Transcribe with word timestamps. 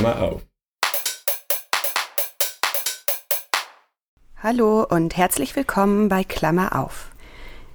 Klammer 0.00 0.22
auf. 0.22 0.40
Hallo 4.42 4.86
und 4.88 5.14
herzlich 5.18 5.54
willkommen 5.56 6.08
bei 6.08 6.24
Klammer 6.24 6.74
auf. 6.74 7.10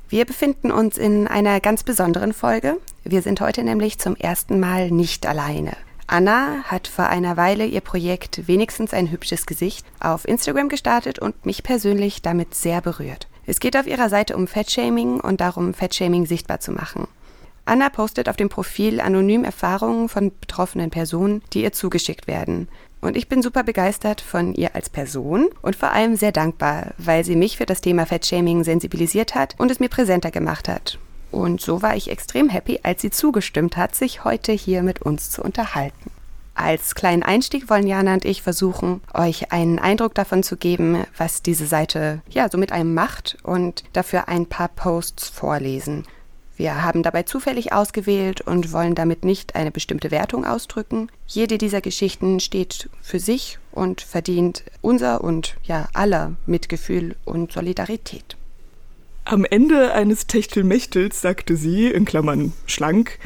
Wir 0.10 0.26
befinden 0.26 0.72
uns 0.72 0.98
in 0.98 1.28
einer 1.28 1.60
ganz 1.60 1.84
besonderen 1.84 2.34
Folge. 2.34 2.78
Wir 3.04 3.22
sind 3.22 3.42
heute 3.42 3.64
nämlich 3.64 4.00
zum 4.00 4.16
ersten 4.16 4.60
Mal 4.60 4.90
nicht 4.90 5.28
alleine. 5.28 5.74
Anna 6.08 6.64
hat 6.64 6.88
vor 6.88 7.06
einer 7.06 7.38
Weile 7.38 7.68
ihr 7.68 7.82
Projekt 7.82 8.48
Wenigstens 8.48 8.92
ein 8.92 9.12
hübsches 9.12 9.46
Gesicht 9.46 9.86
auf 10.00 10.28
Instagram 10.28 10.68
gestartet 10.68 11.20
und 11.20 11.46
mich 11.46 11.62
persönlich 11.62 12.24
damit 12.24 12.56
sehr 12.56 12.82
berührt. 12.82 13.28
Es 13.46 13.60
geht 13.60 13.78
auf 13.78 13.86
ihrer 13.86 14.10
Seite 14.10 14.36
um 14.36 14.48
Fettshaming 14.48 15.20
und 15.20 15.42
darum, 15.42 15.76
Fettshaming 15.76 16.26
sichtbar 16.26 16.60
zu 16.60 16.72
machen. 16.72 17.08
Anna 17.66 17.90
postet 17.90 18.30
auf 18.30 18.38
dem 18.38 18.50
Profil 18.50 19.02
anonym 19.02 19.44
Erfahrungen 19.44 20.08
von 20.08 20.32
betroffenen 20.40 20.92
Personen, 20.92 21.42
die 21.52 21.64
ihr 21.64 21.74
zugeschickt 21.74 22.28
werden. 22.28 22.68
Und 23.02 23.18
ich 23.18 23.28
bin 23.28 23.42
super 23.42 23.64
begeistert 23.64 24.22
von 24.22 24.54
ihr 24.54 24.76
als 24.76 24.90
Person 24.90 25.50
und 25.62 25.76
vor 25.76 25.92
allem 25.92 26.16
sehr 26.16 26.32
dankbar, 26.32 26.94
weil 26.98 27.24
sie 27.24 27.36
mich 27.36 27.58
für 27.58 27.66
das 27.66 27.82
Thema 27.82 28.06
Fettshaming 28.06 28.64
sensibilisiert 28.64 29.36
hat 29.36 29.56
und 29.58 29.72
es 29.72 29.80
mir 29.80 29.90
präsenter 29.90 30.32
gemacht 30.32 30.70
hat. 30.70 31.00
Und 31.32 31.60
so 31.60 31.82
war 31.82 31.96
ich 31.96 32.10
extrem 32.10 32.50
happy, 32.50 32.80
als 32.84 33.02
sie 33.02 33.10
zugestimmt 33.10 33.78
hat, 33.78 33.96
sich 33.96 34.24
heute 34.24 34.52
hier 34.52 34.84
mit 34.84 35.02
uns 35.02 35.32
zu 35.32 35.44
unterhalten. 35.44 36.12
Als 36.54 36.96
kleinen 36.96 37.24
Einstieg 37.24 37.70
wollen 37.70 37.86
Jana 37.86 38.14
und 38.14 38.24
ich 38.24 38.42
versuchen, 38.42 39.02
euch 39.14 39.52
einen 39.52 39.78
Eindruck 39.78 40.14
davon 40.16 40.42
zu 40.42 40.56
geben, 40.56 41.04
was 41.18 41.42
diese 41.42 41.68
Seite 41.68 42.22
ja 42.30 42.50
so 42.50 42.58
mit 42.58 42.72
einem 42.72 42.94
macht 42.94 43.38
und 43.44 43.84
dafür 43.92 44.30
ein 44.30 44.46
paar 44.46 44.70
Posts 44.70 45.28
vorlesen. 45.28 46.06
Wir 46.58 46.84
haben 46.84 47.04
dabei 47.04 47.24
zufällig 47.24 47.74
ausgewählt 47.74 48.42
und 48.42 48.72
wollen 48.72 48.96
damit 48.96 49.26
nicht 49.26 49.56
eine 49.56 49.72
bestimmte 49.72 50.12
Wertung 50.12 50.46
ausdrücken. 50.46 51.10
Jede 51.28 51.58
dieser 51.58 51.82
Geschichten 51.82 52.40
steht 52.40 52.90
für 53.02 53.20
sich 53.20 53.60
und 53.72 54.02
verdient 54.02 54.64
unser 54.82 55.24
und 55.24 55.58
ja 55.64 55.90
aller 55.94 56.34
Mitgefühl 56.46 57.16
und 57.26 57.52
Solidarität. 57.52 58.38
Am 59.26 59.44
Ende 59.44 59.92
eines 59.94 60.28
Techtelmächtels 60.28 61.20
sagte 61.20 61.58
sie, 61.58 61.88
in 61.88 62.06
Klammern 62.06 62.54
schlank, 62.68 63.18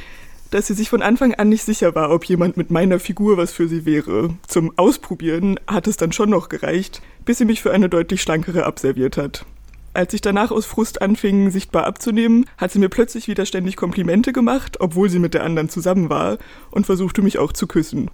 dass 0.50 0.68
sie 0.68 0.74
sich 0.74 0.90
von 0.90 1.02
Anfang 1.02 1.36
an 1.36 1.50
nicht 1.50 1.64
sicher 1.64 1.94
war, 1.94 2.12
ob 2.12 2.26
jemand 2.26 2.58
mit 2.58 2.72
meiner 2.72 3.00
Figur 3.00 3.38
was 3.38 3.52
für 3.52 3.68
sie 3.68 3.86
wäre. 3.86 4.34
Zum 4.48 4.76
Ausprobieren 4.78 5.60
hat 5.68 5.88
es 5.88 5.98
dann 5.98 6.12
schon 6.12 6.30
noch 6.30 6.50
gereicht, 6.50 7.02
bis 7.26 7.38
sie 7.38 7.46
mich 7.46 7.62
für 7.62 7.72
eine 7.72 7.90
deutlich 7.90 8.22
schlankere 8.22 8.66
abserviert 8.66 9.18
hat. 9.18 9.46
Als 9.94 10.14
ich 10.14 10.22
danach 10.22 10.52
aus 10.52 10.66
Frust 10.66 11.02
anfing, 11.02 11.50
sichtbar 11.50 11.86
abzunehmen, 11.86 12.46
hat 12.58 12.72
sie 12.72 12.80
mir 12.80 12.90
plötzlich 12.90 13.28
wieder 13.28 13.46
ständig 13.46 13.76
Komplimente 13.76 14.34
gemacht, 14.34 14.78
obwohl 14.80 15.10
sie 15.10 15.20
mit 15.20 15.34
der 15.34 15.44
anderen 15.44 15.70
zusammen 15.70 16.10
war, 16.10 16.38
und 16.72 16.86
versuchte 16.86 17.22
mich 17.22 17.40
auch 17.40 17.54
zu 17.54 17.66
küssen. 17.68 18.12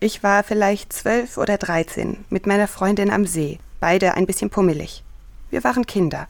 Ich 0.00 0.22
war 0.22 0.42
vielleicht 0.42 0.92
zwölf 0.92 1.36
oder 1.36 1.58
dreizehn 1.58 2.24
mit 2.30 2.46
meiner 2.46 2.66
Freundin 2.66 3.10
am 3.10 3.26
See, 3.26 3.58
beide 3.80 4.14
ein 4.14 4.26
bisschen 4.26 4.50
pummelig. 4.50 5.04
Wir 5.50 5.62
waren 5.62 5.86
Kinder. 5.86 6.26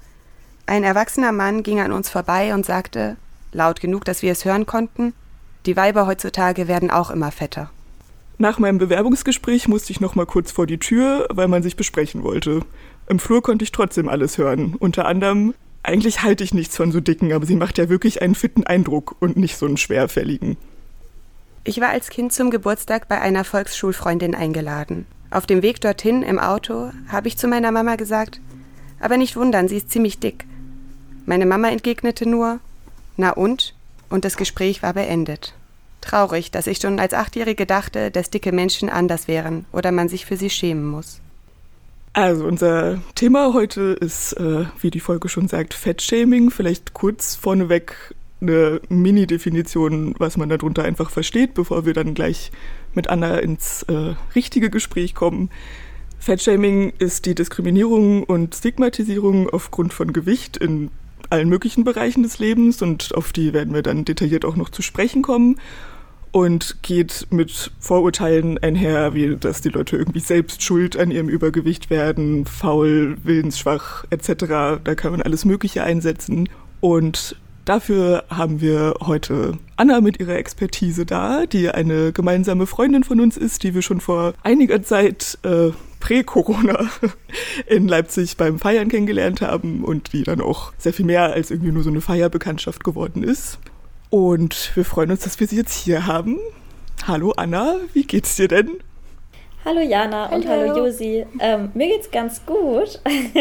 Ein 0.66 0.84
erwachsener 0.84 1.32
Mann 1.32 1.62
ging 1.62 1.80
an 1.80 1.92
uns 1.92 2.10
vorbei 2.10 2.52
und 2.52 2.66
sagte, 2.66 3.16
laut 3.52 3.80
genug, 3.80 4.04
dass 4.04 4.22
wir 4.22 4.32
es 4.32 4.44
hören 4.44 4.66
konnten, 4.66 5.14
die 5.66 5.76
Weiber 5.76 6.06
heutzutage 6.06 6.68
werden 6.68 6.90
auch 6.90 7.10
immer 7.10 7.30
fetter. 7.30 7.70
Nach 8.38 8.58
meinem 8.58 8.78
Bewerbungsgespräch 8.78 9.68
musste 9.68 9.92
ich 9.92 10.00
noch 10.00 10.14
mal 10.14 10.24
kurz 10.24 10.50
vor 10.50 10.66
die 10.66 10.78
Tür, 10.78 11.26
weil 11.30 11.46
man 11.46 11.62
sich 11.62 11.76
besprechen 11.76 12.22
wollte. 12.22 12.62
Im 13.10 13.18
Flur 13.18 13.42
konnte 13.42 13.64
ich 13.64 13.72
trotzdem 13.72 14.08
alles 14.08 14.38
hören. 14.38 14.76
Unter 14.78 15.04
anderem, 15.04 15.52
eigentlich 15.82 16.22
halte 16.22 16.44
ich 16.44 16.54
nichts 16.54 16.76
von 16.76 16.92
so 16.92 17.00
dicken, 17.00 17.32
aber 17.32 17.44
sie 17.44 17.56
macht 17.56 17.76
ja 17.76 17.88
wirklich 17.88 18.22
einen 18.22 18.36
fitten 18.36 18.64
Eindruck 18.64 19.16
und 19.18 19.36
nicht 19.36 19.56
so 19.56 19.66
einen 19.66 19.78
schwerfälligen. 19.78 20.56
Ich 21.64 21.80
war 21.80 21.88
als 21.88 22.08
Kind 22.08 22.32
zum 22.32 22.52
Geburtstag 22.52 23.08
bei 23.08 23.20
einer 23.20 23.42
Volksschulfreundin 23.42 24.36
eingeladen. 24.36 25.06
Auf 25.32 25.46
dem 25.46 25.60
Weg 25.60 25.80
dorthin 25.80 26.22
im 26.22 26.38
Auto 26.38 26.92
habe 27.08 27.26
ich 27.26 27.36
zu 27.36 27.48
meiner 27.48 27.72
Mama 27.72 27.96
gesagt, 27.96 28.40
aber 29.00 29.16
nicht 29.16 29.34
wundern, 29.34 29.66
sie 29.66 29.78
ist 29.78 29.90
ziemlich 29.90 30.20
dick. 30.20 30.44
Meine 31.26 31.46
Mama 31.46 31.68
entgegnete 31.68 32.28
nur, 32.28 32.60
na 33.16 33.30
und? 33.32 33.74
Und 34.08 34.24
das 34.24 34.36
Gespräch 34.36 34.84
war 34.84 34.92
beendet. 34.92 35.52
Traurig, 36.00 36.52
dass 36.52 36.68
ich 36.68 36.78
schon 36.78 37.00
als 37.00 37.12
Achtjährige 37.12 37.66
dachte, 37.66 38.12
dass 38.12 38.30
dicke 38.30 38.52
Menschen 38.52 38.88
anders 38.88 39.26
wären 39.26 39.64
oder 39.72 39.90
man 39.90 40.08
sich 40.08 40.26
für 40.26 40.36
sie 40.36 40.48
schämen 40.48 40.88
muss. 40.88 41.20
Also 42.12 42.44
unser 42.44 43.00
Thema 43.14 43.54
heute 43.54 43.96
ist, 44.00 44.32
äh, 44.32 44.64
wie 44.80 44.90
die 44.90 45.00
Folge 45.00 45.28
schon 45.28 45.46
sagt, 45.46 45.74
Fettshaming. 45.74 46.50
Vielleicht 46.50 46.92
kurz 46.92 47.36
vorneweg 47.36 48.14
eine 48.40 48.80
Mini-Definition, 48.88 50.16
was 50.18 50.36
man 50.36 50.48
darunter 50.48 50.82
einfach 50.82 51.10
versteht, 51.10 51.54
bevor 51.54 51.86
wir 51.86 51.94
dann 51.94 52.14
gleich 52.14 52.50
mit 52.94 53.08
Anna 53.08 53.38
ins 53.38 53.84
äh, 53.84 54.14
richtige 54.34 54.70
Gespräch 54.70 55.14
kommen. 55.14 55.50
Fettshaming 56.18 56.92
ist 56.98 57.26
die 57.26 57.34
Diskriminierung 57.34 58.24
und 58.24 58.54
Stigmatisierung 58.54 59.48
aufgrund 59.48 59.92
von 59.92 60.12
Gewicht 60.12 60.56
in 60.56 60.90
allen 61.30 61.48
möglichen 61.48 61.84
Bereichen 61.84 62.24
des 62.24 62.40
Lebens 62.40 62.82
und 62.82 63.14
auf 63.14 63.32
die 63.32 63.52
werden 63.52 63.72
wir 63.72 63.82
dann 63.82 64.04
detailliert 64.04 64.44
auch 64.44 64.56
noch 64.56 64.70
zu 64.70 64.82
sprechen 64.82 65.22
kommen 65.22 65.60
und 66.32 66.82
geht 66.82 67.26
mit 67.30 67.70
Vorurteilen 67.78 68.58
einher, 68.58 69.14
wie 69.14 69.36
dass 69.36 69.60
die 69.60 69.68
Leute 69.68 69.96
irgendwie 69.96 70.20
selbst 70.20 70.62
schuld 70.62 70.96
an 70.96 71.10
ihrem 71.10 71.28
Übergewicht 71.28 71.90
werden, 71.90 72.46
faul, 72.46 73.16
willensschwach 73.22 74.04
etc. 74.10 74.80
Da 74.84 74.94
kann 74.94 75.12
man 75.12 75.22
alles 75.22 75.44
Mögliche 75.44 75.82
einsetzen 75.82 76.48
und 76.80 77.36
Dafür 77.66 78.24
haben 78.30 78.60
wir 78.60 78.94
heute 79.00 79.56
Anna 79.76 80.00
mit 80.00 80.18
ihrer 80.18 80.34
Expertise 80.34 81.06
da, 81.06 81.46
die 81.46 81.68
eine 81.68 82.10
gemeinsame 82.10 82.66
Freundin 82.66 83.04
von 83.04 83.20
uns 83.20 83.36
ist, 83.36 83.62
die 83.62 83.74
wir 83.74 83.82
schon 83.82 84.00
vor 84.00 84.32
einiger 84.42 84.82
Zeit 84.82 85.38
äh, 85.42 85.70
prä-Corona 86.00 86.88
in 87.66 87.86
Leipzig 87.86 88.36
beim 88.36 88.58
Feiern 88.58 88.88
kennengelernt 88.88 89.42
haben 89.42 89.84
und 89.84 90.12
die 90.12 90.24
dann 90.24 90.40
auch 90.40 90.72
sehr 90.78 90.92
viel 90.92 91.06
mehr 91.06 91.32
als 91.32 91.50
irgendwie 91.50 91.70
nur 91.70 91.82
so 91.82 91.90
eine 91.90 92.00
Feierbekanntschaft 92.00 92.82
geworden 92.82 93.22
ist. 93.22 93.58
Und 94.10 94.72
wir 94.74 94.84
freuen 94.84 95.12
uns, 95.12 95.20
dass 95.20 95.38
wir 95.38 95.46
sie 95.46 95.56
jetzt 95.56 95.72
hier 95.72 96.08
haben. 96.08 96.36
Hallo 97.06 97.32
Anna, 97.36 97.76
wie 97.92 98.02
geht's 98.02 98.34
dir 98.34 98.48
denn? 98.48 98.80
Hallo 99.64 99.80
Jana 99.80 100.26
und 100.26 100.48
hallo, 100.48 100.70
hallo 100.70 100.86
Josi. 100.86 101.26
Ähm, 101.38 101.70
mir 101.74 101.86
geht's 101.86 102.10
ganz 102.10 102.44
gut. 102.44 103.00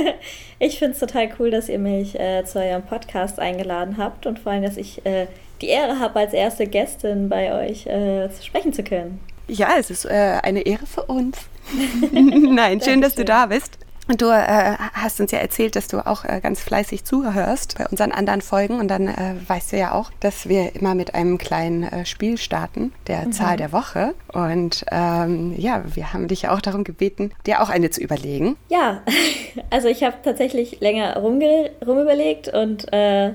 ich 0.60 0.78
finde 0.78 0.94
es 0.94 1.00
total 1.00 1.30
cool, 1.40 1.50
dass 1.50 1.70
ihr 1.70 1.80
mich 1.80 2.20
äh, 2.20 2.46
zu 2.46 2.60
eurem 2.60 2.84
Podcast 2.84 3.40
eingeladen 3.40 3.98
habt 3.98 4.28
und 4.28 4.38
vor 4.38 4.52
allem, 4.52 4.62
dass 4.62 4.78
ich 4.78 5.04
äh, 5.08 5.26
die 5.62 5.70
Ehre 5.70 6.00
habe, 6.00 6.20
als 6.20 6.34
erste 6.34 6.68
Gästin 6.68 7.30
bei 7.30 7.68
euch 7.68 7.88
äh, 7.88 8.30
sprechen 8.44 8.72
zu 8.72 8.84
können. 8.84 9.20
Ja, 9.48 9.70
es 9.80 9.90
ist 9.90 10.06
äh, 10.06 10.40
eine 10.44 10.62
Ehre 10.62 10.86
für 10.86 11.04
uns. 11.04 11.38
Nein, 12.12 12.80
schön, 12.80 13.02
dass 13.02 13.16
du 13.16 13.26
da 13.26 13.48
bist. 13.48 13.80
Und 14.10 14.24
du 14.24 14.32
äh, 14.32 14.74
hast 14.94 15.22
uns 15.22 15.32
ja 15.32 15.38
erzählt, 15.38 15.76
dass 15.76 15.88
du 15.88 16.00
auch 16.00 16.26
äh, 16.26 16.40
ganz 16.42 16.62
fleißig 16.62 17.04
zuhörst 17.04 17.78
bei 17.78 17.86
unseren 17.88 18.12
anderen 18.12 18.42
Folgen. 18.42 18.80
Und 18.80 18.88
dann 18.88 19.08
äh, 19.08 19.36
weißt 19.46 19.72
du 19.72 19.78
ja 19.78 19.92
auch, 19.92 20.10
dass 20.20 20.50
wir 20.50 20.76
immer 20.76 20.96
mit 20.96 21.14
einem 21.14 21.38
kleinen 21.38 21.84
äh, 21.84 22.08
Spiel 22.08 22.40
starten, 22.40 22.92
der 23.06 23.28
mhm. 23.28 23.34
Zahl 23.34 23.58
der 23.58 23.72
Woche. 23.72 24.16
Und 24.34 24.84
ähm, 24.92 25.54
ja, 25.56 25.84
wir 25.94 26.12
haben 26.12 26.28
dich 26.28 26.42
ja 26.42 26.56
auch 26.56 26.62
darum 26.62 26.84
gebeten, 26.84 27.32
dir 27.46 27.62
auch 27.62 27.70
eine 27.70 27.92
zu 27.92 28.02
überlegen. 28.02 28.58
Ja, 28.70 29.04
also 29.70 29.88
ich 29.88 30.04
habe 30.04 30.16
tatsächlich 30.24 30.80
länger 30.80 31.16
rumüberlegt 31.16 32.48
und 32.48 32.92
äh, 32.92 33.34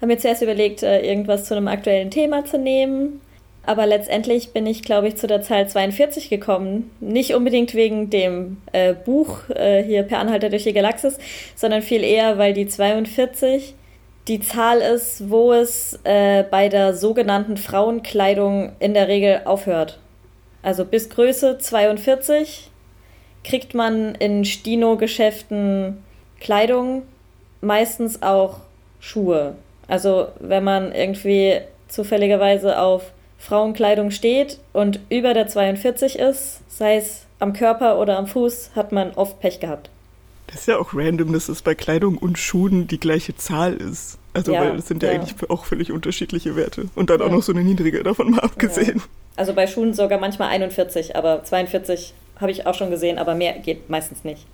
habe 0.00 0.06
mir 0.06 0.16
zuerst 0.16 0.40
überlegt, 0.40 0.82
äh, 0.82 1.00
irgendwas 1.00 1.44
zu 1.44 1.54
einem 1.54 1.68
aktuellen 1.68 2.10
Thema 2.10 2.42
zu 2.46 2.56
nehmen. 2.58 3.20
Aber 3.66 3.84
letztendlich 3.84 4.52
bin 4.52 4.64
ich, 4.64 4.82
glaube 4.82 5.08
ich, 5.08 5.16
zu 5.16 5.26
der 5.26 5.42
Zahl 5.42 5.68
42 5.68 6.30
gekommen. 6.30 6.92
Nicht 7.00 7.34
unbedingt 7.34 7.74
wegen 7.74 8.10
dem 8.10 8.58
äh, 8.72 8.94
Buch 8.94 9.50
äh, 9.50 9.82
hier 9.82 10.04
Per 10.04 10.20
Anhalter 10.20 10.50
durch 10.50 10.62
die 10.62 10.72
Galaxis, 10.72 11.18
sondern 11.56 11.82
viel 11.82 12.04
eher, 12.04 12.38
weil 12.38 12.54
die 12.54 12.68
42 12.68 13.74
die 14.28 14.40
Zahl 14.40 14.78
ist, 14.78 15.30
wo 15.30 15.52
es 15.52 15.98
äh, 16.04 16.44
bei 16.44 16.68
der 16.68 16.94
sogenannten 16.94 17.56
Frauenkleidung 17.56 18.72
in 18.78 18.94
der 18.94 19.08
Regel 19.08 19.42
aufhört. 19.44 19.98
Also 20.62 20.84
bis 20.84 21.10
Größe 21.10 21.58
42 21.58 22.70
kriegt 23.42 23.74
man 23.74 24.14
in 24.16 24.44
Stino-Geschäften 24.44 26.02
Kleidung, 26.40 27.02
meistens 27.60 28.22
auch 28.22 28.58
Schuhe. 29.00 29.56
Also 29.88 30.28
wenn 30.40 30.64
man 30.64 30.92
irgendwie 30.92 31.60
zufälligerweise 31.88 32.80
auf 32.80 33.12
Frauenkleidung 33.46 34.10
steht 34.10 34.58
und 34.72 34.98
über 35.08 35.32
der 35.32 35.46
42 35.46 36.18
ist, 36.18 36.60
sei 36.68 36.96
es 36.96 37.26
am 37.38 37.52
Körper 37.52 37.98
oder 37.98 38.18
am 38.18 38.26
Fuß, 38.26 38.70
hat 38.74 38.90
man 38.90 39.12
oft 39.12 39.38
Pech 39.40 39.60
gehabt. 39.60 39.88
Das 40.48 40.60
ist 40.60 40.66
ja 40.66 40.78
auch 40.78 40.94
random, 40.94 41.32
dass 41.32 41.48
es 41.48 41.62
bei 41.62 41.74
Kleidung 41.74 42.18
und 42.18 42.38
Schuhen 42.38 42.88
die 42.88 42.98
gleiche 42.98 43.36
Zahl 43.36 43.74
ist. 43.74 44.18
Also, 44.32 44.52
ja, 44.52 44.60
weil 44.60 44.76
das 44.76 44.88
sind 44.88 45.02
ja, 45.02 45.12
ja, 45.12 45.20
eigentlich 45.20 45.50
auch 45.50 45.64
völlig 45.64 45.92
unterschiedliche 45.92 46.56
Werte. 46.56 46.86
Und 46.94 47.10
dann 47.10 47.20
ja. 47.20 47.26
auch 47.26 47.30
noch 47.30 47.42
so 47.42 47.52
eine 47.52 47.62
niedrige 47.62 48.02
davon 48.02 48.32
mal 48.32 48.40
abgesehen. 48.40 49.02
Also 49.36 49.52
bei 49.52 49.66
Schuhen 49.66 49.94
sogar 49.94 50.18
manchmal 50.18 50.48
41, 50.48 51.14
aber 51.14 51.44
42 51.44 52.14
habe 52.40 52.50
ich 52.50 52.66
auch 52.66 52.74
schon 52.74 52.90
gesehen, 52.90 53.18
aber 53.18 53.34
mehr 53.34 53.58
geht 53.58 53.90
meistens 53.90 54.24
nicht 54.24 54.46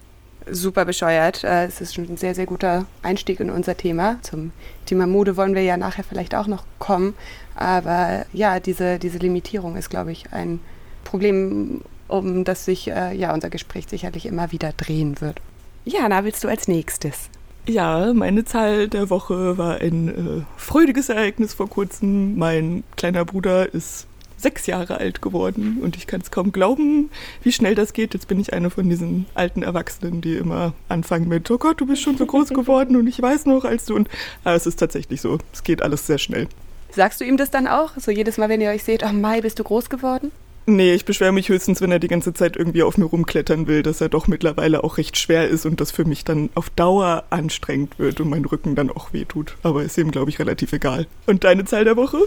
super 0.51 0.85
bescheuert. 0.85 1.45
Äh, 1.45 1.67
es 1.67 1.81
ist 1.81 1.95
schon 1.95 2.09
ein 2.09 2.17
sehr, 2.17 2.35
sehr 2.35 2.47
guter 2.47 2.87
Einstieg 3.03 3.41
in 3.41 3.51
unser 3.51 3.77
Thema. 3.77 4.19
Zum 4.23 4.53
Thema 4.87 5.07
Mode 5.07 5.37
wollen 5.37 5.55
wir 5.55 5.63
ja 5.63 5.77
nachher 5.77 6.05
vielleicht 6.05 6.35
auch 6.35 6.47
noch 6.47 6.65
kommen. 6.79 7.15
Aber 7.55 8.27
ja, 8.33 8.61
diese, 8.61 8.99
diese 8.99 9.19
Limitierung 9.19 9.77
ist, 9.77 9.91
glaube 9.91 10.13
ich, 10.13 10.33
ein 10.33 10.61
Problem, 11.05 11.83
um 12.09 12.45
das 12.45 12.65
sich 12.65 12.91
äh, 12.91 13.15
ja 13.15 13.33
unser 13.33 13.51
Gespräch 13.51 13.87
sicherlich 13.89 14.27
immer 14.27 14.53
wieder 14.53 14.73
drehen 14.77 15.21
wird. 15.21 15.41
Jana, 15.85 16.25
willst 16.25 16.45
du 16.45 16.49
als 16.49 16.69
nächstes? 16.69 17.29
Ja, 17.67 18.13
meine 18.13 18.45
Zahl 18.45 18.89
der 18.89 19.09
Woche 19.09 19.57
war 19.57 19.81
ein 19.81 20.09
äh, 20.09 20.43
freudiges 20.57 21.09
Ereignis 21.09 21.55
vor 21.55 21.69
kurzem. 21.69 22.37
Mein 22.37 22.83
kleiner 22.97 23.25
Bruder 23.25 23.73
ist 23.73 24.07
sechs 24.43 24.67
Jahre 24.67 24.99
alt 24.99 25.23
geworden 25.23 25.79
und 25.83 25.97
ich 25.97 26.07
kann 26.07 26.21
es 26.21 26.31
kaum 26.31 26.53
glauben, 26.53 27.11
wie 27.43 27.53
schnell 27.53 27.75
das 27.75 27.93
geht. 27.93 28.15
Jetzt 28.15 28.29
bin 28.29 28.41
ich 28.41 28.53
eine 28.53 28.71
von 28.71 28.89
diesen 28.89 29.27
alten 29.35 29.63
Erwachsenen, 29.63 30.21
die 30.21 30.37
immer 30.37 30.75
anfangen 30.89 31.29
mit, 31.29 31.51
oh 31.51 31.59
Gott, 31.59 31.81
du 31.81 31.87
bist 31.87 32.03
schon 32.03 32.17
so 32.19 32.27
groß 32.27 32.49
geworden 32.55 32.97
und 32.97 33.07
ich 33.07 33.21
weiß 33.21 33.47
noch, 33.47 33.65
als 33.65 33.87
du 33.87 33.95
und 33.95 34.09
aber 34.45 34.57
es 34.57 34.67
ist 34.67 34.77
tatsächlich 34.77 35.21
so. 35.21 35.39
Es 35.53 35.63
geht 35.63 35.83
alles 35.83 36.07
sehr 36.07 36.19
schnell. 36.19 36.49
Sagst 36.91 37.21
du 37.21 37.25
ihm 37.25 37.39
das 37.39 37.51
dann 37.51 37.67
auch? 37.67 37.93
So 37.97 38.11
jedes 38.11 38.37
Mal, 38.37 38.51
wenn 38.51 38.61
ihr 38.61 38.71
euch 38.71 38.85
seht, 38.85 39.03
oh 39.03 39.13
Mai, 39.13 39.41
bist 39.41 39.59
du 39.59 39.65
groß 39.65 39.89
geworden? 39.89 40.31
Nee, 40.67 40.95
ich 40.95 41.05
beschwere 41.05 41.33
mich 41.33 41.49
höchstens, 41.49 41.81
wenn 41.81 41.91
er 41.91 41.99
die 41.99 42.09
ganze 42.09 42.35
Zeit 42.35 42.57
irgendwie 42.57 42.85
auf 42.85 42.97
mir 42.97 43.07
rumklettern 43.07 43.67
will, 43.67 43.83
dass 43.83 44.01
er 44.01 44.09
doch 44.09 44.29
mittlerweile 44.29 44.85
auch 44.85 44.97
recht 44.97 45.19
schwer 45.19 45.49
ist 45.49 45.67
und 45.67 45.81
das 45.81 45.91
für 45.91 46.05
mich 46.05 46.25
dann 46.25 46.51
auf 46.55 46.71
Dauer 46.71 47.25
anstrengend 47.31 47.99
wird 47.99 48.21
und 48.21 48.29
mein 48.29 48.45
Rücken 48.45 48.77
dann 48.77 48.89
auch 48.89 49.13
wehtut. 49.13 49.57
Aber 49.65 49.83
ist 49.83 49.99
ihm, 49.99 50.13
glaube 50.13 50.31
ich, 50.31 50.39
relativ 50.39 50.73
egal. 50.73 51.09
Und 51.27 51.43
deine 51.43 51.65
Zahl 51.65 51.85
der 51.85 51.97
Woche? 51.97 52.19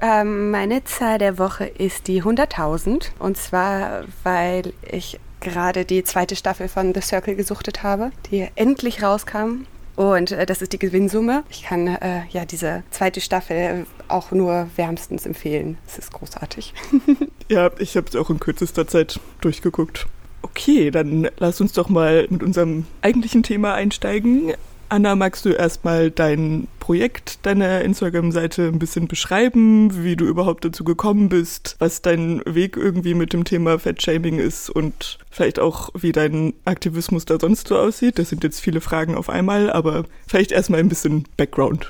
Ähm, 0.00 0.50
meine 0.50 0.84
Zahl 0.84 1.18
der 1.18 1.38
Woche 1.38 1.66
ist 1.66 2.08
die 2.08 2.22
100.000. 2.22 3.10
Und 3.18 3.36
zwar, 3.36 4.04
weil 4.22 4.72
ich 4.90 5.18
gerade 5.40 5.84
die 5.84 6.02
zweite 6.04 6.36
Staffel 6.36 6.68
von 6.68 6.94
The 6.94 7.00
Circle 7.00 7.36
gesuchtet 7.36 7.82
habe, 7.82 8.10
die 8.30 8.48
endlich 8.56 9.02
rauskam. 9.02 9.66
Und 9.96 10.32
äh, 10.32 10.44
das 10.46 10.60
ist 10.60 10.72
die 10.72 10.78
Gewinnsumme. 10.78 11.44
Ich 11.50 11.62
kann 11.62 11.86
äh, 11.86 12.22
ja 12.30 12.44
diese 12.44 12.82
zweite 12.90 13.20
Staffel 13.20 13.86
auch 14.08 14.32
nur 14.32 14.68
wärmstens 14.76 15.24
empfehlen. 15.24 15.78
Es 15.86 15.98
ist 15.98 16.12
großartig. 16.12 16.74
ja, 17.48 17.70
ich 17.78 17.96
habe 17.96 18.08
es 18.08 18.16
auch 18.16 18.30
in 18.30 18.40
kürzester 18.40 18.88
Zeit 18.88 19.20
durchgeguckt. 19.40 20.06
Okay, 20.42 20.90
dann 20.90 21.28
lass 21.38 21.60
uns 21.60 21.72
doch 21.72 21.88
mal 21.88 22.26
mit 22.28 22.42
unserem 22.42 22.86
eigentlichen 23.02 23.42
Thema 23.42 23.74
einsteigen. 23.74 24.52
Anna, 24.88 25.16
magst 25.16 25.44
du 25.44 25.50
erstmal 25.50 26.10
dein 26.10 26.68
Projekt, 26.78 27.44
deine 27.46 27.80
Instagram-Seite 27.82 28.68
ein 28.68 28.78
bisschen 28.78 29.08
beschreiben, 29.08 30.04
wie 30.04 30.16
du 30.16 30.26
überhaupt 30.26 30.64
dazu 30.64 30.84
gekommen 30.84 31.28
bist, 31.28 31.76
was 31.78 32.02
dein 32.02 32.42
Weg 32.44 32.76
irgendwie 32.76 33.14
mit 33.14 33.32
dem 33.32 33.44
Thema 33.44 33.78
Fettshaming 33.78 34.38
ist 34.38 34.70
und 34.70 35.18
vielleicht 35.30 35.58
auch, 35.58 35.90
wie 35.94 36.12
dein 36.12 36.54
Aktivismus 36.64 37.24
da 37.24 37.38
sonst 37.40 37.68
so 37.68 37.78
aussieht? 37.78 38.18
Das 38.18 38.28
sind 38.28 38.44
jetzt 38.44 38.60
viele 38.60 38.80
Fragen 38.80 39.14
auf 39.14 39.30
einmal, 39.30 39.70
aber 39.70 40.04
vielleicht 40.26 40.52
erstmal 40.52 40.80
ein 40.80 40.88
bisschen 40.88 41.24
Background. 41.36 41.88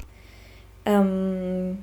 Ähm, 0.87 1.79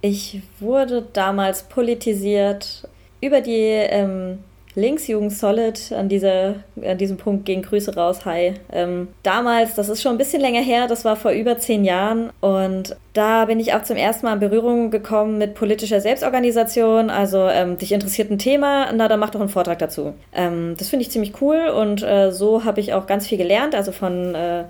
ich 0.00 0.42
wurde 0.60 1.06
damals 1.12 1.64
politisiert 1.64 2.88
über 3.20 3.40
die 3.40 3.50
ähm, 3.50 4.38
Linksjugend 4.76 5.32
Solid 5.32 5.90
an, 5.92 6.10
dieser, 6.10 6.56
an 6.84 6.98
diesem 6.98 7.16
Punkt 7.16 7.46
gehen 7.46 7.62
Grüße 7.62 7.94
raus. 7.94 8.26
Hi. 8.26 8.54
Ähm, 8.70 9.08
damals, 9.22 9.74
das 9.74 9.88
ist 9.88 10.02
schon 10.02 10.12
ein 10.12 10.18
bisschen 10.18 10.42
länger 10.42 10.60
her, 10.60 10.86
das 10.86 11.04
war 11.04 11.16
vor 11.16 11.30
über 11.30 11.56
zehn 11.56 11.82
Jahren. 11.82 12.30
Und 12.40 12.94
da 13.14 13.46
bin 13.46 13.58
ich 13.58 13.72
auch 13.72 13.82
zum 13.82 13.96
ersten 13.96 14.26
Mal 14.26 14.34
in 14.34 14.40
Berührung 14.40 14.90
gekommen 14.90 15.38
mit 15.38 15.54
politischer 15.54 16.02
Selbstorganisation. 16.02 17.08
Also, 17.08 17.48
ähm, 17.48 17.78
dich 17.78 17.90
interessiert 17.90 18.30
ein 18.30 18.38
Thema, 18.38 18.92
na, 18.92 19.08
dann 19.08 19.18
mach 19.18 19.30
doch 19.30 19.40
einen 19.40 19.48
Vortrag 19.48 19.78
dazu. 19.78 20.12
Ähm, 20.34 20.74
das 20.78 20.90
finde 20.90 21.04
ich 21.04 21.10
ziemlich 21.10 21.40
cool 21.40 21.68
und 21.68 22.02
äh, 22.02 22.30
so 22.30 22.64
habe 22.64 22.80
ich 22.80 22.92
auch 22.92 23.06
ganz 23.06 23.26
viel 23.26 23.38
gelernt. 23.38 23.74
Also 23.74 23.92
von. 23.92 24.34
Äh, 24.34 24.64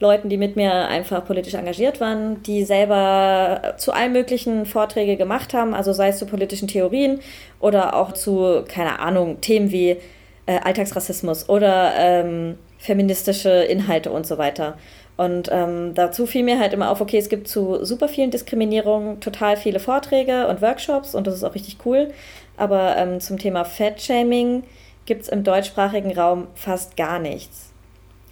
Leuten, 0.00 0.30
die 0.30 0.38
mit 0.38 0.56
mir 0.56 0.88
einfach 0.88 1.24
politisch 1.26 1.52
engagiert 1.54 2.00
waren, 2.00 2.42
die 2.42 2.64
selber 2.64 3.74
zu 3.76 3.92
allen 3.92 4.12
möglichen 4.12 4.64
Vorträge 4.64 5.16
gemacht 5.16 5.52
haben, 5.52 5.74
also 5.74 5.92
sei 5.92 6.08
es 6.08 6.18
zu 6.18 6.24
politischen 6.24 6.68
Theorien 6.68 7.20
oder 7.60 7.94
auch 7.94 8.12
zu, 8.12 8.64
keine 8.66 8.98
Ahnung, 8.98 9.42
Themen 9.42 9.70
wie 9.70 9.98
äh, 10.46 10.58
Alltagsrassismus 10.64 11.50
oder 11.50 11.92
ähm, 11.96 12.56
feministische 12.78 13.50
Inhalte 13.50 14.10
und 14.10 14.26
so 14.26 14.38
weiter. 14.38 14.78
Und 15.18 15.50
ähm, 15.52 15.92
dazu 15.94 16.24
fiel 16.24 16.44
mir 16.44 16.58
halt 16.58 16.72
immer 16.72 16.90
auf, 16.90 17.02
okay, 17.02 17.18
es 17.18 17.28
gibt 17.28 17.46
zu 17.46 17.84
super 17.84 18.08
vielen 18.08 18.30
Diskriminierungen 18.30 19.20
total 19.20 19.58
viele 19.58 19.80
Vorträge 19.80 20.48
und 20.48 20.62
Workshops 20.62 21.14
und 21.14 21.26
das 21.26 21.34
ist 21.34 21.44
auch 21.44 21.54
richtig 21.54 21.76
cool. 21.84 22.08
Aber 22.56 22.96
ähm, 22.96 23.20
zum 23.20 23.38
Thema 23.38 23.66
Fat-Shaming 23.66 24.62
gibt 25.04 25.22
es 25.22 25.28
im 25.28 25.44
deutschsprachigen 25.44 26.16
Raum 26.18 26.46
fast 26.54 26.96
gar 26.96 27.18
nichts 27.18 27.69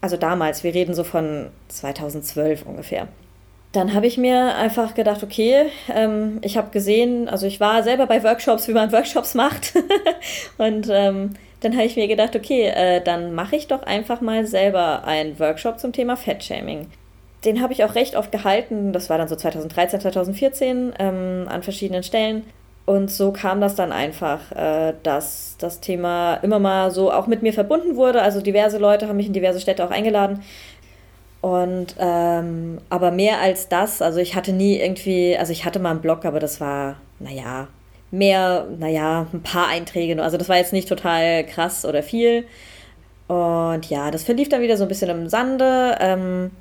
also 0.01 0.17
damals, 0.17 0.65
wir 0.65 0.75
reden 0.75 0.95
so 0.95 1.05
von 1.05 1.49
2012 1.69 2.65
ungefähr. 2.67 3.09
Dann 3.73 3.93
habe 3.93 4.07
ich 4.07 4.17
mir 4.17 4.55
einfach 4.55 4.95
gedacht, 4.95 5.23
okay, 5.23 5.67
ähm, 5.95 6.39
ich 6.43 6.57
habe 6.57 6.71
gesehen, 6.71 7.29
also 7.29 7.47
ich 7.47 7.61
war 7.61 7.83
selber 7.83 8.07
bei 8.07 8.23
Workshops, 8.23 8.67
wie 8.67 8.73
man 8.73 8.93
Workshops 8.93 9.35
macht. 9.35 9.75
und 10.59 10.89
ähm, 10.91 11.35
dann 11.61 11.73
habe 11.75 11.85
ich 11.85 11.97
mir 11.97 12.09
gedacht, 12.09 12.35
okay, 12.35 12.69
äh, 12.69 13.03
dann 13.03 13.35
mache 13.35 13.57
ich 13.57 13.67
doch 13.67 13.83
einfach 13.83 14.21
mal 14.21 14.47
selber 14.47 15.05
einen 15.05 15.39
Workshop 15.39 15.79
zum 15.79 15.93
Thema 15.93 16.17
Fettshaming. 16.17 16.87
Den 17.45 17.61
habe 17.61 17.73
ich 17.73 17.85
auch 17.85 17.95
recht 17.95 18.17
oft 18.17 18.33
gehalten, 18.33 18.93
das 18.93 19.11
war 19.11 19.19
dann 19.19 19.29
so 19.29 19.37
2013, 19.37 20.01
2014 20.01 20.93
ähm, 20.99 21.47
an 21.49 21.63
verschiedenen 21.63 22.03
Stellen. 22.03 22.45
Und 22.89 23.11
so 23.11 23.33
kam 23.33 23.61
das 23.61 23.75
dann 23.75 23.93
einfach, 23.93 24.51
äh, 24.53 24.95
dass 25.03 25.57
das 25.59 25.81
Thema 25.81 26.37
immer 26.37 26.59
mal 26.59 26.91
so 26.91 27.13
auch 27.13 27.27
mit 27.27 27.43
mir 27.43 27.53
verbunden 27.53 27.97
wurde. 27.97 28.23
Also 28.23 28.41
diverse 28.41 28.79
Leute 28.79 29.07
haben 29.07 29.19
mich 29.19 29.27
in 29.27 29.35
diverse 29.35 29.61
Städte 29.61 29.85
auch 29.85 29.91
eingeladen. 29.91 30.43
Und 31.43 31.97
ähm, 31.99 32.79
aber 32.89 33.11
mehr 33.11 33.41
als 33.41 33.69
das, 33.69 34.01
also 34.01 34.21
ich 34.21 34.35
hatte 34.35 34.55
nie 34.55 34.79
irgendwie, 34.79 35.37
also 35.37 35.53
ich 35.53 35.67
hatte 35.67 35.81
mal 35.81 35.91
einen 35.91 36.01
Blog, 36.01 36.25
aber 36.25 36.41
das 36.41 36.63
war, 36.63 36.97
naja, 37.19 37.69
mehr, 38.11 38.67
naja, 38.79 39.27
ein 39.35 39.43
paar 39.43 39.69
Einträge. 39.69 40.23
Also 40.23 40.39
das 40.39 40.49
war 40.49 40.57
jetzt 40.57 40.73
nicht 40.73 40.89
total 40.89 41.45
krass 41.45 41.85
oder 41.85 42.03
viel. 42.03 42.47
Und 43.27 43.85
ja, 43.91 44.11
das 44.11 44.25
verlief 44.25 44.49
dann 44.49 44.63
wieder 44.63 44.79
so 44.79 44.85
ein 44.87 44.89
bisschen 44.89 45.11
im 45.11 45.29
Sande. 45.29 45.95
Ähm, 46.01 46.53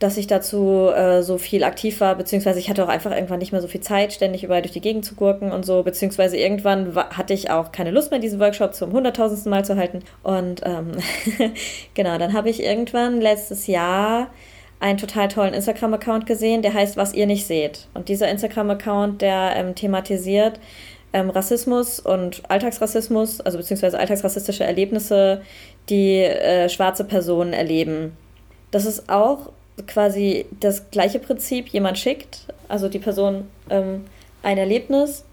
dass 0.00 0.16
ich 0.16 0.26
dazu 0.26 0.88
äh, 0.88 1.22
so 1.22 1.36
viel 1.36 1.62
aktiv 1.62 2.00
war, 2.00 2.14
beziehungsweise 2.14 2.58
ich 2.58 2.70
hatte 2.70 2.82
auch 2.82 2.88
einfach 2.88 3.12
irgendwann 3.12 3.38
nicht 3.38 3.52
mehr 3.52 3.60
so 3.60 3.68
viel 3.68 3.82
Zeit, 3.82 4.14
ständig 4.14 4.42
überall 4.42 4.62
durch 4.62 4.72
die 4.72 4.80
Gegend 4.80 5.04
zu 5.04 5.14
gurken 5.14 5.52
und 5.52 5.64
so, 5.64 5.82
beziehungsweise 5.82 6.38
irgendwann 6.38 6.96
hatte 6.96 7.34
ich 7.34 7.50
auch 7.50 7.70
keine 7.70 7.90
Lust 7.90 8.10
mehr, 8.10 8.18
diesen 8.18 8.40
Workshop 8.40 8.74
zum 8.74 8.92
hunderttausendsten 8.92 9.50
Mal 9.50 9.64
zu 9.64 9.76
halten. 9.76 10.00
Und 10.22 10.62
ähm, 10.64 10.92
genau, 11.94 12.16
dann 12.16 12.32
habe 12.32 12.48
ich 12.48 12.62
irgendwann 12.62 13.20
letztes 13.20 13.66
Jahr 13.66 14.28
einen 14.80 14.96
total 14.96 15.28
tollen 15.28 15.52
Instagram-Account 15.52 16.24
gesehen, 16.24 16.62
der 16.62 16.72
heißt 16.72 16.96
Was 16.96 17.12
ihr 17.12 17.26
nicht 17.26 17.46
seht. 17.46 17.86
Und 17.92 18.08
dieser 18.08 18.28
Instagram-Account, 18.28 19.20
der 19.20 19.52
ähm, 19.54 19.74
thematisiert 19.74 20.58
ähm, 21.12 21.28
Rassismus 21.28 22.00
und 22.00 22.42
Alltagsrassismus, 22.48 23.42
also 23.42 23.58
beziehungsweise 23.58 23.98
alltagsrassistische 23.98 24.64
Erlebnisse, 24.64 25.42
die 25.90 26.22
äh, 26.22 26.70
schwarze 26.70 27.04
Personen 27.04 27.52
erleben. 27.52 28.16
Das 28.70 28.86
ist 28.86 29.10
auch 29.10 29.52
quasi 29.86 30.46
das 30.60 30.90
gleiche 30.90 31.18
Prinzip, 31.18 31.68
jemand 31.68 31.98
schickt, 31.98 32.46
also 32.68 32.88
die 32.88 32.98
Person 32.98 33.48
ähm, 33.68 34.04
ein 34.42 34.58
Erlebnis 34.58 35.24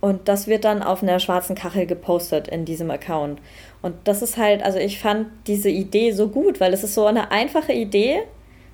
und 0.00 0.28
das 0.28 0.46
wird 0.46 0.64
dann 0.64 0.82
auf 0.82 1.02
einer 1.02 1.18
schwarzen 1.18 1.56
Kachel 1.56 1.86
gepostet 1.86 2.48
in 2.48 2.64
diesem 2.64 2.90
Account. 2.90 3.40
Und 3.82 3.94
das 4.04 4.22
ist 4.22 4.36
halt, 4.36 4.62
also 4.62 4.78
ich 4.78 5.00
fand 5.00 5.28
diese 5.46 5.70
Idee 5.70 6.12
so 6.12 6.28
gut, 6.28 6.60
weil 6.60 6.72
es 6.72 6.84
ist 6.84 6.94
so 6.94 7.06
eine 7.06 7.30
einfache 7.30 7.72
Idee, 7.72 8.22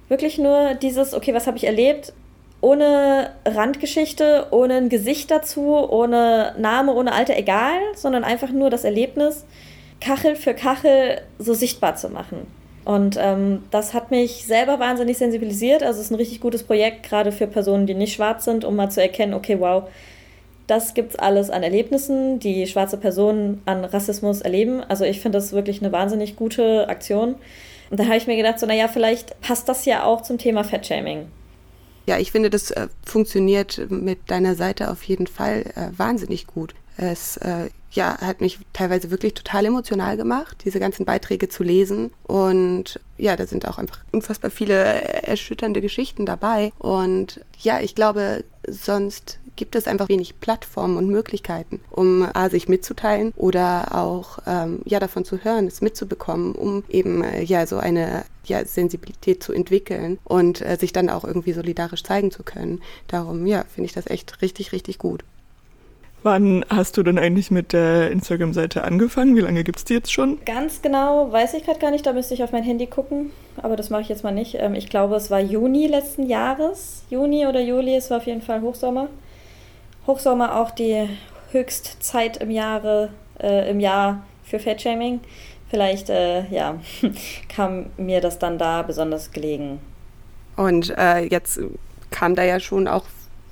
wirklich 0.09 0.38
nur 0.38 0.75
dieses, 0.75 1.14
okay, 1.14 1.35
was 1.35 1.47
habe 1.47 1.57
ich 1.57 1.64
erlebt, 1.64 2.12
ohne 2.61 3.31
Randgeschichte, 3.45 4.47
ohne 4.50 4.76
ein 4.76 4.88
Gesicht 4.88 5.31
dazu, 5.31 5.76
ohne 5.76 6.54
Name, 6.59 6.95
ohne 6.95 7.12
Alter, 7.12 7.37
egal, 7.37 7.78
sondern 7.95 8.25
einfach 8.25 8.50
nur 8.50 8.71
das 8.71 8.85
Erlebnis, 8.85 9.45
Kachel 10.00 10.37
für 10.37 10.54
Kachel 10.54 11.21
so 11.38 11.54
sichtbar 11.54 11.97
zu 11.97 12.09
machen. 12.09 12.47
Und 12.84 13.16
ähm, 13.18 13.62
das 13.70 13.94
hat 13.94 14.10
mich 14.10 14.44
selber 14.44 14.78
wahnsinnig 14.78 15.16
sensibilisiert. 15.16 15.82
Also 15.82 16.00
es 16.00 16.06
ist 16.06 16.12
ein 16.12 16.16
richtig 16.16 16.40
gutes 16.40 16.62
Projekt, 16.62 17.02
gerade 17.08 17.32
für 17.32 17.46
Personen, 17.46 17.86
die 17.86 17.94
nicht 17.94 18.14
schwarz 18.14 18.44
sind, 18.44 18.64
um 18.64 18.76
mal 18.76 18.90
zu 18.90 19.00
erkennen, 19.00 19.32
okay, 19.32 19.58
wow, 19.58 19.84
das 20.66 20.94
gibt 20.94 21.10
es 21.10 21.16
alles 21.18 21.50
an 21.50 21.62
Erlebnissen, 21.62 22.38
die 22.38 22.66
schwarze 22.66 22.96
Personen 22.96 23.62
an 23.66 23.84
Rassismus 23.84 24.40
erleben. 24.40 24.82
Also 24.82 25.04
ich 25.04 25.20
finde 25.20 25.38
das 25.38 25.52
wirklich 25.52 25.80
eine 25.82 25.92
wahnsinnig 25.92 26.36
gute 26.36 26.88
Aktion. 26.88 27.36
Und 27.90 28.00
da 28.00 28.04
habe 28.04 28.16
ich 28.16 28.26
mir 28.26 28.36
gedacht, 28.36 28.58
so, 28.58 28.66
naja, 28.66 28.88
vielleicht 28.88 29.40
passt 29.40 29.68
das 29.68 29.84
ja 29.84 30.04
auch 30.04 30.22
zum 30.22 30.38
Thema 30.38 30.64
Fettshaming. 30.64 31.26
Ja, 32.06 32.18
ich 32.18 32.32
finde, 32.32 32.50
das 32.50 32.70
äh, 32.70 32.88
funktioniert 33.04 33.90
mit 33.90 34.30
deiner 34.30 34.54
Seite 34.54 34.90
auf 34.90 35.02
jeden 35.04 35.26
Fall 35.26 35.64
äh, 35.74 35.98
wahnsinnig 35.98 36.46
gut. 36.46 36.74
Es 36.96 37.36
äh, 37.38 37.70
ja, 37.94 38.18
hat 38.20 38.40
mich 38.40 38.58
teilweise 38.72 39.10
wirklich 39.10 39.34
total 39.34 39.66
emotional 39.66 40.16
gemacht, 40.16 40.58
diese 40.64 40.80
ganzen 40.80 41.04
Beiträge 41.04 41.48
zu 41.48 41.62
lesen. 41.62 42.12
Und 42.24 43.00
ja, 43.16 43.36
da 43.36 43.46
sind 43.46 43.66
auch 43.68 43.78
einfach 43.78 44.00
unfassbar 44.12 44.50
viele 44.50 44.74
erschütternde 44.74 45.80
Geschichten 45.80 46.26
dabei. 46.26 46.72
Und 46.78 47.40
ja, 47.58 47.80
ich 47.80 47.94
glaube, 47.94 48.44
sonst 48.68 49.38
gibt 49.56 49.76
es 49.76 49.86
einfach 49.86 50.08
wenig 50.08 50.40
Plattformen 50.40 50.96
und 50.96 51.08
Möglichkeiten, 51.08 51.80
um 51.90 52.28
A, 52.34 52.50
sich 52.50 52.68
mitzuteilen 52.68 53.32
oder 53.36 53.94
auch 53.94 54.38
ähm, 54.46 54.80
ja, 54.84 54.98
davon 54.98 55.24
zu 55.24 55.44
hören, 55.44 55.68
es 55.68 55.80
mitzubekommen, 55.80 56.56
um 56.56 56.82
eben 56.88 57.22
äh, 57.22 57.42
ja 57.42 57.64
so 57.66 57.76
eine 57.76 58.24
ja, 58.44 58.64
Sensibilität 58.64 59.44
zu 59.44 59.52
entwickeln 59.52 60.18
und 60.24 60.60
äh, 60.60 60.76
sich 60.78 60.92
dann 60.92 61.08
auch 61.08 61.24
irgendwie 61.24 61.52
solidarisch 61.52 62.02
zeigen 62.02 62.32
zu 62.32 62.42
können. 62.42 62.82
Darum, 63.06 63.46
ja, 63.46 63.64
finde 63.72 63.86
ich 63.86 63.92
das 63.92 64.08
echt 64.08 64.42
richtig, 64.42 64.72
richtig 64.72 64.98
gut. 64.98 65.24
Wann 66.25 66.64
hast 66.71 66.97
du 66.97 67.02
denn 67.02 67.19
eigentlich 67.19 67.50
mit 67.50 67.75
der 67.75 68.11
Instagram-Seite 68.11 68.83
angefangen? 68.83 69.37
Wie 69.37 69.43
lange 69.43 69.62
gibt 69.62 69.81
es 69.81 69.85
die 69.85 69.93
jetzt 69.93 70.11
schon? 70.11 70.43
Ganz 70.47 70.81
genau 70.81 71.31
weiß 71.31 71.52
ich 71.52 71.64
gerade 71.64 71.78
gar 71.78 71.90
nicht, 71.90 72.07
da 72.07 72.14
müsste 72.14 72.33
ich 72.33 72.43
auf 72.43 72.50
mein 72.50 72.62
Handy 72.62 72.87
gucken, 72.87 73.31
aber 73.59 73.76
das 73.76 73.90
mache 73.90 74.00
ich 74.00 74.09
jetzt 74.09 74.25
mal 74.25 74.33
nicht. 74.33 74.54
Ähm, 74.54 74.75
ich 74.75 74.88
glaube, 74.88 75.16
es 75.16 75.31
war 75.31 75.38
Juni 75.38 75.87
letzten 75.87 76.26
Jahres, 76.26 77.04
Juni 77.11 77.47
oder 77.47 77.61
Juli, 77.61 77.95
es 77.95 78.09
war 78.09 78.16
auf 78.16 78.26
jeden 78.26 78.40
Fall 78.40 78.62
Hochsommer. 78.62 79.09
Hochsommer 80.07 80.57
auch 80.57 80.71
die 80.71 81.11
Höchstzeit 81.52 82.38
im 82.38 82.50
Jahre, 82.50 83.11
äh, 83.38 83.71
im 83.71 83.78
Jahr 83.78 84.25
für 84.45 84.59
Fatshaming. 84.59 85.21
Vielleicht, 85.69 86.09
äh, 86.09 86.49
ja, 86.49 86.81
kam 87.54 87.90
mir 87.99 88.23
das 88.23 88.38
dann 88.38 88.57
da 88.57 88.81
besonders 88.81 89.31
gelegen. 89.31 89.78
Und 90.57 90.88
äh, 90.97 91.26
jetzt 91.26 91.61
kam 92.11 92.35
da 92.35 92.45
ja 92.45 92.61
schon 92.61 92.88
auch 92.88 93.04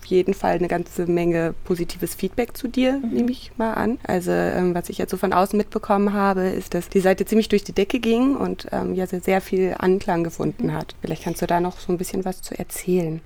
jeden 0.07 0.35
Fall 0.35 0.55
eine 0.55 0.69
ganze 0.69 1.07
Menge 1.07 1.55
positives 1.65 2.15
Feedback 2.15 2.57
zu 2.57 2.69
dir, 2.69 2.95
mhm. 2.95 3.11
nehme 3.11 3.31
ich 3.31 3.53
mal 3.57 3.75
an. 3.75 3.99
Also 4.07 4.31
ähm, 4.31 4.75
was 4.75 4.89
ich 4.89 4.99
jetzt 4.99 5.11
so 5.11 5.17
von 5.17 5.33
außen 5.33 5.57
mitbekommen 5.57 6.13
habe, 6.13 6.43
ist, 6.43 6.75
dass 6.75 6.89
die 6.89 7.01
Seite 7.01 7.25
ziemlich 7.25 7.49
durch 7.49 7.65
die 7.65 7.73
Decke 7.73 8.01
ging 8.01 8.37
und 8.37 8.67
ähm, 8.73 8.95
ja 8.95 9.07
sehr 9.07 9.41
viel 9.41 9.75
Anklang 9.79 10.25
gefunden 10.25 10.69
mhm. 10.69 10.75
hat. 10.75 10.95
Vielleicht 11.01 11.25
kannst 11.25 11.43
du 11.43 11.47
da 11.47 11.61
noch 11.61 11.79
so 11.79 11.93
ein 11.93 11.99
bisschen 11.99 12.25
was 12.25 12.43
zu 12.43 12.59
erzählen. 12.59 13.21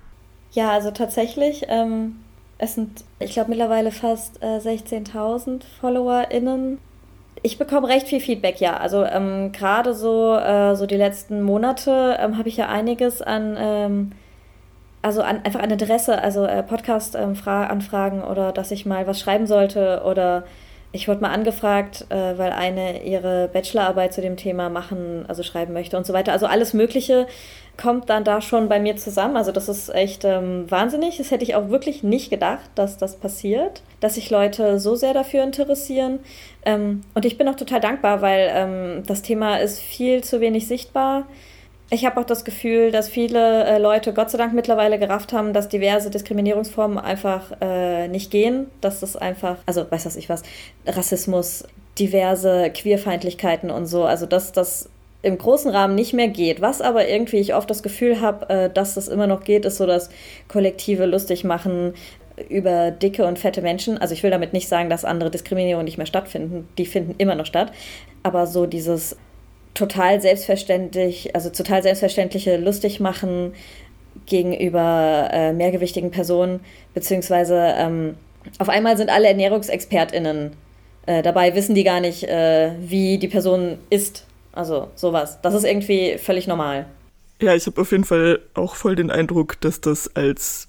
Ja, 0.52 0.70
also 0.70 0.90
tatsächlich, 0.90 1.64
ähm, 1.68 2.16
es 2.58 2.74
sind, 2.74 3.04
ich 3.18 3.32
glaube, 3.32 3.50
mittlerweile 3.50 3.92
fast 3.92 4.42
äh, 4.42 4.58
16.000 4.58 5.62
FollowerInnen. 5.80 6.78
Ich 7.42 7.58
bekomme 7.58 7.88
recht 7.88 8.08
viel 8.08 8.20
Feedback, 8.20 8.60
ja. 8.60 8.78
Also 8.78 9.04
ähm, 9.04 9.52
gerade 9.52 9.94
so, 9.94 10.34
äh, 10.34 10.74
so 10.74 10.86
die 10.86 10.96
letzten 10.96 11.42
Monate 11.42 12.16
ähm, 12.18 12.38
habe 12.38 12.48
ich 12.48 12.56
ja 12.56 12.68
einiges 12.68 13.20
an 13.20 13.56
ähm, 13.58 14.12
also 15.06 15.22
an, 15.22 15.40
einfach 15.44 15.60
an 15.60 15.70
Adresse, 15.70 16.20
also 16.20 16.44
äh, 16.46 16.64
Podcast-Anfragen 16.64 18.18
ähm, 18.18 18.24
oder 18.24 18.50
dass 18.50 18.72
ich 18.72 18.86
mal 18.86 19.06
was 19.06 19.20
schreiben 19.20 19.46
sollte 19.46 20.02
oder 20.04 20.42
ich 20.90 21.06
wurde 21.06 21.20
mal 21.20 21.30
angefragt, 21.30 22.06
äh, 22.08 22.36
weil 22.36 22.50
eine 22.50 23.04
ihre 23.04 23.48
Bachelorarbeit 23.52 24.12
zu 24.12 24.20
dem 24.20 24.36
Thema 24.36 24.68
machen, 24.68 25.24
also 25.28 25.44
schreiben 25.44 25.72
möchte 25.74 25.96
und 25.96 26.06
so 26.06 26.12
weiter. 26.12 26.32
Also 26.32 26.46
alles 26.46 26.74
Mögliche 26.74 27.28
kommt 27.80 28.10
dann 28.10 28.24
da 28.24 28.40
schon 28.40 28.68
bei 28.68 28.80
mir 28.80 28.96
zusammen. 28.96 29.36
Also 29.36 29.52
das 29.52 29.68
ist 29.68 29.94
echt 29.94 30.24
ähm, 30.24 30.68
wahnsinnig. 30.68 31.18
Das 31.18 31.30
hätte 31.30 31.44
ich 31.44 31.54
auch 31.54 31.68
wirklich 31.68 32.02
nicht 32.02 32.28
gedacht, 32.28 32.68
dass 32.74 32.98
das 32.98 33.14
passiert, 33.14 33.82
dass 34.00 34.16
sich 34.16 34.30
Leute 34.30 34.80
so 34.80 34.96
sehr 34.96 35.14
dafür 35.14 35.44
interessieren. 35.44 36.18
Ähm, 36.64 37.02
und 37.14 37.24
ich 37.24 37.38
bin 37.38 37.48
auch 37.48 37.54
total 37.54 37.78
dankbar, 37.78 38.22
weil 38.22 38.50
ähm, 38.52 39.02
das 39.06 39.22
Thema 39.22 39.58
ist 39.58 39.78
viel 39.78 40.24
zu 40.24 40.40
wenig 40.40 40.66
sichtbar. 40.66 41.26
Ich 41.88 42.04
habe 42.04 42.20
auch 42.20 42.24
das 42.24 42.44
Gefühl, 42.44 42.90
dass 42.90 43.08
viele 43.08 43.64
äh, 43.64 43.78
Leute 43.78 44.12
Gott 44.12 44.30
sei 44.30 44.38
Dank 44.38 44.52
mittlerweile 44.52 44.98
gerafft 44.98 45.32
haben, 45.32 45.52
dass 45.52 45.68
diverse 45.68 46.10
Diskriminierungsformen 46.10 46.98
einfach 46.98 47.52
äh, 47.60 48.08
nicht 48.08 48.32
gehen. 48.32 48.66
Dass 48.80 49.00
das 49.00 49.16
einfach, 49.16 49.58
also 49.66 49.88
weiß 49.88 50.04
was 50.04 50.16
ich 50.16 50.28
was, 50.28 50.42
Rassismus, 50.84 51.64
diverse 51.98 52.70
Queerfeindlichkeiten 52.70 53.70
und 53.70 53.86
so, 53.86 54.04
also 54.04 54.26
dass 54.26 54.50
das 54.50 54.90
im 55.22 55.38
großen 55.38 55.70
Rahmen 55.70 55.94
nicht 55.94 56.12
mehr 56.12 56.28
geht. 56.28 56.60
Was 56.60 56.80
aber 56.80 57.08
irgendwie 57.08 57.38
ich 57.38 57.54
oft 57.54 57.70
das 57.70 57.84
Gefühl 57.84 58.20
habe, 58.20 58.48
äh, 58.48 58.70
dass 58.70 58.94
das 58.94 59.06
immer 59.06 59.28
noch 59.28 59.44
geht, 59.44 59.64
ist 59.64 59.76
so 59.76 59.86
das 59.86 60.10
kollektive 60.48 61.06
Lustigmachen 61.06 61.94
über 62.48 62.90
dicke 62.90 63.24
und 63.26 63.38
fette 63.38 63.62
Menschen. 63.62 63.96
Also 63.96 64.12
ich 64.12 64.24
will 64.24 64.30
damit 64.30 64.52
nicht 64.52 64.68
sagen, 64.68 64.90
dass 64.90 65.04
andere 65.04 65.30
Diskriminierungen 65.30 65.84
nicht 65.84 65.98
mehr 65.98 66.06
stattfinden. 66.06 66.68
Die 66.78 66.86
finden 66.86 67.14
immer 67.18 67.36
noch 67.36 67.46
statt. 67.46 67.72
Aber 68.24 68.46
so 68.46 68.66
dieses 68.66 69.16
total 69.76 70.20
selbstverständlich, 70.20 71.34
also 71.34 71.50
total 71.50 71.82
selbstverständliche 71.82 72.56
lustig 72.56 72.98
machen 72.98 73.52
gegenüber 74.24 75.28
äh, 75.30 75.52
mehrgewichtigen 75.52 76.10
Personen, 76.10 76.60
beziehungsweise 76.94 77.74
ähm, 77.76 78.16
auf 78.58 78.68
einmal 78.68 78.96
sind 78.96 79.10
alle 79.10 79.28
ErnährungsexpertInnen 79.28 80.52
äh, 81.06 81.22
dabei, 81.22 81.54
wissen 81.54 81.74
die 81.74 81.84
gar 81.84 82.00
nicht, 82.00 82.24
äh, 82.24 82.72
wie 82.80 83.18
die 83.18 83.28
Person 83.28 83.78
ist. 83.90 84.26
Also 84.52 84.88
sowas. 84.94 85.38
Das 85.42 85.54
ist 85.54 85.64
irgendwie 85.64 86.16
völlig 86.18 86.46
normal. 86.46 86.86
Ja, 87.42 87.54
ich 87.54 87.66
habe 87.66 87.80
auf 87.82 87.92
jeden 87.92 88.04
Fall 88.04 88.40
auch 88.54 88.74
voll 88.74 88.96
den 88.96 89.10
Eindruck, 89.10 89.60
dass 89.60 89.82
das 89.82 90.16
als 90.16 90.68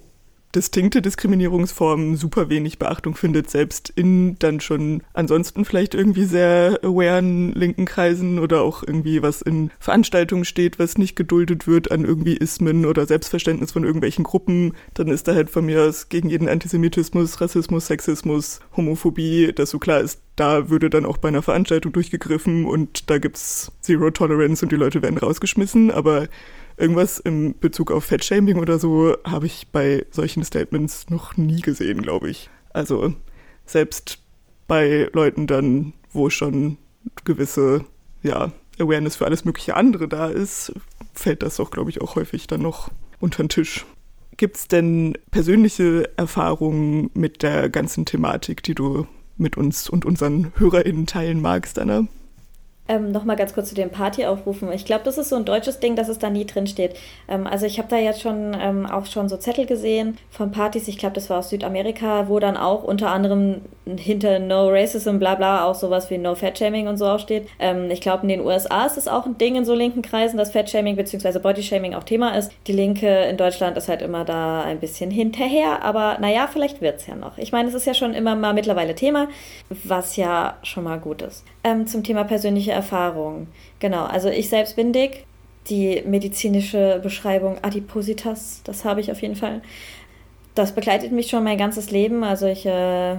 distinkte 0.58 1.04
Diskriminierungsform 1.04 2.16
super 2.16 2.50
wenig 2.50 2.80
Beachtung 2.80 3.14
findet, 3.14 3.48
selbst 3.48 3.94
in 3.96 4.40
dann 4.40 4.60
schon 4.60 5.04
ansonsten 5.14 5.66
vielleicht 5.66 5.94
irgendwie 5.94 6.26
sehr 6.26 6.80
awaren 6.84 7.54
linken 7.54 7.86
Kreisen 7.86 8.40
oder 8.40 8.62
auch 8.64 8.82
irgendwie 8.82 9.22
was 9.22 9.44
in 9.44 9.70
Veranstaltungen 9.78 10.46
steht, 10.46 10.80
was 10.80 10.98
nicht 10.98 11.16
geduldet 11.16 11.68
wird 11.68 11.92
an 11.92 12.06
irgendwie 12.06 12.36
Ismen 12.36 12.88
oder 12.88 13.06
Selbstverständnis 13.06 13.72
von 13.72 13.84
irgendwelchen 13.84 14.24
Gruppen, 14.24 14.74
dann 14.96 15.10
ist 15.10 15.28
da 15.28 15.36
halt 15.36 15.52
von 15.52 15.64
mir 15.64 15.84
aus 15.84 16.10
gegen 16.10 16.30
jeden 16.30 16.50
Antisemitismus, 16.50 17.40
Rassismus, 17.40 17.86
Sexismus, 17.86 18.60
Homophobie, 18.76 19.54
dass 19.54 19.70
so 19.70 19.78
klar 19.78 20.00
ist, 20.00 20.22
da 20.38 20.70
würde 20.70 20.90
dann 20.90 21.06
auch 21.06 21.18
bei 21.18 21.28
einer 21.28 21.42
Veranstaltung 21.42 21.92
durchgegriffen 21.92 22.66
und 22.66 23.10
da 23.10 23.18
gibt's 23.18 23.72
Zero 23.82 24.12
Tolerance 24.12 24.64
und 24.64 24.72
die 24.72 24.78
Leute 24.78 25.02
werden 25.02 25.18
rausgeschmissen, 25.18 25.92
aber 25.92 26.30
Irgendwas 26.78 27.18
im 27.18 27.56
Bezug 27.60 27.92
auf 27.92 28.06
Fettshaming 28.06 28.60
oder 28.60 28.78
so 28.78 29.18
habe 29.24 29.48
ich 29.48 29.68
bei 29.72 30.06
solchen 30.12 30.44
Statements 30.44 31.10
noch 31.10 31.36
nie 31.36 31.62
gesehen, 31.62 32.04
glaube 32.04 32.30
ich. 32.30 32.52
Also 32.72 33.16
selbst 33.66 34.20
bei 34.68 35.10
Leuten 35.12 35.48
dann, 35.48 35.94
wo 36.12 36.30
schon 36.30 36.78
gewisse, 37.26 37.84
ja, 38.22 38.52
Awareness 38.78 39.16
für 39.16 39.26
alles 39.26 39.44
mögliche 39.44 39.76
andere 39.76 40.08
da 40.08 40.28
ist, 40.28 40.72
fällt 41.14 41.42
das 41.42 41.60
auch, 41.60 41.72
glaube 41.72 41.90
ich, 41.90 42.00
auch 42.00 42.16
häufig 42.16 42.46
dann 42.46 42.62
noch 42.62 42.92
unter 43.20 43.42
den 43.42 43.50
Tisch. 43.50 43.84
Gibt 44.38 44.58
es 44.58 44.68
denn 44.68 45.18
persönliche 45.32 46.12
Erfahrungen 46.16 47.10
mit 47.16 47.42
der 47.42 47.70
ganzen 47.70 48.06
Thematik, 48.06 48.62
die 48.62 48.76
du 48.76 49.08
mit 49.38 49.58
uns 49.58 49.90
und 49.90 50.06
unseren 50.06 50.52
HörerInnen 50.56 51.06
teilen 51.06 51.42
magst, 51.42 51.80
Anna? 51.80 52.08
Ähm, 52.88 53.12
Nochmal 53.12 53.36
ganz 53.36 53.54
kurz 53.54 53.70
zu 53.70 53.76
den 53.76 53.90
Partyaufrufen. 53.90 54.72
Ich 54.72 54.86
glaube, 54.86 55.04
das 55.04 55.18
ist 55.18 55.30
so 55.30 55.36
ein 55.36 55.46
deutsches 55.46 55.80
Ding, 55.80 55.96
dass 55.96 56.08
es 56.08 56.20
da 56.20 56.30
nie 56.30 56.46
drin 56.46 56.68
steht. 56.68 56.96
Ähm, 57.28 57.48
also 57.48 57.66
ich 57.66 57.78
habe 57.80 57.90
da 57.90 57.98
jetzt 57.98 58.22
schon 58.22 58.56
ähm, 58.60 58.86
auch 58.86 59.06
schon 59.06 59.28
so 59.30 59.38
Zettel 59.38 59.66
gesehen 59.66 60.18
von 60.30 60.52
Partys, 60.52 60.88
ich 60.88 60.98
glaube, 60.98 61.16
das 61.16 61.30
war 61.30 61.40
aus 61.40 61.50
Südamerika, 61.50 62.30
wo 62.30 62.40
dann 62.40 62.58
auch 62.58 62.84
unter 62.84 63.10
anderem 63.12 63.62
hinter 63.86 64.40
No 64.40 64.70
Racism, 64.70 65.18
bla 65.18 65.36
bla, 65.36 65.66
auch 65.66 65.76
sowas 65.76 66.10
wie 66.10 66.18
No 66.18 66.36
Fat 66.36 66.58
Shaming 66.58 66.88
und 66.88 66.98
so 66.98 67.06
auch 67.06 67.20
steht. 67.20 67.48
Ähm, 67.60 67.90
ich 67.92 68.02
glaube, 68.02 68.24
in 68.24 68.30
den 68.30 68.42
USA 68.42 68.86
ist 68.86 68.98
es 68.98 69.08
auch 69.08 69.26
ein 69.26 69.38
Ding 69.38 69.56
in 69.56 69.66
so 69.66 69.74
linken 69.74 70.02
Kreisen, 70.02 70.38
dass 70.38 70.52
Fat 70.52 70.70
Shaming 70.70 70.96
bzw. 70.96 71.40
Body 71.40 71.64
Shaming 71.64 71.94
auch 71.94 72.04
Thema 72.04 72.38
ist. 72.38 72.52
Die 72.68 72.74
Linke 72.74 73.08
in 73.08 73.38
Deutschland 73.38 73.78
ist 73.78 73.90
halt 73.90 74.02
immer 74.02 74.26
da 74.26 74.62
ein 74.62 74.80
bisschen 74.80 75.12
hinterher, 75.12 75.84
aber 75.84 76.18
naja, 76.20 76.48
vielleicht 76.52 76.82
wird 76.82 77.00
es 77.00 77.08
ja 77.08 77.16
noch. 77.16 77.38
Ich 77.38 77.52
meine, 77.52 77.70
es 77.70 77.76
ist 77.76 77.86
ja 77.86 77.94
schon 77.94 78.14
immer 78.14 78.36
mal 78.36 78.54
mittlerweile 78.54 78.96
Thema, 78.96 79.28
was 79.84 80.16
ja 80.16 80.58
schon 80.64 80.84
mal 80.84 81.00
gut 81.00 81.22
ist. 81.22 81.44
Ähm, 81.64 81.88
zum 81.88 82.04
Thema 82.04 82.24
persönliche 82.24 82.77
Erfahrungen. 82.78 83.48
Genau, 83.80 84.06
also 84.06 84.30
ich 84.30 84.50
selbst 84.50 84.76
bin 84.76 84.94
dick. 84.94 85.26
Die 85.70 86.02
medizinische 86.06 87.02
Beschreibung 87.04 87.58
Adipositas, 87.62 88.62
das 88.64 88.86
habe 88.86 89.02
ich 89.02 89.12
auf 89.12 89.22
jeden 89.22 89.36
Fall. 89.36 89.62
Das 90.56 90.74
begleitet 90.74 91.12
mich 91.12 91.28
schon 91.28 91.44
mein 91.44 91.58
ganzes 91.58 91.92
Leben. 91.92 92.24
Also 92.24 92.46
ich 92.46 92.66
äh, 92.66 93.18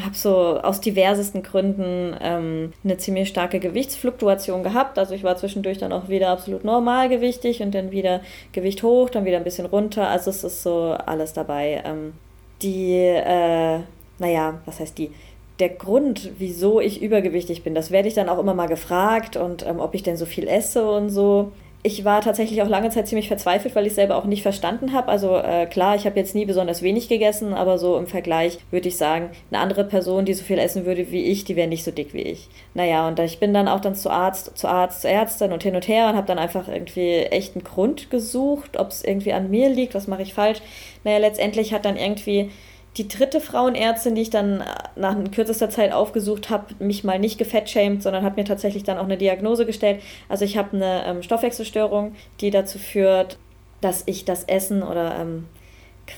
habe 0.00 0.14
so 0.14 0.60
aus 0.60 0.80
diversesten 0.80 1.42
Gründen 1.42 2.14
ähm, 2.20 2.72
eine 2.84 2.96
ziemlich 2.98 3.28
starke 3.28 3.58
Gewichtsfluktuation 3.58 4.62
gehabt. 4.62 4.98
Also 4.98 5.14
ich 5.14 5.24
war 5.24 5.36
zwischendurch 5.36 5.78
dann 5.78 5.92
auch 5.92 6.08
wieder 6.08 6.28
absolut 6.28 6.64
normalgewichtig 6.64 7.60
und 7.60 7.74
dann 7.74 7.90
wieder 7.90 8.20
Gewicht 8.52 8.82
hoch, 8.82 9.10
dann 9.10 9.24
wieder 9.24 9.38
ein 9.38 9.44
bisschen 9.44 9.66
runter. 9.66 10.08
Also 10.08 10.30
es 10.30 10.44
ist 10.44 10.62
so 10.62 10.96
alles 11.06 11.32
dabei. 11.32 11.82
Ähm, 11.84 12.12
die, 12.62 12.94
äh, 12.94 13.80
naja, 14.18 14.60
was 14.64 14.78
heißt 14.78 14.96
die? 14.96 15.10
Der 15.60 15.68
Grund, 15.68 16.32
wieso 16.38 16.80
ich 16.80 17.02
übergewichtig 17.02 17.62
bin. 17.62 17.74
Das 17.74 17.90
werde 17.90 18.08
ich 18.08 18.14
dann 18.14 18.28
auch 18.28 18.38
immer 18.38 18.54
mal 18.54 18.66
gefragt 18.66 19.36
und 19.36 19.66
ähm, 19.66 19.80
ob 19.80 19.94
ich 19.94 20.02
denn 20.02 20.16
so 20.16 20.26
viel 20.26 20.48
esse 20.48 20.90
und 20.90 21.10
so. 21.10 21.52
Ich 21.82 22.04
war 22.04 22.20
tatsächlich 22.20 22.60
auch 22.60 22.68
lange 22.68 22.90
Zeit 22.90 23.08
ziemlich 23.08 23.28
verzweifelt, 23.28 23.74
weil 23.74 23.86
ich 23.86 23.94
selber 23.94 24.16
auch 24.16 24.26
nicht 24.26 24.42
verstanden 24.42 24.92
habe. 24.92 25.08
Also 25.08 25.36
äh, 25.38 25.64
klar, 25.64 25.96
ich 25.96 26.04
habe 26.04 26.18
jetzt 26.18 26.34
nie 26.34 26.44
besonders 26.44 26.82
wenig 26.82 27.08
gegessen, 27.08 27.54
aber 27.54 27.78
so 27.78 27.96
im 27.96 28.06
Vergleich 28.06 28.58
würde 28.70 28.88
ich 28.88 28.98
sagen, 28.98 29.30
eine 29.50 29.62
andere 29.62 29.84
Person, 29.84 30.26
die 30.26 30.34
so 30.34 30.44
viel 30.44 30.58
essen 30.58 30.84
würde 30.84 31.10
wie 31.10 31.24
ich, 31.24 31.44
die 31.44 31.56
wäre 31.56 31.68
nicht 31.68 31.84
so 31.84 31.90
dick 31.90 32.12
wie 32.12 32.20
ich. 32.20 32.48
Naja, 32.74 33.08
und 33.08 33.18
ich 33.20 33.40
bin 33.40 33.54
dann 33.54 33.66
auch 33.66 33.80
dann 33.80 33.94
zu 33.94 34.10
Arzt, 34.10 34.58
zu 34.58 34.68
Arzt, 34.68 35.00
zu 35.00 35.08
Ärztin 35.08 35.52
und 35.52 35.62
hin 35.62 35.74
und 35.74 35.88
her 35.88 36.08
und 36.08 36.16
habe 36.16 36.26
dann 36.26 36.38
einfach 36.38 36.68
irgendwie 36.68 37.14
echt 37.14 37.54
einen 37.54 37.64
Grund 37.64 38.10
gesucht, 38.10 38.78
ob 38.78 38.88
es 38.88 39.02
irgendwie 39.02 39.32
an 39.32 39.48
mir 39.48 39.70
liegt, 39.70 39.94
was 39.94 40.06
mache 40.06 40.22
ich 40.22 40.34
falsch. 40.34 40.60
Naja, 41.04 41.16
letztendlich 41.16 41.72
hat 41.72 41.86
dann 41.86 41.96
irgendwie 41.96 42.50
die 42.96 43.06
dritte 43.06 43.40
Frauenärztin, 43.40 44.14
die 44.14 44.22
ich 44.22 44.30
dann 44.30 44.64
nach 44.96 45.16
kürzester 45.30 45.70
Zeit 45.70 45.92
aufgesucht 45.92 46.50
habe, 46.50 46.74
mich 46.80 47.04
mal 47.04 47.18
nicht 47.18 47.38
gefettshamed, 47.38 48.02
sondern 48.02 48.24
hat 48.24 48.36
mir 48.36 48.44
tatsächlich 48.44 48.82
dann 48.82 48.98
auch 48.98 49.04
eine 49.04 49.16
Diagnose 49.16 49.64
gestellt. 49.64 50.02
Also 50.28 50.44
ich 50.44 50.56
habe 50.56 50.76
eine 50.76 51.04
ähm, 51.06 51.22
Stoffwechselstörung, 51.22 52.16
die 52.40 52.50
dazu 52.50 52.78
führt, 52.78 53.38
dass 53.80 54.02
ich 54.06 54.24
das 54.24 54.44
Essen 54.44 54.82
oder 54.82 55.16
ähm, 55.20 55.46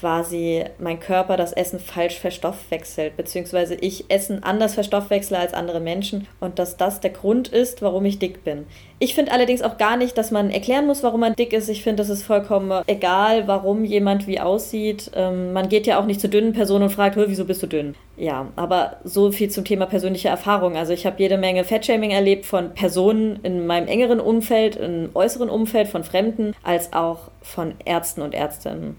quasi 0.01 0.65
mein 0.79 1.01
Körper 1.01 1.37
das 1.37 1.53
Essen 1.53 1.79
falsch 1.79 2.19
verstoffwechselt, 2.19 3.17
beziehungsweise 3.17 3.75
ich 3.75 4.11
Essen 4.11 4.43
anders 4.43 4.75
verstoffwechsle 4.75 5.39
als 5.39 5.55
andere 5.55 5.81
Menschen 5.81 6.27
und 6.41 6.59
dass 6.59 6.77
das 6.77 7.01
der 7.01 7.11
Grund 7.11 7.49
ist, 7.49 7.83
warum 7.83 8.05
ich 8.05 8.19
dick 8.19 8.45
bin. 8.45 8.67
Ich 8.99 9.15
finde 9.15 9.33
allerdings 9.33 9.63
auch 9.63 9.79
gar 9.79 9.97
nicht, 9.97 10.17
dass 10.17 10.31
man 10.31 10.51
erklären 10.51 10.87
muss, 10.87 11.03
warum 11.03 11.21
man 11.21 11.35
dick 11.35 11.53
ist. 11.53 11.69
Ich 11.69 11.83
finde, 11.83 12.03
es 12.03 12.09
ist 12.09 12.23
vollkommen 12.23 12.83
egal, 12.87 13.49
warum 13.49 13.85
jemand 13.85 14.27
wie 14.27 14.39
aussieht. 14.39 15.11
Ähm, 15.15 15.53
man 15.53 15.69
geht 15.69 15.87
ja 15.87 15.99
auch 15.99 16.07
nicht 16.07 16.21
zu 16.21 16.29
dünnen 16.29 16.53
Personen 16.53 16.85
und 16.85 16.91
fragt, 16.91 17.17
wieso 17.17 17.45
bist 17.45 17.63
du 17.63 17.67
dünn? 17.67 17.95
Ja, 18.17 18.49
aber 18.57 18.99
so 19.05 19.33
viel 19.33 19.51
zum 19.51 19.65
Thema 19.65 19.87
persönliche 19.87 20.29
Erfahrung. 20.29 20.77
Also 20.77 20.93
ich 20.93 21.07
habe 21.07 21.17
jede 21.19 21.39
Menge 21.39 21.65
Fettshaming 21.65 22.13
erlebt 22.13 22.47
von 22.47 22.75
Personen 22.75 23.41
in 23.43 23.67
meinem 23.67 23.89
engeren 23.89 24.21
Umfeld, 24.21 24.77
im 24.77 25.11
äußeren 25.15 25.51
Umfeld, 25.51 25.89
von 25.89 26.05
Fremden, 26.05 26.55
als 26.63 26.93
auch 26.93 27.31
von 27.41 27.75
Ärzten 27.85 28.23
und 28.23 28.35
Ärztinnen. 28.35 28.97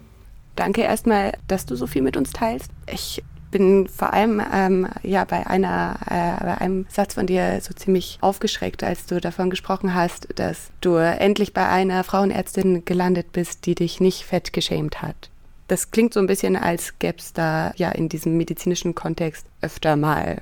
Danke 0.55 0.81
erstmal, 0.81 1.33
dass 1.47 1.65
du 1.65 1.75
so 1.75 1.87
viel 1.87 2.01
mit 2.01 2.17
uns 2.17 2.31
teilst. 2.31 2.69
Ich 2.91 3.23
bin 3.53 3.87
vor 3.87 4.13
allem 4.13 4.41
ähm, 4.51 4.87
ja 5.03 5.25
bei 5.25 5.45
einer 5.47 5.99
äh, 6.07 6.43
bei 6.43 6.57
einem 6.57 6.85
Satz 6.89 7.13
von 7.13 7.27
dir 7.27 7.61
so 7.61 7.73
ziemlich 7.73 8.17
aufgeschreckt, 8.19 8.83
als 8.83 9.05
du 9.05 9.21
davon 9.21 9.49
gesprochen 9.49 9.93
hast, 9.93 10.27
dass 10.35 10.71
du 10.81 10.95
endlich 10.95 11.53
bei 11.53 11.67
einer 11.67 12.03
Frauenärztin 12.03 12.83
gelandet 12.83 13.31
bist, 13.31 13.65
die 13.65 13.75
dich 13.75 14.01
nicht 14.01 14.25
fett 14.25 14.53
geschämt 14.53 15.01
hat. 15.01 15.29
Das 15.67 15.91
klingt 15.91 16.13
so 16.13 16.19
ein 16.19 16.27
bisschen, 16.27 16.55
als 16.55 16.99
gäbe 16.99 17.19
es 17.19 17.31
da 17.31 17.73
ja 17.77 17.89
in 17.89 18.09
diesem 18.09 18.37
medizinischen 18.37 18.95
Kontext 18.95 19.45
öfter 19.61 19.95
mal 19.95 20.41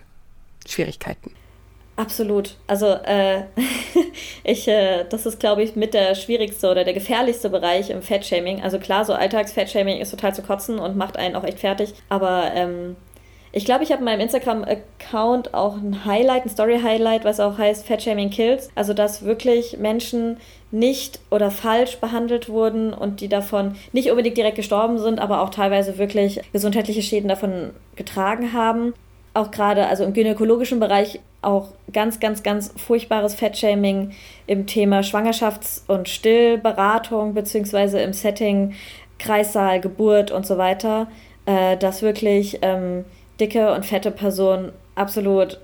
Schwierigkeiten. 0.65 1.31
Absolut. 2.01 2.55
Also 2.65 2.87
äh, 2.87 3.43
ich, 4.43 4.67
äh, 4.67 5.05
das 5.07 5.27
ist, 5.27 5.39
glaube 5.39 5.61
ich, 5.61 5.75
mit 5.75 5.93
der 5.93 6.15
schwierigste 6.15 6.71
oder 6.71 6.83
der 6.83 6.95
gefährlichste 6.95 7.51
Bereich 7.51 7.91
im 7.91 8.01
Fettshaming. 8.01 8.63
Also 8.63 8.79
klar, 8.79 9.05
so 9.05 9.13
Alltagsfettshaming 9.13 9.99
ist 9.99 10.09
total 10.09 10.33
zu 10.33 10.41
kotzen 10.41 10.79
und 10.79 10.97
macht 10.97 11.15
einen 11.15 11.35
auch 11.35 11.43
echt 11.43 11.59
fertig. 11.59 11.93
Aber 12.09 12.49
ähm, 12.55 12.95
ich 13.51 13.65
glaube, 13.65 13.83
ich 13.83 13.91
habe 13.91 13.99
in 13.99 14.05
meinem 14.05 14.21
Instagram-Account 14.21 15.53
auch 15.53 15.75
ein 15.75 16.03
Highlight, 16.03 16.45
ein 16.45 16.49
Story-Highlight, 16.49 17.23
was 17.23 17.39
auch 17.39 17.59
heißt 17.59 17.85
Fettshaming 17.85 18.31
Kills. 18.31 18.69
Also 18.73 18.95
dass 18.95 19.23
wirklich 19.23 19.77
Menschen 19.77 20.37
nicht 20.71 21.19
oder 21.29 21.51
falsch 21.51 21.97
behandelt 21.97 22.49
wurden 22.49 22.95
und 22.95 23.21
die 23.21 23.29
davon 23.29 23.75
nicht 23.91 24.09
unbedingt 24.09 24.37
direkt 24.37 24.55
gestorben 24.55 24.97
sind, 24.97 25.19
aber 25.19 25.41
auch 25.41 25.51
teilweise 25.51 25.99
wirklich 25.99 26.41
gesundheitliche 26.51 27.03
Schäden 27.03 27.27
davon 27.27 27.75
getragen 27.95 28.53
haben 28.53 28.95
auch 29.33 29.51
gerade, 29.51 29.87
also 29.87 30.03
im 30.03 30.13
gynäkologischen 30.13 30.79
Bereich 30.79 31.19
auch 31.41 31.69
ganz, 31.91 32.19
ganz, 32.19 32.43
ganz 32.43 32.73
furchtbares 32.77 33.35
Fettshaming 33.35 34.11
im 34.47 34.67
Thema 34.67 34.99
Schwangerschafts- 35.01 35.81
und 35.87 36.07
Stillberatung, 36.07 37.33
beziehungsweise 37.33 37.99
im 38.01 38.13
Setting 38.13 38.73
Kreissaal, 39.17 39.79
Geburt 39.79 40.31
und 40.31 40.45
so 40.45 40.57
weiter, 40.57 41.07
äh, 41.45 41.77
dass 41.77 42.01
wirklich 42.01 42.59
ähm, 42.61 43.05
dicke 43.39 43.73
und 43.73 43.85
fette 43.85 44.11
Personen 44.11 44.71
absolut 44.95 45.59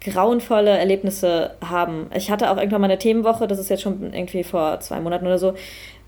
grauenvolle 0.00 0.70
Erlebnisse 0.70 1.52
haben. 1.64 2.10
Ich 2.14 2.30
hatte 2.30 2.50
auch 2.50 2.56
irgendwann 2.56 2.82
mal 2.82 2.86
eine 2.86 2.98
Themenwoche, 2.98 3.46
das 3.46 3.58
ist 3.58 3.68
jetzt 3.68 3.82
schon 3.82 4.12
irgendwie 4.12 4.44
vor 4.44 4.80
zwei 4.80 5.00
Monaten 5.00 5.26
oder 5.26 5.38
so, 5.38 5.54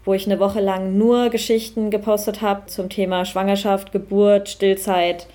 wo 0.05 0.15
ich 0.15 0.27
eine 0.27 0.39
Woche 0.39 0.61
lang 0.61 0.97
nur 0.97 1.29
Geschichten 1.29 1.91
gepostet 1.91 2.41
habe 2.41 2.67
zum 2.67 2.89
Thema 2.89 3.25
Schwangerschaft, 3.25 3.93
Geburt, 3.93 4.49
Stillzeit, 4.49 5.27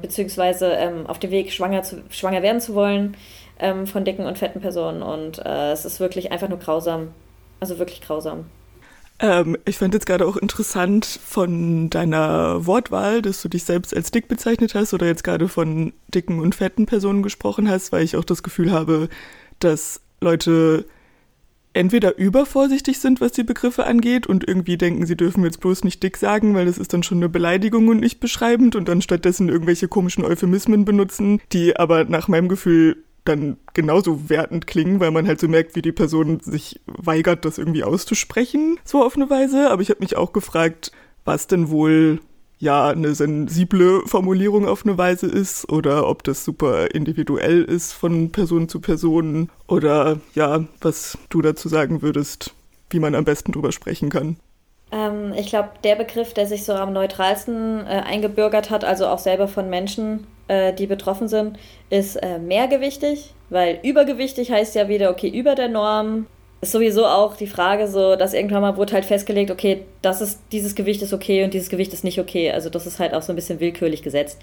beziehungsweise 0.00 0.66
ähm, 0.72 1.06
auf 1.06 1.18
dem 1.18 1.30
Weg, 1.30 1.52
schwanger, 1.52 1.82
zu, 1.82 2.02
schwanger 2.10 2.42
werden 2.42 2.60
zu 2.60 2.74
wollen 2.74 3.16
ähm, 3.58 3.86
von 3.86 4.04
dicken 4.04 4.26
und 4.26 4.38
fetten 4.38 4.60
Personen. 4.60 5.02
Und 5.02 5.38
äh, 5.38 5.72
es 5.72 5.84
ist 5.84 6.00
wirklich 6.00 6.32
einfach 6.32 6.48
nur 6.48 6.58
grausam. 6.58 7.08
Also 7.60 7.78
wirklich 7.78 8.00
grausam. 8.00 8.46
Ähm, 9.20 9.58
ich 9.66 9.76
fand 9.76 9.92
jetzt 9.92 10.06
gerade 10.06 10.26
auch 10.26 10.36
interessant 10.36 11.04
von 11.04 11.90
deiner 11.90 12.66
Wortwahl, 12.66 13.20
dass 13.20 13.42
du 13.42 13.48
dich 13.48 13.64
selbst 13.64 13.94
als 13.94 14.10
dick 14.10 14.28
bezeichnet 14.28 14.74
hast 14.74 14.94
oder 14.94 15.06
jetzt 15.06 15.24
gerade 15.24 15.46
von 15.46 15.92
dicken 16.08 16.40
und 16.40 16.54
fetten 16.54 16.86
Personen 16.86 17.22
gesprochen 17.22 17.68
hast, 17.68 17.92
weil 17.92 18.02
ich 18.02 18.16
auch 18.16 18.24
das 18.24 18.42
Gefühl 18.42 18.72
habe, 18.72 19.10
dass 19.58 20.00
Leute 20.22 20.86
entweder 21.72 22.18
übervorsichtig 22.18 22.98
sind, 22.98 23.20
was 23.20 23.32
die 23.32 23.44
Begriffe 23.44 23.86
angeht 23.86 24.26
und 24.26 24.46
irgendwie 24.46 24.76
denken, 24.76 25.06
sie 25.06 25.16
dürfen 25.16 25.44
jetzt 25.44 25.60
bloß 25.60 25.84
nicht 25.84 26.02
dick 26.02 26.16
sagen, 26.16 26.54
weil 26.54 26.66
das 26.66 26.78
ist 26.78 26.92
dann 26.92 27.02
schon 27.02 27.18
eine 27.18 27.28
Beleidigung 27.28 27.88
und 27.88 28.00
nicht 28.00 28.20
beschreibend 28.20 28.74
und 28.76 28.88
dann 28.88 29.02
stattdessen 29.02 29.48
irgendwelche 29.48 29.88
komischen 29.88 30.24
Euphemismen 30.24 30.84
benutzen, 30.84 31.40
die 31.52 31.76
aber 31.76 32.04
nach 32.04 32.28
meinem 32.28 32.48
Gefühl 32.48 33.04
dann 33.24 33.58
genauso 33.74 34.28
wertend 34.28 34.66
klingen, 34.66 34.98
weil 34.98 35.10
man 35.10 35.26
halt 35.26 35.40
so 35.40 35.48
merkt, 35.48 35.76
wie 35.76 35.82
die 35.82 35.92
Person 35.92 36.40
sich 36.40 36.80
weigert, 36.86 37.44
das 37.44 37.58
irgendwie 37.58 37.84
auszusprechen, 37.84 38.78
so 38.84 39.04
auf 39.04 39.16
eine 39.16 39.30
Weise. 39.30 39.70
Aber 39.70 39.82
ich 39.82 39.90
habe 39.90 40.00
mich 40.00 40.16
auch 40.16 40.32
gefragt, 40.32 40.90
was 41.24 41.46
denn 41.46 41.68
wohl 41.68 42.20
ja 42.60 42.88
eine 42.88 43.14
sensible 43.14 44.02
Formulierung 44.06 44.68
auf 44.68 44.84
eine 44.84 44.96
Weise 44.96 45.26
ist 45.26 45.68
oder 45.70 46.06
ob 46.06 46.22
das 46.22 46.44
super 46.44 46.94
individuell 46.94 47.64
ist 47.64 47.92
von 47.92 48.30
Person 48.30 48.68
zu 48.68 48.80
Person 48.80 49.50
oder 49.66 50.20
ja, 50.34 50.64
was 50.80 51.18
du 51.30 51.42
dazu 51.42 51.68
sagen 51.68 52.02
würdest, 52.02 52.54
wie 52.90 53.00
man 53.00 53.14
am 53.14 53.24
besten 53.24 53.52
drüber 53.52 53.72
sprechen 53.72 54.10
kann. 54.10 54.36
Ähm, 54.92 55.32
ich 55.36 55.48
glaube, 55.48 55.70
der 55.84 55.96
Begriff, 55.96 56.34
der 56.34 56.46
sich 56.46 56.64
so 56.64 56.74
am 56.74 56.92
neutralsten 56.92 57.80
äh, 57.86 58.02
eingebürgert 58.04 58.70
hat, 58.70 58.84
also 58.84 59.06
auch 59.06 59.18
selber 59.18 59.48
von 59.48 59.70
Menschen, 59.70 60.26
äh, 60.48 60.74
die 60.74 60.86
betroffen 60.86 61.28
sind, 61.28 61.58
ist 61.88 62.16
äh, 62.16 62.38
mehrgewichtig, 62.38 63.34
weil 63.48 63.78
übergewichtig 63.82 64.50
heißt 64.50 64.74
ja 64.74 64.88
wieder, 64.88 65.10
okay, 65.10 65.28
über 65.28 65.54
der 65.54 65.68
Norm, 65.68 66.26
ist 66.60 66.72
sowieso 66.72 67.06
auch 67.06 67.36
die 67.36 67.46
Frage 67.46 67.88
so, 67.88 68.16
dass 68.16 68.34
irgendwann 68.34 68.60
mal 68.60 68.76
wurde 68.76 68.92
halt 68.92 69.06
festgelegt, 69.06 69.50
okay, 69.50 69.84
das 70.02 70.20
ist, 70.20 70.40
dieses 70.52 70.74
Gewicht 70.74 71.00
ist 71.00 71.12
okay 71.12 71.44
und 71.44 71.54
dieses 71.54 71.70
Gewicht 71.70 71.92
ist 71.92 72.04
nicht 72.04 72.18
okay. 72.18 72.50
Also 72.50 72.68
das 72.68 72.86
ist 72.86 72.98
halt 72.98 73.14
auch 73.14 73.22
so 73.22 73.32
ein 73.32 73.36
bisschen 73.36 73.60
willkürlich 73.60 74.02
gesetzt. 74.02 74.38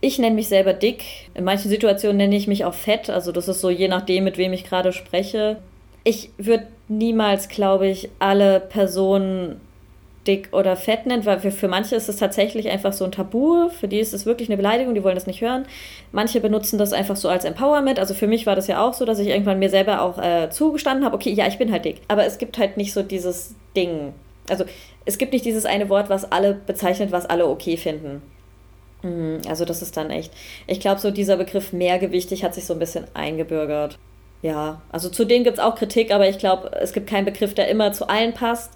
Ich 0.00 0.18
nenne 0.18 0.34
mich 0.34 0.48
selber 0.48 0.72
dick. 0.72 1.04
In 1.34 1.44
manchen 1.44 1.68
Situationen 1.68 2.16
nenne 2.16 2.36
ich 2.36 2.48
mich 2.48 2.64
auch 2.64 2.74
fett. 2.74 3.10
Also 3.10 3.32
das 3.32 3.48
ist 3.48 3.60
so 3.60 3.68
je 3.68 3.88
nachdem, 3.88 4.24
mit 4.24 4.38
wem 4.38 4.52
ich 4.52 4.64
gerade 4.64 4.92
spreche. 4.92 5.58
Ich 6.04 6.30
würde 6.38 6.68
niemals, 6.88 7.48
glaube 7.48 7.88
ich, 7.88 8.08
alle 8.18 8.60
Personen 8.60 9.60
dick 10.26 10.48
oder 10.52 10.76
fett 10.76 11.06
nennt, 11.06 11.26
weil 11.26 11.40
für, 11.40 11.50
für 11.50 11.68
manche 11.68 11.96
ist 11.96 12.08
es 12.08 12.16
tatsächlich 12.16 12.68
einfach 12.68 12.92
so 12.92 13.04
ein 13.04 13.12
Tabu, 13.12 13.68
für 13.68 13.88
die 13.88 14.00
ist 14.00 14.14
es 14.14 14.26
wirklich 14.26 14.48
eine 14.48 14.56
Beleidigung, 14.56 14.94
die 14.94 15.04
wollen 15.04 15.14
das 15.14 15.26
nicht 15.26 15.40
hören. 15.40 15.66
Manche 16.12 16.40
benutzen 16.40 16.78
das 16.78 16.92
einfach 16.92 17.16
so 17.16 17.28
als 17.28 17.44
Empowerment. 17.44 17.98
Also 17.98 18.14
für 18.14 18.26
mich 18.26 18.46
war 18.46 18.56
das 18.56 18.66
ja 18.66 18.86
auch 18.86 18.94
so, 18.94 19.04
dass 19.04 19.18
ich 19.18 19.28
irgendwann 19.28 19.58
mir 19.58 19.70
selber 19.70 20.02
auch 20.02 20.18
äh, 20.18 20.50
zugestanden 20.50 21.04
habe, 21.04 21.14
okay, 21.14 21.32
ja, 21.32 21.46
ich 21.46 21.58
bin 21.58 21.72
halt 21.72 21.84
dick. 21.84 22.00
Aber 22.08 22.24
es 22.24 22.38
gibt 22.38 22.58
halt 22.58 22.76
nicht 22.76 22.92
so 22.92 23.02
dieses 23.02 23.54
Ding. 23.76 24.12
Also 24.48 24.64
es 25.04 25.18
gibt 25.18 25.32
nicht 25.32 25.44
dieses 25.44 25.64
eine 25.64 25.88
Wort, 25.88 26.08
was 26.08 26.30
alle 26.30 26.54
bezeichnet, 26.54 27.12
was 27.12 27.26
alle 27.26 27.46
okay 27.46 27.76
finden. 27.76 28.22
Mhm, 29.02 29.40
also 29.48 29.64
das 29.64 29.82
ist 29.82 29.96
dann 29.96 30.10
echt. 30.10 30.32
Ich 30.66 30.80
glaube, 30.80 31.00
so 31.00 31.10
dieser 31.10 31.36
Begriff 31.36 31.72
mehrgewichtig 31.72 32.44
hat 32.44 32.54
sich 32.54 32.64
so 32.66 32.72
ein 32.72 32.78
bisschen 32.78 33.06
eingebürgert. 33.14 33.98
Ja, 34.42 34.82
also 34.90 35.08
zu 35.08 35.24
denen 35.24 35.44
gibt 35.44 35.58
es 35.58 35.64
auch 35.64 35.76
Kritik, 35.76 36.12
aber 36.12 36.28
ich 36.28 36.38
glaube, 36.38 36.70
es 36.80 36.92
gibt 36.92 37.08
keinen 37.08 37.24
Begriff, 37.24 37.54
der 37.54 37.68
immer 37.68 37.92
zu 37.92 38.08
allen 38.08 38.34
passt. 38.34 38.72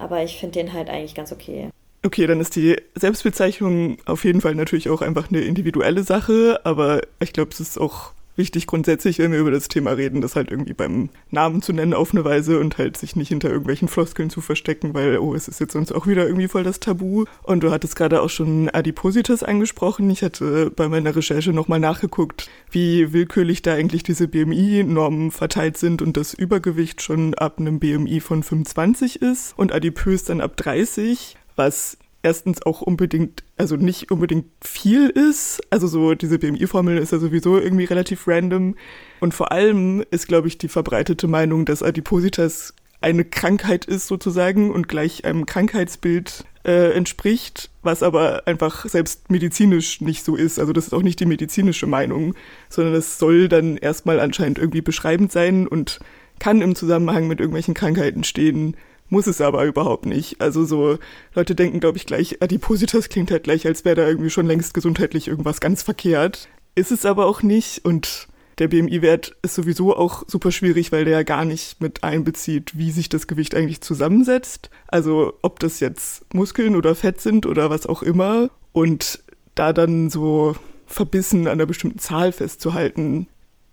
Aber 0.00 0.24
ich 0.24 0.38
finde 0.38 0.58
den 0.58 0.72
halt 0.72 0.88
eigentlich 0.88 1.14
ganz 1.14 1.30
okay. 1.30 1.68
Okay, 2.02 2.26
dann 2.26 2.40
ist 2.40 2.56
die 2.56 2.76
Selbstbezeichnung 2.94 3.98
auf 4.06 4.24
jeden 4.24 4.40
Fall 4.40 4.54
natürlich 4.54 4.88
auch 4.88 5.02
einfach 5.02 5.28
eine 5.28 5.42
individuelle 5.42 6.02
Sache, 6.02 6.58
aber 6.64 7.02
ich 7.20 7.34
glaube, 7.34 7.50
es 7.52 7.60
ist 7.60 7.78
auch 7.78 8.12
wichtig 8.40 8.66
grundsätzlich, 8.66 9.18
wenn 9.18 9.32
wir 9.32 9.38
über 9.38 9.50
das 9.50 9.68
Thema 9.68 9.90
reden, 9.90 10.22
das 10.22 10.34
halt 10.34 10.50
irgendwie 10.50 10.72
beim 10.72 11.10
Namen 11.30 11.60
zu 11.60 11.74
nennen 11.74 11.92
auf 11.92 12.12
eine 12.12 12.24
Weise 12.24 12.58
und 12.58 12.78
halt 12.78 12.96
sich 12.96 13.16
nicht 13.16 13.28
hinter 13.28 13.50
irgendwelchen 13.50 13.86
Floskeln 13.86 14.30
zu 14.30 14.40
verstecken, 14.40 14.94
weil, 14.94 15.18
oh, 15.18 15.34
es 15.34 15.46
ist 15.46 15.60
jetzt 15.60 15.74
sonst 15.74 15.92
auch 15.92 16.06
wieder 16.06 16.26
irgendwie 16.26 16.48
voll 16.48 16.64
das 16.64 16.80
Tabu. 16.80 17.26
Und 17.42 17.62
du 17.62 17.70
hattest 17.70 17.96
gerade 17.96 18.22
auch 18.22 18.30
schon 18.30 18.70
Adipositas 18.70 19.42
angesprochen. 19.42 20.08
Ich 20.08 20.22
hatte 20.22 20.72
bei 20.74 20.88
meiner 20.88 21.14
Recherche 21.14 21.52
nochmal 21.52 21.80
nachgeguckt, 21.80 22.48
wie 22.70 23.12
willkürlich 23.12 23.60
da 23.60 23.74
eigentlich 23.74 24.04
diese 24.04 24.26
BMI-Normen 24.26 25.30
verteilt 25.32 25.76
sind 25.76 26.00
und 26.00 26.16
das 26.16 26.32
Übergewicht 26.32 27.02
schon 27.02 27.34
ab 27.34 27.58
einem 27.58 27.78
BMI 27.78 28.20
von 28.20 28.42
25 28.42 29.20
ist 29.20 29.52
und 29.58 29.74
adipös 29.74 30.24
dann 30.24 30.40
ab 30.40 30.56
30, 30.56 31.36
was 31.56 31.98
erstens 32.22 32.62
auch 32.62 32.80
unbedingt, 32.80 33.44
also 33.60 33.76
nicht 33.76 34.10
unbedingt 34.10 34.46
viel 34.64 35.10
ist. 35.10 35.60
Also 35.68 35.86
so 35.86 36.14
diese 36.14 36.38
BMI-Formel 36.38 36.96
ist 36.96 37.12
ja 37.12 37.18
sowieso 37.18 37.58
irgendwie 37.58 37.84
relativ 37.84 38.26
random. 38.26 38.74
Und 39.20 39.34
vor 39.34 39.52
allem 39.52 40.02
ist, 40.10 40.28
glaube 40.28 40.48
ich, 40.48 40.56
die 40.56 40.68
verbreitete 40.68 41.28
Meinung, 41.28 41.66
dass 41.66 41.82
Adipositas 41.82 42.72
eine 43.02 43.22
Krankheit 43.22 43.84
ist 43.84 44.06
sozusagen 44.06 44.70
und 44.70 44.88
gleich 44.88 45.26
einem 45.26 45.44
Krankheitsbild 45.44 46.44
äh, 46.64 46.92
entspricht, 46.92 47.70
was 47.82 48.02
aber 48.02 48.46
einfach 48.46 48.86
selbst 48.86 49.30
medizinisch 49.30 50.00
nicht 50.00 50.24
so 50.24 50.36
ist. 50.36 50.58
Also 50.58 50.72
das 50.72 50.86
ist 50.86 50.94
auch 50.94 51.02
nicht 51.02 51.20
die 51.20 51.26
medizinische 51.26 51.86
Meinung, 51.86 52.34
sondern 52.70 52.94
es 52.94 53.18
soll 53.18 53.48
dann 53.48 53.76
erstmal 53.76 54.20
anscheinend 54.20 54.58
irgendwie 54.58 54.82
beschreibend 54.82 55.32
sein 55.32 55.68
und 55.68 56.00
kann 56.38 56.62
im 56.62 56.74
Zusammenhang 56.74 57.28
mit 57.28 57.40
irgendwelchen 57.40 57.74
Krankheiten 57.74 58.24
stehen, 58.24 58.74
muss 59.10 59.26
es 59.26 59.40
aber 59.40 59.64
überhaupt 59.64 60.06
nicht. 60.06 60.40
Also 60.40 60.64
so, 60.64 60.98
Leute 61.34 61.54
denken, 61.54 61.80
glaube 61.80 61.98
ich, 61.98 62.06
gleich, 62.06 62.42
Adipositas 62.42 63.08
klingt 63.08 63.30
halt 63.30 63.44
gleich, 63.44 63.66
als 63.66 63.84
wäre 63.84 63.96
da 63.96 64.08
irgendwie 64.08 64.30
schon 64.30 64.46
längst 64.46 64.72
gesundheitlich 64.72 65.28
irgendwas 65.28 65.60
ganz 65.60 65.82
verkehrt. 65.82 66.48
Ist 66.74 66.92
es 66.92 67.04
aber 67.04 67.26
auch 67.26 67.42
nicht 67.42 67.84
und 67.84 68.28
der 68.58 68.68
BMI-Wert 68.68 69.36
ist 69.42 69.54
sowieso 69.54 69.96
auch 69.96 70.24
super 70.26 70.52
schwierig, 70.52 70.92
weil 70.92 71.06
der 71.06 71.18
ja 71.18 71.22
gar 71.22 71.46
nicht 71.46 71.80
mit 71.80 72.04
einbezieht, 72.04 72.76
wie 72.76 72.90
sich 72.90 73.08
das 73.08 73.26
Gewicht 73.26 73.54
eigentlich 73.54 73.80
zusammensetzt. 73.80 74.68
Also 74.86 75.32
ob 75.40 75.60
das 75.60 75.80
jetzt 75.80 76.32
Muskeln 76.34 76.76
oder 76.76 76.94
Fett 76.94 77.22
sind 77.22 77.46
oder 77.46 77.70
was 77.70 77.86
auch 77.86 78.02
immer. 78.02 78.50
Und 78.72 79.20
da 79.54 79.72
dann 79.72 80.10
so 80.10 80.54
verbissen 80.86 81.46
an 81.46 81.54
einer 81.54 81.66
bestimmten 81.66 81.98
Zahl 81.98 82.32
festzuhalten, 82.32 83.28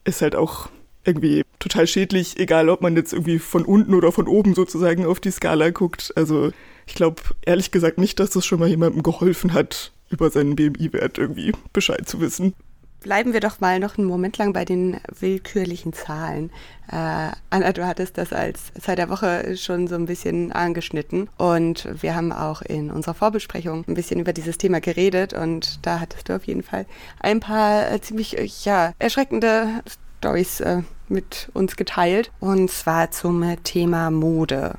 ist 0.06 0.22
halt 0.22 0.36
auch 0.38 0.70
irgendwie 1.04 1.44
total 1.68 1.88
schädlich, 1.88 2.40
egal 2.40 2.70
ob 2.70 2.82
man 2.82 2.96
jetzt 2.96 3.14
irgendwie 3.14 3.40
von 3.40 3.66
unten 3.66 3.94
oder 3.94 4.12
von 4.12 4.28
oben 4.28 4.56
sozusagen 4.56 5.06
auf 5.06 5.20
die 5.20 5.32
Skala 5.32 5.70
guckt. 5.72 6.14
Also 6.16 6.52
ich 6.86 6.96
glaube 6.96 7.22
ehrlich 7.46 7.72
gesagt 7.72 7.98
nicht, 7.98 8.20
dass 8.20 8.32
das 8.32 8.46
schon 8.46 8.60
mal 8.60 8.70
jemandem 8.70 9.04
geholfen 9.04 9.54
hat, 9.54 9.92
über 10.10 10.30
seinen 10.30 10.56
BMI-Wert 10.56 11.18
irgendwie 11.18 11.52
Bescheid 11.74 12.08
zu 12.08 12.22
wissen. 12.22 12.54
Bleiben 13.02 13.32
wir 13.32 13.42
doch 13.42 13.60
mal 13.60 13.80
noch 13.80 13.98
einen 13.98 14.08
Moment 14.08 14.38
lang 14.38 14.54
bei 14.54 14.66
den 14.66 15.00
willkürlichen 15.20 15.94
Zahlen. 15.94 16.50
Äh, 16.90 17.32
Anna, 17.52 17.72
du 17.72 17.86
hattest 17.86 18.18
das 18.18 18.34
als 18.34 18.74
Zeit 18.82 18.98
der 18.98 19.10
Woche 19.10 19.56
schon 19.56 19.88
so 19.88 19.96
ein 19.96 20.08
bisschen 20.08 20.52
angeschnitten 20.52 21.30
und 21.38 21.88
wir 22.02 22.16
haben 22.16 22.32
auch 22.32 22.62
in 22.64 22.90
unserer 22.90 23.14
Vorbesprechung 23.14 23.86
ein 23.88 23.94
bisschen 23.94 24.20
über 24.20 24.34
dieses 24.34 24.58
Thema 24.58 24.80
geredet 24.82 25.34
und 25.34 25.86
da 25.86 26.00
hattest 26.00 26.28
du 26.28 26.36
auf 26.36 26.46
jeden 26.46 26.64
Fall 26.64 26.86
ein 27.20 27.40
paar 27.40 27.92
äh, 27.92 28.02
ziemlich 28.02 28.38
äh, 28.38 28.48
ja, 28.64 28.94
erschreckende 28.98 29.84
Stories 30.20 30.60
äh, 30.62 30.82
mit 31.08 31.50
uns 31.54 31.76
geteilt 31.76 32.32
und 32.40 32.70
zwar 32.70 33.12
zum 33.12 33.44
Thema 33.64 34.12
Mode 34.12 34.76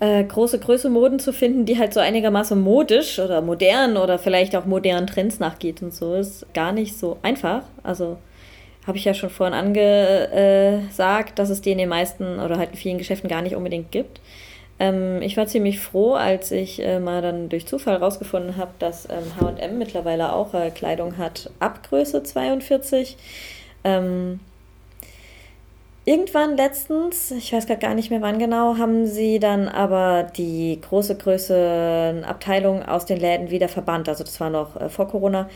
äh, 0.00 0.22
große 0.22 0.60
Größe 0.60 0.90
Moden 0.90 1.18
zu 1.18 1.32
finden, 1.32 1.64
die 1.66 1.78
halt 1.78 1.92
so 1.92 2.00
einigermaßen 2.00 2.60
modisch 2.60 3.18
oder 3.18 3.40
modern 3.40 3.96
oder 3.96 4.18
vielleicht 4.18 4.54
auch 4.54 4.64
modernen 4.64 5.08
Trends 5.08 5.40
nachgeht 5.40 5.82
und 5.82 5.92
so, 5.92 6.14
ist 6.14 6.46
gar 6.54 6.72
nicht 6.72 6.96
so 6.96 7.18
einfach. 7.22 7.62
Also 7.82 8.18
habe 8.86 8.96
ich 8.96 9.04
ja 9.04 9.12
schon 9.12 9.30
vorhin 9.30 9.54
angesagt, 9.54 11.38
dass 11.38 11.50
es 11.50 11.60
die 11.60 11.72
in 11.72 11.78
den 11.78 11.88
meisten 11.88 12.38
oder 12.38 12.58
halt 12.58 12.70
in 12.70 12.76
vielen 12.76 12.98
Geschäften 12.98 13.28
gar 13.28 13.42
nicht 13.42 13.56
unbedingt 13.56 13.90
gibt. 13.90 14.20
Ähm, 14.78 15.20
ich 15.20 15.36
war 15.36 15.46
ziemlich 15.46 15.80
froh, 15.80 16.14
als 16.14 16.52
ich 16.52 16.80
äh, 16.80 17.00
mal 17.00 17.20
dann 17.20 17.48
durch 17.48 17.66
Zufall 17.66 17.96
rausgefunden 17.96 18.56
habe, 18.56 18.70
dass 18.78 19.08
HM 19.08 19.56
ähm, 19.58 19.78
mittlerweile 19.78 20.32
auch 20.32 20.54
äh, 20.54 20.70
Kleidung 20.70 21.18
hat 21.18 21.50
ab 21.58 21.82
Größe 21.88 22.22
42. 22.22 23.16
Ähm, 23.82 24.38
Irgendwann 26.08 26.56
letztens, 26.56 27.32
ich 27.32 27.52
weiß 27.52 27.66
gar 27.66 27.92
nicht 27.92 28.08
mehr 28.08 28.22
wann 28.22 28.38
genau, 28.38 28.78
haben 28.78 29.04
sie 29.04 29.38
dann 29.38 29.68
aber 29.68 30.22
die 30.22 30.80
große 30.80 31.18
Größe 31.18 32.24
Abteilung 32.26 32.82
aus 32.82 33.04
den 33.04 33.18
Läden 33.18 33.50
wieder 33.50 33.68
verbannt. 33.68 34.08
Also 34.08 34.24
das 34.24 34.40
war 34.40 34.48
noch 34.48 34.80
äh, 34.80 34.88
vor 34.88 35.06
Corona, 35.08 35.50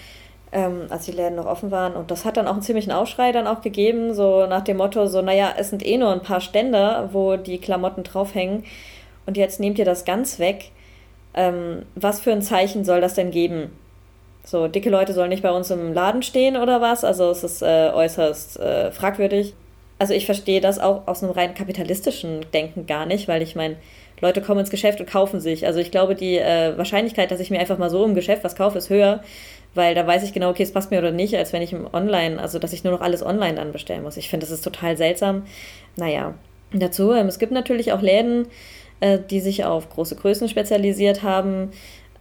ähm, 0.52 0.88
als 0.90 1.06
die 1.06 1.12
Läden 1.12 1.36
noch 1.36 1.46
offen 1.46 1.70
waren. 1.70 1.94
Und 1.94 2.10
das 2.10 2.26
hat 2.26 2.36
dann 2.36 2.46
auch 2.46 2.52
einen 2.52 2.60
ziemlichen 2.60 2.92
Aufschrei 2.92 3.32
dann 3.32 3.46
auch 3.46 3.62
gegeben, 3.62 4.12
so 4.12 4.44
nach 4.44 4.60
dem 4.60 4.76
Motto, 4.76 5.06
so, 5.06 5.22
naja, 5.22 5.54
es 5.56 5.70
sind 5.70 5.86
eh 5.86 5.96
nur 5.96 6.12
ein 6.12 6.20
paar 6.20 6.42
Ständer, 6.42 7.08
wo 7.14 7.36
die 7.38 7.56
Klamotten 7.56 8.02
draufhängen. 8.02 8.64
Und 9.24 9.38
jetzt 9.38 9.58
nehmt 9.58 9.78
ihr 9.78 9.86
das 9.86 10.04
ganz 10.04 10.38
weg. 10.38 10.70
Ähm, 11.32 11.86
was 11.94 12.20
für 12.20 12.32
ein 12.32 12.42
Zeichen 12.42 12.84
soll 12.84 13.00
das 13.00 13.14
denn 13.14 13.30
geben? 13.30 13.70
So, 14.44 14.68
dicke 14.68 14.90
Leute 14.90 15.14
sollen 15.14 15.30
nicht 15.30 15.42
bei 15.42 15.50
uns 15.50 15.70
im 15.70 15.94
Laden 15.94 16.22
stehen 16.22 16.58
oder 16.58 16.82
was? 16.82 17.04
Also 17.04 17.30
es 17.30 17.42
ist 17.42 17.62
äh, 17.62 17.90
äußerst 17.94 18.60
äh, 18.60 18.92
fragwürdig 18.92 19.54
also 20.02 20.14
ich 20.14 20.26
verstehe 20.26 20.60
das 20.60 20.80
auch 20.80 21.06
aus 21.06 21.22
einem 21.22 21.30
rein 21.30 21.54
kapitalistischen 21.54 22.44
Denken 22.52 22.86
gar 22.88 23.06
nicht, 23.06 23.28
weil 23.28 23.40
ich 23.40 23.54
meine, 23.54 23.76
Leute 24.20 24.42
kommen 24.42 24.58
ins 24.58 24.70
Geschäft 24.70 24.98
und 24.98 25.08
kaufen 25.08 25.38
sich. 25.38 25.64
Also 25.64 25.78
ich 25.78 25.92
glaube, 25.92 26.16
die 26.16 26.38
äh, 26.38 26.76
Wahrscheinlichkeit, 26.76 27.30
dass 27.30 27.38
ich 27.38 27.52
mir 27.52 27.60
einfach 27.60 27.78
mal 27.78 27.88
so 27.88 28.04
im 28.04 28.16
Geschäft 28.16 28.42
was 28.42 28.56
kaufe, 28.56 28.78
ist 28.78 28.90
höher, 28.90 29.22
weil 29.76 29.94
da 29.94 30.04
weiß 30.04 30.24
ich 30.24 30.32
genau, 30.32 30.50
okay, 30.50 30.64
es 30.64 30.72
passt 30.72 30.90
mir 30.90 30.98
oder 30.98 31.12
nicht, 31.12 31.36
als 31.36 31.52
wenn 31.52 31.62
ich 31.62 31.72
im 31.72 31.86
Online, 31.94 32.40
also 32.40 32.58
dass 32.58 32.72
ich 32.72 32.82
nur 32.82 32.92
noch 32.92 33.00
alles 33.00 33.24
online 33.24 33.54
dann 33.54 33.70
bestellen 33.70 34.02
muss. 34.02 34.16
Ich 34.16 34.28
finde, 34.28 34.44
das 34.44 34.52
ist 34.52 34.62
total 34.62 34.96
seltsam. 34.96 35.44
Naja, 35.94 36.34
dazu, 36.72 37.12
ähm, 37.12 37.28
es 37.28 37.38
gibt 37.38 37.52
natürlich 37.52 37.92
auch 37.92 38.02
Läden, 38.02 38.48
äh, 38.98 39.20
die 39.30 39.38
sich 39.38 39.64
auf 39.64 39.88
große 39.88 40.16
Größen 40.16 40.48
spezialisiert 40.48 41.22
haben. 41.22 41.70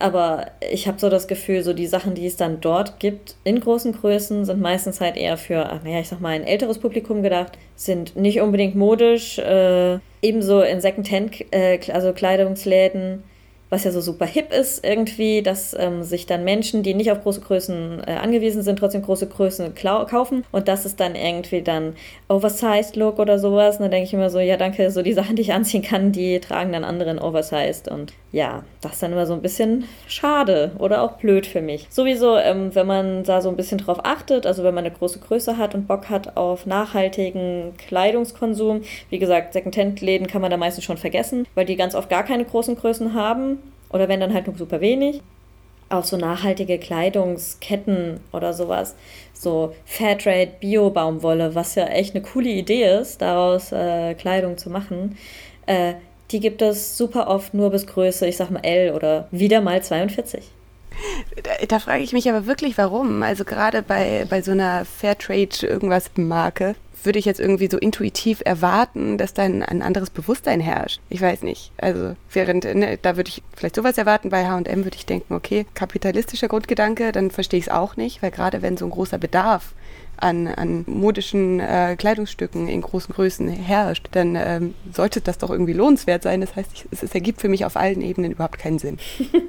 Aber 0.01 0.47
ich 0.71 0.87
habe 0.87 0.99
so 0.99 1.09
das 1.09 1.27
Gefühl, 1.27 1.63
so 1.63 1.73
die 1.73 1.87
Sachen, 1.87 2.15
die 2.15 2.25
es 2.25 2.35
dann 2.35 2.59
dort 2.59 2.99
gibt, 2.99 3.35
in 3.43 3.59
großen 3.59 3.93
Größen, 3.93 4.45
sind 4.45 4.59
meistens 4.59 4.99
halt 4.99 5.15
eher 5.15 5.37
für, 5.37 5.79
naja, 5.83 5.99
ich 5.99 6.07
sag 6.07 6.19
mal, 6.21 6.29
ein 6.29 6.43
älteres 6.43 6.79
Publikum 6.79 7.21
gedacht, 7.21 7.57
sind 7.75 8.15
nicht 8.15 8.41
unbedingt 8.41 8.75
modisch, 8.75 9.37
äh, 9.37 9.99
ebenso 10.21 10.61
in 10.61 10.81
Secondhand, 10.81 11.45
äh, 11.51 11.79
also 11.91 12.13
Kleidungsläden 12.13 13.23
was 13.71 13.85
ja 13.85 13.91
so 13.91 14.01
super 14.01 14.25
hip 14.25 14.53
ist 14.53 14.85
irgendwie, 14.85 15.41
dass 15.41 15.73
ähm, 15.79 16.03
sich 16.03 16.25
dann 16.25 16.43
Menschen, 16.43 16.83
die 16.83 16.93
nicht 16.93 17.09
auf 17.09 17.23
große 17.23 17.39
Größen 17.39 18.03
äh, 18.05 18.11
angewiesen 18.21 18.63
sind, 18.63 18.77
trotzdem 18.77 19.01
große 19.01 19.27
Größen 19.27 19.73
kaufen 19.73 20.43
und 20.51 20.67
das 20.67 20.85
ist 20.85 20.99
dann 20.99 21.15
irgendwie 21.15 21.61
dann 21.61 21.95
Oversized 22.27 22.97
Look 22.97 23.17
oder 23.17 23.39
sowas. 23.39 23.77
Und 23.77 23.83
dann 23.83 23.91
denke 23.91 24.07
ich 24.07 24.13
immer 24.13 24.29
so, 24.29 24.39
ja 24.39 24.57
danke, 24.57 24.91
so 24.91 25.01
die 25.01 25.13
Sachen, 25.21 25.37
die 25.37 25.41
ich 25.41 25.53
anziehen 25.53 25.81
kann, 25.81 26.11
die 26.11 26.39
tragen 26.41 26.73
dann 26.73 26.83
anderen 26.83 27.17
Oversized 27.17 27.87
und 27.87 28.13
ja, 28.33 28.63
das 28.81 28.93
ist 28.93 29.03
dann 29.03 29.13
immer 29.13 29.25
so 29.25 29.33
ein 29.33 29.41
bisschen 29.41 29.85
schade 30.07 30.71
oder 30.77 31.01
auch 31.01 31.13
blöd 31.13 31.45
für 31.45 31.61
mich. 31.61 31.87
Sowieso, 31.89 32.37
ähm, 32.37 32.75
wenn 32.75 32.87
man 32.87 33.23
da 33.23 33.41
so 33.41 33.49
ein 33.49 33.55
bisschen 33.55 33.77
drauf 33.77 33.99
achtet, 34.03 34.45
also 34.45 34.63
wenn 34.63 34.75
man 34.75 34.85
eine 34.85 34.93
große 34.93 35.19
Größe 35.19 35.57
hat 35.57 35.75
und 35.75 35.87
Bock 35.87 36.09
hat 36.09 36.35
auf 36.35 36.65
nachhaltigen 36.65 37.73
Kleidungskonsum, 37.77 38.81
wie 39.09 39.19
gesagt, 39.19 39.53
Secondhand-Läden 39.53 40.27
kann 40.27 40.41
man 40.41 40.51
da 40.51 40.57
meistens 40.57 40.83
schon 40.83 40.97
vergessen, 40.97 41.47
weil 41.55 41.65
die 41.65 41.77
ganz 41.77 41.95
oft 41.95 42.09
gar 42.09 42.23
keine 42.23 42.43
großen 42.43 42.75
Größen 42.75 43.13
haben 43.13 43.60
oder 43.91 44.07
wenn 44.07 44.19
dann 44.19 44.33
halt 44.33 44.47
nur 44.47 44.57
super 44.57 44.81
wenig. 44.81 45.21
Auch 45.89 46.05
so 46.05 46.15
nachhaltige 46.15 46.79
Kleidungsketten 46.79 48.21
oder 48.31 48.53
sowas. 48.53 48.95
So 49.33 49.73
Fairtrade 49.85 50.51
Bio-Baumwolle, 50.59 51.53
was 51.53 51.75
ja 51.75 51.85
echt 51.87 52.15
eine 52.15 52.23
coole 52.23 52.49
Idee 52.49 52.99
ist, 52.99 53.21
daraus 53.21 53.71
äh, 53.71 54.13
Kleidung 54.13 54.57
zu 54.57 54.69
machen. 54.69 55.17
Äh, 55.65 55.95
die 56.31 56.39
gibt 56.39 56.61
es 56.61 56.97
super 56.97 57.27
oft 57.27 57.53
nur 57.53 57.71
bis 57.71 57.87
Größe, 57.87 58.25
ich 58.25 58.37
sag 58.37 58.51
mal 58.51 58.63
L 58.63 58.93
oder 58.93 59.27
wieder 59.31 59.59
mal 59.59 59.83
42. 59.83 60.43
Da, 61.43 61.65
da 61.67 61.79
frage 61.79 62.03
ich 62.03 62.13
mich 62.13 62.29
aber 62.29 62.45
wirklich, 62.45 62.77
warum. 62.77 63.23
Also 63.23 63.43
gerade 63.43 63.81
bei, 63.81 64.25
bei 64.29 64.41
so 64.41 64.51
einer 64.51 64.85
Fairtrade 64.85 65.65
irgendwas 65.65 66.11
Marke, 66.15 66.75
würde 67.05 67.19
ich 67.19 67.25
jetzt 67.25 67.39
irgendwie 67.39 67.69
so 67.69 67.77
intuitiv 67.77 68.41
erwarten, 68.45 69.17
dass 69.17 69.33
dann 69.33 69.63
ein 69.63 69.81
anderes 69.81 70.09
Bewusstsein 70.09 70.59
herrscht. 70.59 70.99
Ich 71.09 71.21
weiß 71.21 71.43
nicht. 71.43 71.71
Also 71.77 72.15
während, 72.31 72.63
ne, 72.63 72.97
da 73.01 73.17
würde 73.17 73.29
ich 73.29 73.41
vielleicht 73.55 73.75
sowas 73.75 73.97
erwarten, 73.97 74.29
bei 74.29 74.45
HM 74.45 74.83
würde 74.83 74.97
ich 74.97 75.05
denken, 75.05 75.33
okay, 75.33 75.65
kapitalistischer 75.73 76.47
Grundgedanke, 76.47 77.11
dann 77.11 77.31
verstehe 77.31 77.59
ich 77.59 77.67
es 77.67 77.71
auch 77.71 77.97
nicht, 77.97 78.21
weil 78.21 78.31
gerade 78.31 78.61
wenn 78.61 78.77
so 78.77 78.85
ein 78.85 78.91
großer 78.91 79.17
Bedarf 79.17 79.73
an, 80.21 80.47
an 80.47 80.83
modischen 80.87 81.59
äh, 81.59 81.95
Kleidungsstücken 81.97 82.67
in 82.67 82.81
großen 82.81 83.13
Größen 83.13 83.49
herrscht, 83.49 84.07
dann 84.11 84.35
ähm, 84.35 84.73
sollte 84.93 85.21
das 85.21 85.37
doch 85.37 85.49
irgendwie 85.49 85.73
lohnenswert 85.73 86.23
sein. 86.23 86.41
Das 86.41 86.55
heißt, 86.55 86.69
ich, 86.73 86.85
es, 86.91 87.03
es, 87.03 87.13
ergibt 87.13 87.41
für 87.41 87.49
mich 87.49 87.65
auf 87.65 87.75
allen 87.75 88.01
Ebenen 88.01 88.31
überhaupt 88.31 88.59
keinen 88.59 88.79
Sinn. 88.79 88.97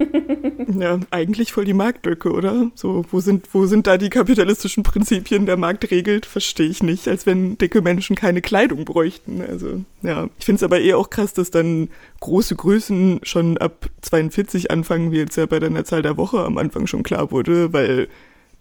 ja, 0.78 0.98
eigentlich 1.10 1.52
voll 1.52 1.64
die 1.64 1.74
Marktlücke, 1.74 2.30
oder? 2.30 2.70
So, 2.74 3.04
wo 3.10 3.20
sind, 3.20 3.48
wo 3.52 3.66
sind 3.66 3.86
da 3.86 3.98
die 3.98 4.10
kapitalistischen 4.10 4.82
Prinzipien, 4.82 5.46
der 5.46 5.56
Markt 5.56 5.90
regelt? 5.90 6.26
Verstehe 6.26 6.68
ich 6.68 6.82
nicht, 6.82 7.08
als 7.08 7.26
wenn 7.26 7.58
dicke 7.58 7.82
Menschen 7.82 8.16
keine 8.16 8.40
Kleidung 8.40 8.84
bräuchten. 8.84 9.42
Also, 9.42 9.84
ja. 10.02 10.28
Ich 10.38 10.44
finde 10.44 10.56
es 10.56 10.62
aber 10.62 10.80
eher 10.80 10.98
auch 10.98 11.10
krass, 11.10 11.32
dass 11.32 11.50
dann 11.50 11.90
große 12.20 12.56
Größen 12.56 13.20
schon 13.22 13.58
ab 13.58 13.88
42 14.02 14.70
anfangen, 14.70 15.12
wie 15.12 15.18
jetzt 15.18 15.36
ja 15.36 15.46
bei 15.46 15.58
der 15.58 15.84
Zahl 15.84 16.02
der 16.02 16.16
Woche 16.16 16.40
am 16.40 16.58
Anfang 16.58 16.86
schon 16.86 17.02
klar 17.02 17.30
wurde, 17.30 17.72
weil 17.72 18.08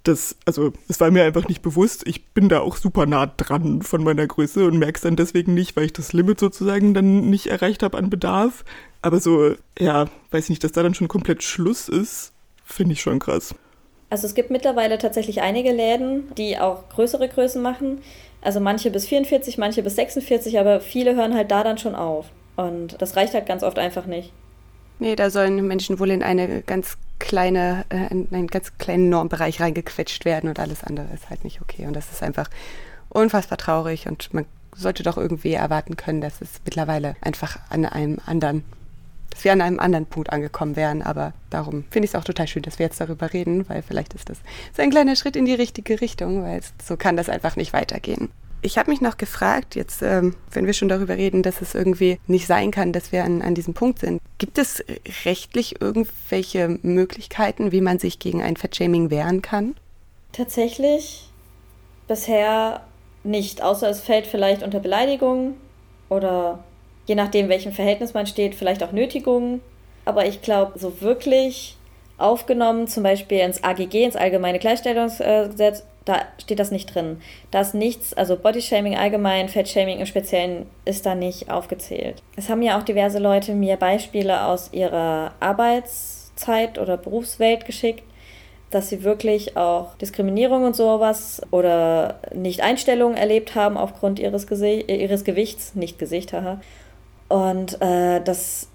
das, 0.04 0.36
also 0.46 0.74
es 0.88 1.00
war 1.00 1.12
mir 1.12 1.24
einfach 1.24 1.48
nicht 1.48 1.62
bewusst. 1.62 2.08
Ich 2.08 2.26
bin 2.34 2.50
da 2.50 2.62
auch 2.62 2.76
super 2.76 3.06
nah 3.06 3.28
dran 3.28 3.82
von 3.82 4.04
meiner 4.04 4.26
Größe 4.26 4.66
und 4.66 4.78
merke 4.78 4.98
es 4.98 5.02
dann 5.02 5.16
deswegen 5.16 5.54
nicht, 5.54 5.76
weil 5.76 5.86
ich 5.86 5.94
das 5.94 6.14
Limit 6.14 6.40
sozusagen 6.40 6.94
dann 6.94 7.30
nicht 7.30 7.48
erreicht 7.48 7.84
habe 7.84 7.98
an 7.98 8.10
Bedarf. 8.10 8.64
Aber 9.02 9.20
so, 9.20 9.56
ja, 9.78 10.08
weiß 10.32 10.50
nicht, 10.50 10.64
dass 10.64 10.72
da 10.72 10.84
dann 10.84 10.94
schon 10.94 11.08
komplett 11.08 11.44
Schluss 11.44 11.90
ist, 11.90 12.34
finde 12.64 12.94
ich 12.94 13.02
schon 13.02 13.20
krass. 13.20 13.56
Also 14.10 14.28
es 14.28 14.36
gibt 14.36 14.50
mittlerweile 14.50 14.98
tatsächlich 14.98 15.42
einige 15.42 15.72
Läden, 15.72 16.36
die 16.36 16.58
auch 16.58 16.90
größere 16.90 17.30
Größen 17.30 17.62
machen. 17.62 18.02
Also 18.42 18.60
manche 18.60 18.92
bis 18.92 19.08
44, 19.08 19.58
manche 19.58 19.84
bis 19.84 19.96
46, 19.96 20.60
aber 20.60 20.82
viele 20.82 21.16
hören 21.16 21.36
halt 21.36 21.52
da 21.52 21.64
dann 21.64 21.78
schon 21.78 21.96
auf. 21.96 22.26
Und 22.58 23.02
das 23.02 23.16
reicht 23.16 23.34
halt 23.34 23.46
ganz 23.46 23.64
oft 23.64 23.80
einfach 23.80 24.06
nicht. 24.08 24.34
Nee, 25.00 25.16
da 25.16 25.30
sollen 25.30 25.66
Menschen 25.66 26.00
wohl 26.00 26.12
in 26.12 26.24
eine 26.24 26.62
ganz 26.62 26.98
kleine, 27.22 27.86
äh, 27.90 28.08
in 28.12 28.28
einen 28.32 28.48
ganz 28.48 28.78
kleinen 28.78 29.10
Normbereich 29.10 29.62
reingequetscht 29.62 30.26
werden 30.26 30.50
und 30.50 30.60
alles 30.60 30.84
andere 30.84 31.08
ist 31.14 31.30
halt 31.30 31.44
nicht 31.44 31.62
okay. 31.62 31.86
Und 31.86 31.94
das 31.94 32.12
ist 32.12 32.24
einfach 32.24 32.50
unfassbar 33.10 33.58
traurig 33.58 34.08
und 34.08 34.34
man 34.34 34.46
sollte 34.76 35.04
doch 35.04 35.18
irgendwie 35.18 35.54
erwarten 35.54 35.96
können, 35.96 36.22
dass 36.22 36.42
es 36.42 36.62
mittlerweile 36.66 37.16
einfach 37.22 37.60
an 37.70 37.86
einem 37.86 38.20
anderen, 38.26 38.64
dass 39.30 39.44
wir 39.44 39.54
an 39.54 39.62
einem 39.62 39.80
anderen 39.80 40.06
Punkt 40.08 40.32
angekommen 40.32 40.76
wären. 40.76 41.02
Aber 41.02 41.34
darum 41.50 41.84
finde 41.92 42.06
ich 42.06 42.12
es 42.12 42.16
auch 42.16 42.24
total 42.24 42.48
schön, 42.48 42.64
dass 42.64 42.80
wir 42.80 42.86
jetzt 42.86 43.00
darüber 43.00 43.32
reden, 43.34 43.70
weil 43.70 43.84
vielleicht 43.84 44.14
ist 44.14 44.30
das 44.30 44.40
so 44.76 44.82
ein 44.82 44.90
kleiner 44.90 45.16
Schritt 45.16 45.36
in 45.36 45.46
die 45.46 45.54
richtige 45.54 46.02
Richtung, 46.02 46.44
weil 46.44 46.62
so 46.84 46.98
kann 46.98 47.18
das 47.18 47.30
einfach 47.30 47.56
nicht 47.56 47.74
weitergehen. 47.74 48.30
Ich 48.64 48.78
habe 48.78 48.92
mich 48.92 49.02
noch 49.02 49.18
gefragt, 49.18 49.76
jetzt, 49.76 50.02
ähm, 50.04 50.36
wenn 50.52 50.66
wir 50.66 50.74
schon 50.74 50.90
darüber 50.90 51.18
reden, 51.18 51.42
dass 51.42 51.62
es 51.62 51.74
irgendwie 51.74 52.20
nicht 52.28 52.46
sein 52.46 52.72
kann, 52.72 52.94
dass 52.94 53.12
wir 53.12 53.24
an, 53.24 53.42
an 53.42 53.56
diesem 53.56 53.74
Punkt 53.74 54.00
sind. 54.00 54.22
Gibt 54.38 54.58
es 54.58 54.84
rechtlich 55.26 55.82
irgendwelche 55.82 56.80
Möglichkeiten, 56.84 57.72
wie 57.72 57.82
man 57.82 57.98
sich 57.98 58.20
gegen 58.20 58.42
ein 58.42 58.58
Fettshaming 58.58 59.10
wehren 59.10 59.42
kann? 59.42 59.76
Tatsächlich 60.32 61.30
bisher 62.08 62.82
nicht, 63.24 63.62
außer 63.62 63.90
es 63.90 64.02
fällt 64.02 64.28
vielleicht 64.28 64.64
unter 64.64 64.80
Beleidigung 64.80 65.56
oder 66.10 66.64
je 67.08 67.16
nachdem, 67.16 67.50
welchem 67.50 67.72
Verhältnis 67.72 68.14
man 68.14 68.28
steht, 68.28 68.56
vielleicht 68.56 68.84
auch 68.84 68.92
Nötigung. 68.92 69.62
Aber 70.06 70.26
ich 70.26 70.42
glaube, 70.42 70.78
so 70.80 71.02
wirklich 71.02 71.78
aufgenommen, 72.18 72.88
zum 72.88 73.04
Beispiel 73.04 73.40
ins 73.40 73.64
AGG, 73.64 74.04
ins 74.04 74.16
Allgemeine 74.16 74.60
Gleichstellungsgesetz, 74.60 75.84
da 76.06 76.22
steht 76.40 76.60
das 76.60 76.72
nicht 76.72 76.94
drin. 76.94 77.22
Da 77.52 77.62
ist 77.62 77.76
nichts, 77.76 78.14
also 78.14 78.36
Bodyshaming 78.36 78.98
allgemein, 78.98 79.50
Fettshaming 79.50 80.00
im 80.00 80.06
Speziellen 80.06 80.66
ist 80.84 81.06
da 81.06 81.14
nicht 81.14 81.52
aufgezählt. 81.52 82.22
Es 82.36 82.50
haben 82.50 82.62
ja 82.62 82.80
auch 82.80 82.84
diverse 82.84 83.20
Leute 83.20 83.54
mir 83.54 83.78
Beispiele 83.78 84.46
aus 84.46 84.74
ihrer 84.74 85.34
Arbeitszeit 85.40 86.80
oder 86.80 86.98
Berufswelt 86.98 87.66
geschickt, 87.66 88.04
dass 88.72 88.90
sie 88.90 89.04
wirklich 89.04 89.58
auch 89.58 89.96
Diskriminierung 89.96 90.64
und 90.64 90.76
sowas 90.76 91.42
oder 91.52 92.20
Nicht-Einstellungen 92.34 93.18
erlebt 93.18 93.54
haben 93.54 93.78
aufgrund 93.78 94.18
ihres, 94.18 94.48
Gese 94.48 94.72
ihres 94.72 95.24
Gewichts, 95.24 95.76
nicht 95.76 96.00
Gesicht, 96.00 96.34
haha. 96.34 96.62
Und 97.28 97.82
äh, 97.82 98.22
das 98.22 98.70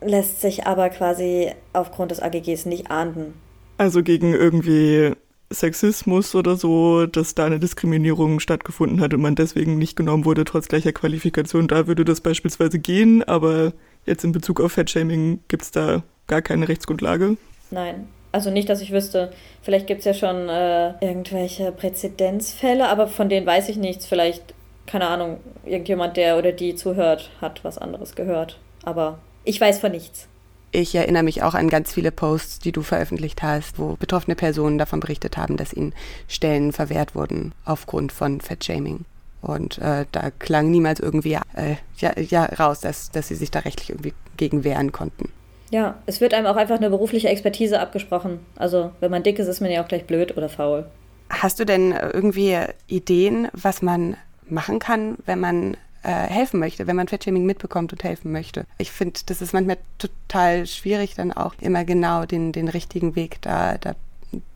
lässt 0.00 0.40
sich 0.40 0.66
aber 0.66 0.90
quasi 0.90 1.52
aufgrund 1.72 2.10
des 2.10 2.20
AGGs 2.20 2.66
nicht 2.66 2.90
ahnden. 2.90 3.34
Also 3.78 4.02
gegen 4.02 4.34
irgendwie 4.34 5.14
Sexismus 5.50 6.34
oder 6.34 6.56
so, 6.56 7.06
dass 7.06 7.34
da 7.34 7.46
eine 7.46 7.58
Diskriminierung 7.58 8.38
stattgefunden 8.40 9.00
hat 9.00 9.14
und 9.14 9.22
man 9.22 9.34
deswegen 9.34 9.78
nicht 9.78 9.96
genommen 9.96 10.24
wurde, 10.24 10.44
trotz 10.44 10.68
gleicher 10.68 10.92
Qualifikation. 10.92 11.68
Da 11.68 11.86
würde 11.86 12.04
das 12.04 12.20
beispielsweise 12.20 12.78
gehen, 12.78 13.22
aber 13.22 13.72
jetzt 14.04 14.24
in 14.24 14.32
Bezug 14.32 14.60
auf 14.60 14.72
Fettshaming 14.72 15.40
gibt 15.48 15.62
es 15.62 15.70
da 15.70 16.02
gar 16.26 16.42
keine 16.42 16.68
Rechtsgrundlage. 16.68 17.36
Nein, 17.70 18.08
also 18.30 18.50
nicht, 18.50 18.68
dass 18.68 18.82
ich 18.82 18.92
wüsste. 18.92 19.30
Vielleicht 19.62 19.86
gibt 19.86 20.00
es 20.00 20.04
ja 20.04 20.14
schon 20.14 20.48
äh, 20.48 20.92
irgendwelche 21.00 21.72
Präzedenzfälle, 21.72 22.88
aber 22.88 23.08
von 23.08 23.28
denen 23.28 23.46
weiß 23.46 23.70
ich 23.70 23.78
nichts. 23.78 24.06
Vielleicht, 24.06 24.54
keine 24.86 25.08
Ahnung, 25.08 25.38
irgendjemand, 25.64 26.16
der 26.18 26.38
oder 26.38 26.52
die 26.52 26.74
zuhört, 26.74 27.30
hat 27.40 27.64
was 27.64 27.78
anderes 27.78 28.14
gehört. 28.14 28.58
Aber 28.84 29.18
ich 29.44 29.58
weiß 29.60 29.78
von 29.78 29.92
nichts. 29.92 30.28
Ich 30.70 30.94
erinnere 30.94 31.22
mich 31.22 31.42
auch 31.42 31.54
an 31.54 31.70
ganz 31.70 31.92
viele 31.92 32.12
Posts, 32.12 32.58
die 32.58 32.72
du 32.72 32.82
veröffentlicht 32.82 33.42
hast, 33.42 33.78
wo 33.78 33.96
betroffene 33.96 34.36
Personen 34.36 34.76
davon 34.76 35.00
berichtet 35.00 35.36
haben, 35.36 35.56
dass 35.56 35.72
ihnen 35.72 35.94
Stellen 36.28 36.72
verwehrt 36.72 37.14
wurden 37.14 37.52
aufgrund 37.64 38.12
von 38.12 38.40
Fettshaming. 38.40 39.04
Und 39.40 39.78
äh, 39.78 40.04
da 40.12 40.30
klang 40.30 40.70
niemals 40.70 41.00
irgendwie 41.00 41.34
äh, 41.34 41.76
ja, 41.98 42.18
ja, 42.18 42.44
raus, 42.44 42.80
dass, 42.80 43.10
dass 43.10 43.28
sie 43.28 43.34
sich 43.34 43.50
da 43.50 43.60
rechtlich 43.60 43.90
irgendwie 43.90 44.12
gegen 44.36 44.64
wehren 44.64 44.92
konnten. 44.92 45.30
Ja, 45.70 45.96
es 46.06 46.20
wird 46.20 46.34
einem 46.34 46.46
auch 46.46 46.56
einfach 46.56 46.76
eine 46.76 46.90
berufliche 46.90 47.28
Expertise 47.28 47.80
abgesprochen. 47.80 48.40
Also, 48.56 48.92
wenn 49.00 49.10
man 49.10 49.22
dick 49.22 49.38
ist, 49.38 49.48
ist 49.48 49.60
man 49.60 49.70
ja 49.70 49.82
auch 49.82 49.88
gleich 49.88 50.06
blöd 50.06 50.36
oder 50.36 50.48
faul. 50.48 50.86
Hast 51.30 51.60
du 51.60 51.64
denn 51.64 51.92
irgendwie 51.92 52.58
Ideen, 52.86 53.48
was 53.52 53.82
man 53.82 54.16
machen 54.48 54.78
kann, 54.78 55.16
wenn 55.26 55.40
man 55.40 55.76
äh, 56.02 56.10
helfen 56.10 56.60
möchte, 56.60 56.86
wenn 56.86 56.96
man 56.96 57.08
Fettshaming 57.08 57.44
mitbekommt 57.44 57.92
und 57.92 58.04
helfen 58.04 58.32
möchte. 58.32 58.64
Ich 58.78 58.90
finde, 58.90 59.20
das 59.26 59.42
ist 59.42 59.52
manchmal 59.52 59.78
total 59.98 60.66
schwierig, 60.66 61.14
dann 61.14 61.32
auch 61.32 61.54
immer 61.60 61.84
genau 61.84 62.24
den, 62.24 62.52
den 62.52 62.68
richtigen 62.68 63.16
Weg 63.16 63.42
da, 63.42 63.78
da 63.78 63.94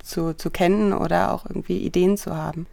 zu, 0.03 0.35
zu 0.35 0.51
kennen 0.51 0.93
oder 0.93 1.33
auch 1.33 1.47
irgendwie 1.47 1.79
Ideen 1.79 2.17
zu 2.17 2.37
haben. 2.37 2.67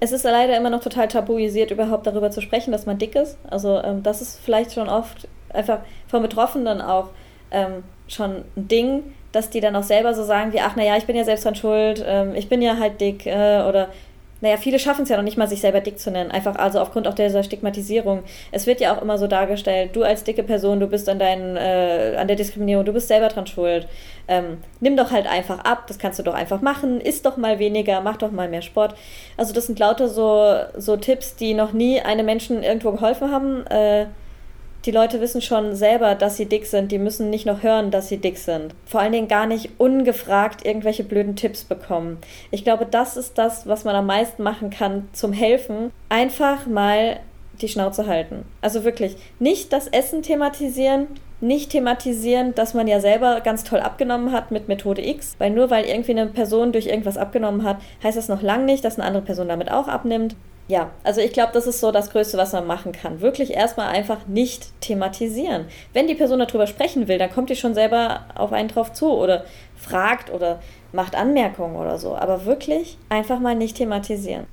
Es 0.00 0.12
ist 0.12 0.24
leider 0.24 0.56
immer 0.56 0.70
noch 0.70 0.82
total 0.82 1.08
tabuisiert, 1.08 1.70
überhaupt 1.70 2.06
darüber 2.06 2.30
zu 2.30 2.42
sprechen, 2.42 2.70
dass 2.70 2.86
man 2.86 2.98
dick 2.98 3.14
ist. 3.14 3.38
Also 3.48 3.80
ähm, 3.82 4.02
das 4.02 4.20
ist 4.20 4.40
vielleicht 4.44 4.74
schon 4.74 4.88
oft 4.88 5.26
einfach 5.50 5.80
von 6.06 6.22
Betroffenen 6.22 6.80
auch 6.80 7.08
ähm, 7.50 7.82
schon 8.08 8.44
ein 8.56 8.68
Ding, 8.68 9.02
dass 9.32 9.50
die 9.50 9.60
dann 9.60 9.76
auch 9.76 9.82
selber 9.82 10.14
so 10.14 10.24
sagen 10.24 10.52
wie, 10.52 10.60
ach 10.60 10.76
naja, 10.76 10.96
ich 10.96 11.06
bin 11.06 11.16
ja 11.16 11.24
selbst 11.24 11.44
dran 11.44 11.54
schuld, 11.54 12.04
ähm, 12.06 12.34
ich 12.34 12.48
bin 12.48 12.62
ja 12.62 12.78
halt 12.78 13.00
dick 13.00 13.26
äh, 13.26 13.62
oder 13.68 13.88
naja, 14.40 14.58
viele 14.58 14.78
schaffen 14.78 15.04
es 15.04 15.08
ja 15.08 15.16
noch 15.16 15.24
nicht 15.24 15.38
mal, 15.38 15.48
sich 15.48 15.60
selber 15.60 15.80
dick 15.80 15.98
zu 15.98 16.10
nennen. 16.10 16.30
Einfach 16.30 16.56
also 16.56 16.78
aufgrund 16.80 17.08
auch 17.08 17.14
dieser 17.14 17.42
Stigmatisierung. 17.42 18.22
Es 18.52 18.66
wird 18.66 18.80
ja 18.80 18.94
auch 18.94 19.00
immer 19.00 19.16
so 19.16 19.26
dargestellt, 19.26 19.90
du 19.94 20.02
als 20.02 20.24
dicke 20.24 20.42
Person, 20.42 20.78
du 20.78 20.86
bist 20.86 21.08
an, 21.08 21.18
deinen, 21.18 21.56
äh, 21.56 22.16
an 22.18 22.26
der 22.26 22.36
Diskriminierung, 22.36 22.84
du 22.84 22.92
bist 22.92 23.08
selber 23.08 23.28
dran 23.28 23.46
schuld. 23.46 23.88
Ähm, 24.28 24.58
nimm 24.80 24.96
doch 24.96 25.10
halt 25.10 25.26
einfach 25.26 25.60
ab, 25.60 25.84
das 25.86 25.98
kannst 25.98 26.18
du 26.18 26.22
doch 26.22 26.34
einfach 26.34 26.60
machen, 26.60 27.00
isst 27.00 27.24
doch 27.24 27.36
mal 27.36 27.58
weniger, 27.58 28.00
mach 28.02 28.18
doch 28.18 28.30
mal 28.30 28.48
mehr 28.48 28.62
Sport. 28.62 28.94
Also 29.36 29.54
das 29.54 29.66
sind 29.66 29.78
lauter 29.78 30.08
so, 30.08 30.54
so 30.76 30.96
Tipps, 30.96 31.36
die 31.36 31.54
noch 31.54 31.72
nie 31.72 32.00
einem 32.00 32.26
Menschen 32.26 32.62
irgendwo 32.62 32.92
geholfen 32.92 33.30
haben. 33.30 33.66
Äh, 33.68 34.06
die 34.86 34.92
Leute 34.92 35.20
wissen 35.20 35.42
schon 35.42 35.74
selber, 35.74 36.14
dass 36.14 36.36
sie 36.36 36.46
dick 36.46 36.64
sind. 36.64 36.92
Die 36.92 36.98
müssen 36.98 37.28
nicht 37.28 37.44
noch 37.44 37.62
hören, 37.62 37.90
dass 37.90 38.08
sie 38.08 38.18
dick 38.18 38.38
sind. 38.38 38.74
Vor 38.86 39.00
allen 39.00 39.12
Dingen 39.12 39.28
gar 39.28 39.46
nicht 39.46 39.70
ungefragt 39.78 40.64
irgendwelche 40.64 41.02
blöden 41.02 41.34
Tipps 41.34 41.64
bekommen. 41.64 42.18
Ich 42.52 42.62
glaube, 42.62 42.86
das 42.88 43.16
ist 43.16 43.36
das, 43.36 43.66
was 43.66 43.84
man 43.84 43.96
am 43.96 44.06
meisten 44.06 44.44
machen 44.44 44.70
kann 44.70 45.08
zum 45.12 45.32
Helfen. 45.32 45.90
Einfach 46.08 46.66
mal 46.66 47.18
die 47.60 47.68
Schnauze 47.68 48.06
halten. 48.06 48.44
Also 48.60 48.84
wirklich 48.84 49.16
nicht 49.40 49.72
das 49.72 49.88
Essen 49.88 50.22
thematisieren, 50.22 51.08
nicht 51.40 51.70
thematisieren, 51.70 52.54
dass 52.54 52.74
man 52.74 52.86
ja 52.86 53.00
selber 53.00 53.40
ganz 53.40 53.64
toll 53.64 53.80
abgenommen 53.80 54.32
hat 54.32 54.50
mit 54.50 54.68
Methode 54.68 55.06
X, 55.06 55.34
weil 55.38 55.50
nur 55.50 55.70
weil 55.70 55.84
irgendwie 55.84 56.12
eine 56.12 56.26
Person 56.26 56.72
durch 56.72 56.86
irgendwas 56.86 57.16
abgenommen 57.16 57.64
hat, 57.64 57.78
heißt 58.02 58.16
das 58.16 58.28
noch 58.28 58.42
lange 58.42 58.64
nicht, 58.64 58.84
dass 58.84 58.98
eine 58.98 59.06
andere 59.06 59.24
Person 59.24 59.48
damit 59.48 59.70
auch 59.70 59.88
abnimmt 59.88 60.36
ja, 60.68 60.90
also 61.04 61.20
ich 61.20 61.32
glaube, 61.32 61.52
das 61.52 61.66
ist 61.66 61.78
so 61.78 61.92
das 61.92 62.10
Größte, 62.10 62.36
was 62.38 62.52
man 62.52 62.66
machen 62.66 62.90
kann. 62.90 63.20
Wirklich 63.20 63.52
erstmal 63.52 63.88
einfach 63.88 64.26
nicht 64.26 64.68
thematisieren. 64.80 65.66
Wenn 65.92 66.08
die 66.08 66.16
Person 66.16 66.40
darüber 66.40 66.66
sprechen 66.66 67.06
will, 67.06 67.18
dann 67.18 67.30
kommt 67.30 67.50
die 67.50 67.56
schon 67.56 67.74
selber 67.74 68.24
auf 68.34 68.52
einen 68.52 68.68
drauf 68.68 68.92
zu 68.92 69.12
oder 69.12 69.44
fragt 69.76 70.32
oder 70.32 70.60
macht 70.92 71.14
Anmerkungen 71.14 71.76
oder 71.76 71.98
so. 71.98 72.16
Aber 72.16 72.46
wirklich 72.46 72.98
einfach 73.08 73.38
mal 73.38 73.54
nicht 73.54 73.76
thematisieren. 73.76 74.46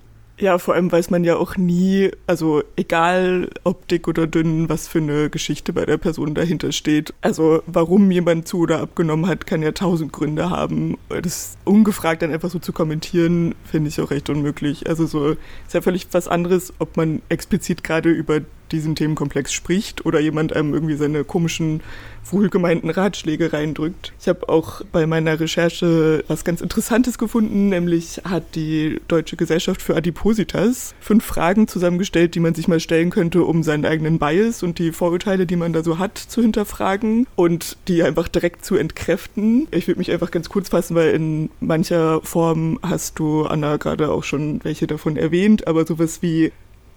Ja, 0.44 0.58
vor 0.58 0.74
allem 0.74 0.92
weiß 0.92 1.10
man 1.10 1.24
ja 1.24 1.38
auch 1.38 1.56
nie, 1.56 2.12
also 2.28 2.64
egal 2.76 3.50
ob 3.64 3.88
dick 3.88 4.10
oder 4.10 4.28
dünn, 4.28 4.68
was 4.68 4.90
für 4.90 4.98
eine 4.98 5.30
Geschichte 5.30 5.72
bei 5.72 5.86
der 5.86 5.98
Person 5.98 6.36
dahinter 6.36 6.74
steht. 6.74 7.14
Also 7.22 7.64
warum 7.66 8.12
jemand 8.12 8.46
zu 8.46 8.60
oder 8.60 8.82
abgenommen 8.82 9.28
hat, 9.28 9.48
kann 9.48 9.62
ja 9.62 9.72
tausend 9.72 10.12
Gründe 10.12 10.50
haben. 10.50 10.98
Das 11.08 11.56
ungefragt 11.64 12.24
dann 12.24 12.34
einfach 12.34 12.50
so 12.50 12.60
zu 12.60 12.74
kommentieren, 12.74 13.56
finde 13.64 13.88
ich 13.88 14.02
auch 14.02 14.12
recht 14.12 14.30
unmöglich. 14.30 14.90
Also 14.90 15.06
so 15.06 15.30
ist 15.30 15.74
ja 15.74 15.80
völlig 15.80 16.08
was 16.12 16.28
anderes, 16.28 16.74
ob 16.78 16.98
man 16.98 17.22
explizit 17.30 17.82
gerade 17.82 18.10
über 18.10 18.42
diesen 18.74 18.96
Themenkomplex 18.96 19.54
spricht 19.54 20.06
oder 20.06 20.20
jemand 20.20 20.54
einem 20.54 20.74
irgendwie 20.74 20.96
seine 20.96 21.24
komischen, 21.24 21.82
wohlgemeinten 22.30 22.90
Ratschläge 22.90 23.54
reindrückt. 23.54 24.14
Ich 24.20 24.28
habe 24.28 24.50
auch 24.50 24.82
bei 24.92 25.06
meiner 25.06 25.40
Recherche 25.40 26.24
was 26.28 26.44
ganz 26.44 26.62
Interessantes 26.62 27.18
gefunden, 27.18 27.70
nämlich 27.70 28.22
hat 28.24 28.56
die 28.56 29.02
Deutsche 29.08 29.36
Gesellschaft 29.36 29.82
für 29.82 29.96
Adipositas 29.96 30.96
fünf 31.00 31.24
Fragen 31.24 31.68
zusammengestellt, 31.68 32.36
die 32.36 32.40
man 32.40 32.56
sich 32.56 32.68
mal 32.68 32.80
stellen 32.80 33.10
könnte, 33.10 33.44
um 33.44 33.64
seinen 33.64 33.86
eigenen 33.86 34.20
Bias 34.20 34.64
und 34.64 34.80
die 34.80 34.92
Vorurteile, 34.92 35.46
die 35.46 35.56
man 35.56 35.74
da 35.74 35.84
so 35.84 36.00
hat, 36.00 36.18
zu 36.18 36.42
hinterfragen 36.42 37.28
und 37.36 37.78
die 37.88 38.04
einfach 38.04 38.28
direkt 38.28 38.66
zu 38.66 38.76
entkräften. 38.76 39.68
Ich 39.72 39.88
würde 39.88 40.00
mich 40.00 40.12
einfach 40.12 40.32
ganz 40.32 40.50
kurz 40.50 40.70
fassen, 40.70 40.96
weil 40.96 41.14
in 41.14 41.50
mancher 41.60 42.22
Form 42.22 42.80
hast 42.82 43.20
du, 43.20 43.44
Anna, 43.44 43.78
gerade 43.78 44.10
auch 44.10 44.24
schon 44.24 44.60
welche 44.64 44.88
davon 44.88 45.18
erwähnt, 45.18 45.68
aber 45.68 45.86
sowas 45.86 46.22
wie 46.22 46.52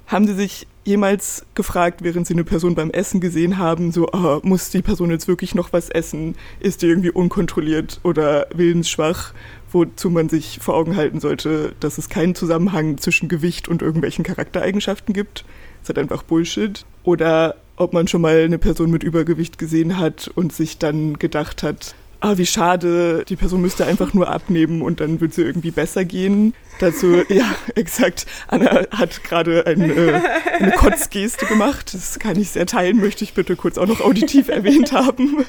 haben 0.07 0.27
Sie 0.27 0.35
sich 0.35 0.67
jemals 0.85 1.45
gefragt, 1.55 2.03
während 2.03 2.27
Sie 2.27 2.35
eine 2.35 2.45
Person 2.45 2.77
beim 2.77 2.91
Essen 2.91 3.21
gesehen 3.21 3.59
haben, 3.59 3.91
so, 3.91 4.09
oh, 4.13 4.41
muss 4.43 4.71
die 4.71 4.83
Person 4.83 5.11
jetzt 5.11 5.27
wirklich 5.27 5.55
noch 5.55 5.73
was 5.73 5.91
essen? 5.91 6.37
Ist 6.61 6.83
die 6.83 6.87
irgendwie 6.87 7.11
unkontrolliert 7.11 8.01
oder 8.05 8.47
willensschwach? 8.55 9.33
Wozu 9.73 10.11
man 10.11 10.29
sich 10.29 10.61
vor 10.63 10.75
Augen 10.75 10.97
halten 10.97 11.19
sollte, 11.19 11.75
dass 11.81 11.99
es 11.99 12.09
keinen 12.09 12.37
Zusammenhang 12.37 12.99
zwischen 12.99 13.29
Gewicht 13.29 13.67
und 13.69 13.83
irgendwelchen 13.83 14.25
Charaktereigenschaften 14.25 15.13
gibt. 15.13 15.45
Das 15.81 15.83
ist 15.83 15.89
halt 15.89 15.99
einfach 15.99 16.23
Bullshit. 16.23 16.87
Oder 17.03 17.57
ob 17.77 17.93
man 17.93 18.07
schon 18.07 18.21
mal 18.21 18.45
eine 18.45 18.59
Person 18.59 18.91
mit 18.91 19.03
Übergewicht 19.03 19.59
gesehen 19.59 19.99
hat 19.99 20.31
und 20.35 20.53
sich 20.53 20.79
dann 20.79 21.19
gedacht 21.19 21.65
hat, 21.65 21.97
ah, 22.27 22.39
wie 22.39 22.47
schade, 22.47 23.25
die 23.29 23.37
Person 23.37 23.61
müsste 23.61 23.87
einfach 23.87 24.13
nur 24.13 24.29
abnehmen 24.29 24.83
und 24.83 25.01
dann 25.01 25.21
würde 25.21 25.35
sie 25.35 25.43
irgendwie 25.43 25.71
besser 25.71 26.05
gehen. 26.05 26.55
Dazu, 26.79 27.23
ja, 27.29 27.55
exakt. 27.75 28.27
Anna 28.49 28.87
hat 28.91 29.23
gerade 29.23 29.67
ein, 29.67 29.91
äh, 29.91 30.21
eine 30.59 30.73
Kotzgeste 30.73 31.47
gemacht. 31.47 31.95
Das 31.95 32.19
kann 32.19 32.39
ich 32.39 32.51
sehr 32.51 32.67
teilen, 32.67 32.99
möchte 32.99 33.25
ich 33.25 33.35
bitte 33.35 33.57
kurz 33.57 33.79
auch 33.79 33.87
noch 33.87 34.01
auditiv 34.01 34.49
erwähnt 34.49 34.93
haben. 34.93 35.45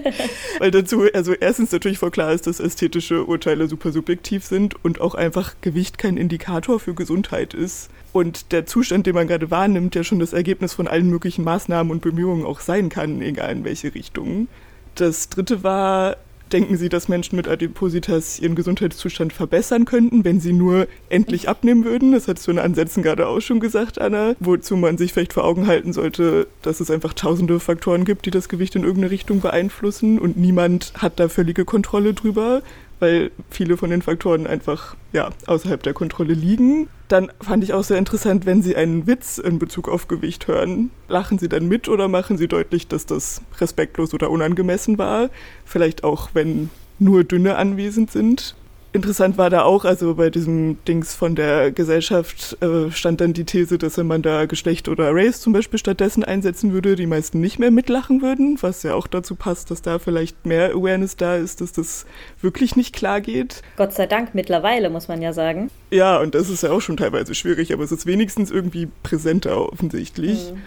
Weil 0.58 0.70
dazu, 0.70 1.04
also 1.12 1.34
erstens 1.34 1.72
natürlich 1.72 1.98
voll 1.98 2.10
klar 2.10 2.32
ist, 2.32 2.46
dass 2.46 2.58
ästhetische 2.58 3.24
Urteile 3.24 3.68
super 3.68 3.92
subjektiv 3.92 4.44
sind 4.44 4.82
und 4.84 5.00
auch 5.00 5.14
einfach 5.14 5.54
Gewicht 5.60 5.98
kein 5.98 6.16
Indikator 6.16 6.80
für 6.80 6.94
Gesundheit 6.94 7.54
ist. 7.54 7.90
Und 8.12 8.52
der 8.52 8.64
Zustand, 8.64 9.06
den 9.06 9.14
man 9.14 9.26
gerade 9.26 9.50
wahrnimmt, 9.50 9.94
ja 9.94 10.04
schon 10.04 10.20
das 10.20 10.32
Ergebnis 10.32 10.72
von 10.72 10.88
allen 10.88 11.10
möglichen 11.10 11.44
Maßnahmen 11.44 11.90
und 11.90 12.00
Bemühungen 12.00 12.46
auch 12.46 12.60
sein 12.60 12.88
kann, 12.88 13.20
egal 13.20 13.52
in 13.52 13.64
welche 13.64 13.94
Richtung. 13.94 14.48
Das 14.94 15.28
dritte 15.28 15.62
war, 15.62 16.16
denken 16.52 16.76
Sie, 16.76 16.88
dass 16.88 17.08
Menschen 17.08 17.36
mit 17.36 17.48
Adipositas 17.48 18.38
ihren 18.38 18.54
Gesundheitszustand 18.54 19.32
verbessern 19.32 19.84
könnten, 19.86 20.24
wenn 20.24 20.40
sie 20.40 20.52
nur 20.52 20.86
endlich 21.08 21.48
abnehmen 21.48 21.84
würden? 21.84 22.12
Das 22.12 22.28
hast 22.28 22.46
du 22.46 22.52
in 22.52 22.58
Ansätzen 22.58 23.02
gerade 23.02 23.26
auch 23.26 23.40
schon 23.40 23.60
gesagt, 23.60 24.00
Anna. 24.00 24.36
Wozu 24.38 24.76
man 24.76 24.96
sich 24.96 25.12
vielleicht 25.12 25.32
vor 25.32 25.44
Augen 25.44 25.66
halten 25.66 25.92
sollte, 25.92 26.46
dass 26.62 26.80
es 26.80 26.90
einfach 26.90 27.12
tausende 27.12 27.58
Faktoren 27.58 28.04
gibt, 28.04 28.26
die 28.26 28.30
das 28.30 28.48
Gewicht 28.48 28.76
in 28.76 28.84
irgendeine 28.84 29.10
Richtung 29.10 29.40
beeinflussen 29.40 30.18
und 30.18 30.36
niemand 30.36 30.92
hat 30.96 31.18
da 31.18 31.28
völlige 31.28 31.64
Kontrolle 31.64 32.14
drüber. 32.14 32.62
Weil 33.00 33.30
viele 33.50 33.76
von 33.76 33.90
den 33.90 34.02
Faktoren 34.02 34.46
einfach 34.46 34.96
ja, 35.12 35.30
außerhalb 35.46 35.82
der 35.82 35.94
Kontrolle 35.94 36.34
liegen. 36.34 36.88
Dann 37.08 37.30
fand 37.40 37.64
ich 37.64 37.72
auch 37.72 37.84
sehr 37.84 37.98
interessant, 37.98 38.46
wenn 38.46 38.62
Sie 38.62 38.76
einen 38.76 39.06
Witz 39.06 39.38
in 39.38 39.58
Bezug 39.58 39.88
auf 39.88 40.08
Gewicht 40.08 40.48
hören. 40.48 40.90
Lachen 41.08 41.38
Sie 41.38 41.48
dann 41.48 41.68
mit 41.68 41.88
oder 41.88 42.08
machen 42.08 42.38
Sie 42.38 42.48
deutlich, 42.48 42.88
dass 42.88 43.06
das 43.06 43.42
respektlos 43.60 44.14
oder 44.14 44.30
unangemessen 44.30 44.98
war? 44.98 45.30
Vielleicht 45.64 46.04
auch, 46.04 46.30
wenn 46.34 46.70
nur 46.98 47.24
Dünne 47.24 47.56
anwesend 47.56 48.10
sind. 48.10 48.56
Interessant 48.94 49.36
war 49.38 49.50
da 49.50 49.64
auch, 49.64 49.84
also 49.84 50.14
bei 50.14 50.30
diesem 50.30 50.78
Dings 50.84 51.16
von 51.16 51.34
der 51.34 51.72
Gesellschaft 51.72 52.56
äh, 52.62 52.92
stand 52.92 53.20
dann 53.20 53.32
die 53.32 53.42
These, 53.42 53.76
dass 53.76 53.98
wenn 53.98 54.06
man 54.06 54.22
da 54.22 54.46
Geschlecht 54.46 54.88
oder 54.88 55.12
Race 55.12 55.40
zum 55.40 55.52
Beispiel 55.52 55.80
stattdessen 55.80 56.22
einsetzen 56.22 56.72
würde, 56.72 56.94
die 56.94 57.06
meisten 57.06 57.40
nicht 57.40 57.58
mehr 57.58 57.72
mitlachen 57.72 58.22
würden, 58.22 58.56
was 58.60 58.84
ja 58.84 58.94
auch 58.94 59.08
dazu 59.08 59.34
passt, 59.34 59.72
dass 59.72 59.82
da 59.82 59.98
vielleicht 59.98 60.46
mehr 60.46 60.70
Awareness 60.70 61.16
da 61.16 61.34
ist, 61.34 61.60
dass 61.60 61.72
das 61.72 62.06
wirklich 62.40 62.76
nicht 62.76 62.94
klar 62.94 63.20
geht. 63.20 63.62
Gott 63.76 63.92
sei 63.92 64.06
Dank 64.06 64.32
mittlerweile, 64.36 64.90
muss 64.90 65.08
man 65.08 65.20
ja 65.20 65.32
sagen. 65.32 65.72
Ja, 65.90 66.20
und 66.20 66.36
das 66.36 66.48
ist 66.48 66.62
ja 66.62 66.70
auch 66.70 66.80
schon 66.80 66.96
teilweise 66.96 67.34
schwierig, 67.34 67.72
aber 67.72 67.82
es 67.82 67.90
ist 67.90 68.06
wenigstens 68.06 68.52
irgendwie 68.52 68.86
präsenter 69.02 69.72
offensichtlich. 69.72 70.52
Mhm. 70.52 70.62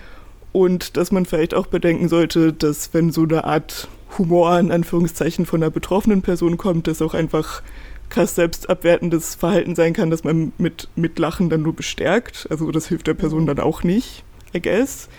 Und 0.51 0.97
dass 0.97 1.13
man 1.13 1.25
vielleicht 1.25 1.53
auch 1.53 1.67
bedenken 1.67 2.09
sollte, 2.09 2.51
dass 2.51 2.93
wenn 2.93 3.13
so 3.13 3.23
eine 3.23 3.45
Art 3.45 3.87
Humor 4.17 4.59
in 4.59 4.71
Anführungszeichen 4.71 5.45
von 5.45 5.63
einer 5.63 5.71
betroffenen 5.71 6.21
Person 6.21 6.57
kommt, 6.57 6.87
das 6.87 7.01
auch 7.01 7.13
einfach 7.13 7.61
krass 8.09 8.35
selbstabwertendes 8.35 9.35
Verhalten 9.35 9.75
sein 9.75 9.93
kann, 9.93 10.09
dass 10.09 10.23
man 10.23 10.53
mit, 10.57 10.87
mit 10.95 11.19
Lachen 11.19 11.49
dann 11.49 11.61
nur 11.61 11.75
bestärkt. 11.75 12.47
Also 12.49 12.71
das 12.71 12.87
hilft 12.87 13.07
der 13.07 13.13
Person 13.13 13.45
dann 13.45 13.59
auch 13.59 13.83
nicht, 13.83 14.23
I 14.53 14.61
guess. 14.61 15.09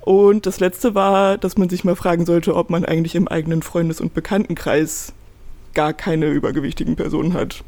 Und 0.00 0.46
das 0.46 0.60
letzte 0.60 0.94
war, 0.94 1.38
dass 1.38 1.58
man 1.58 1.68
sich 1.68 1.84
mal 1.84 1.96
fragen 1.96 2.26
sollte, 2.26 2.56
ob 2.56 2.70
man 2.70 2.84
eigentlich 2.84 3.14
im 3.14 3.28
eigenen 3.28 3.62
Freundes- 3.62 4.00
und 4.00 4.14
Bekanntenkreis 4.14 5.12
gar 5.74 5.92
keine 5.92 6.30
übergewichtigen 6.30 6.96
Personen 6.96 7.34
hat 7.34 7.62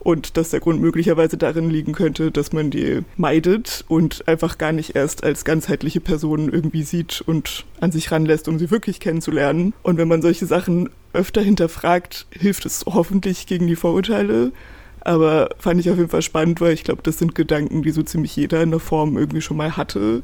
und 0.00 0.36
dass 0.36 0.50
der 0.50 0.60
Grund 0.60 0.80
möglicherweise 0.80 1.36
darin 1.36 1.70
liegen 1.70 1.92
könnte, 1.92 2.30
dass 2.30 2.52
man 2.52 2.70
die 2.70 3.00
meidet 3.16 3.84
und 3.88 4.26
einfach 4.28 4.58
gar 4.58 4.72
nicht 4.72 4.96
erst 4.96 5.24
als 5.24 5.44
ganzheitliche 5.44 6.00
Person 6.00 6.50
irgendwie 6.50 6.82
sieht 6.82 7.22
und 7.26 7.64
an 7.80 7.92
sich 7.92 8.10
ranlässt, 8.10 8.48
um 8.48 8.58
sie 8.58 8.70
wirklich 8.70 9.00
kennenzulernen. 9.00 9.74
Und 9.82 9.98
wenn 9.98 10.08
man 10.08 10.22
solche 10.22 10.46
Sachen 10.46 10.90
öfter 11.12 11.42
hinterfragt, 11.42 12.26
hilft 12.30 12.66
es 12.66 12.84
hoffentlich 12.86 13.46
gegen 13.46 13.66
die 13.66 13.76
Vorurteile. 13.76 14.52
Aber 15.00 15.50
fand 15.58 15.80
ich 15.80 15.90
auf 15.90 15.96
jeden 15.96 16.10
Fall 16.10 16.22
spannend, 16.22 16.60
weil 16.60 16.72
ich 16.72 16.84
glaube, 16.84 17.02
das 17.02 17.18
sind 17.18 17.34
Gedanken, 17.34 17.82
die 17.82 17.92
so 17.92 18.02
ziemlich 18.02 18.34
jeder 18.36 18.62
in 18.62 18.70
der 18.70 18.80
Form 18.80 19.16
irgendwie 19.16 19.40
schon 19.40 19.56
mal 19.56 19.76
hatte. 19.76 20.22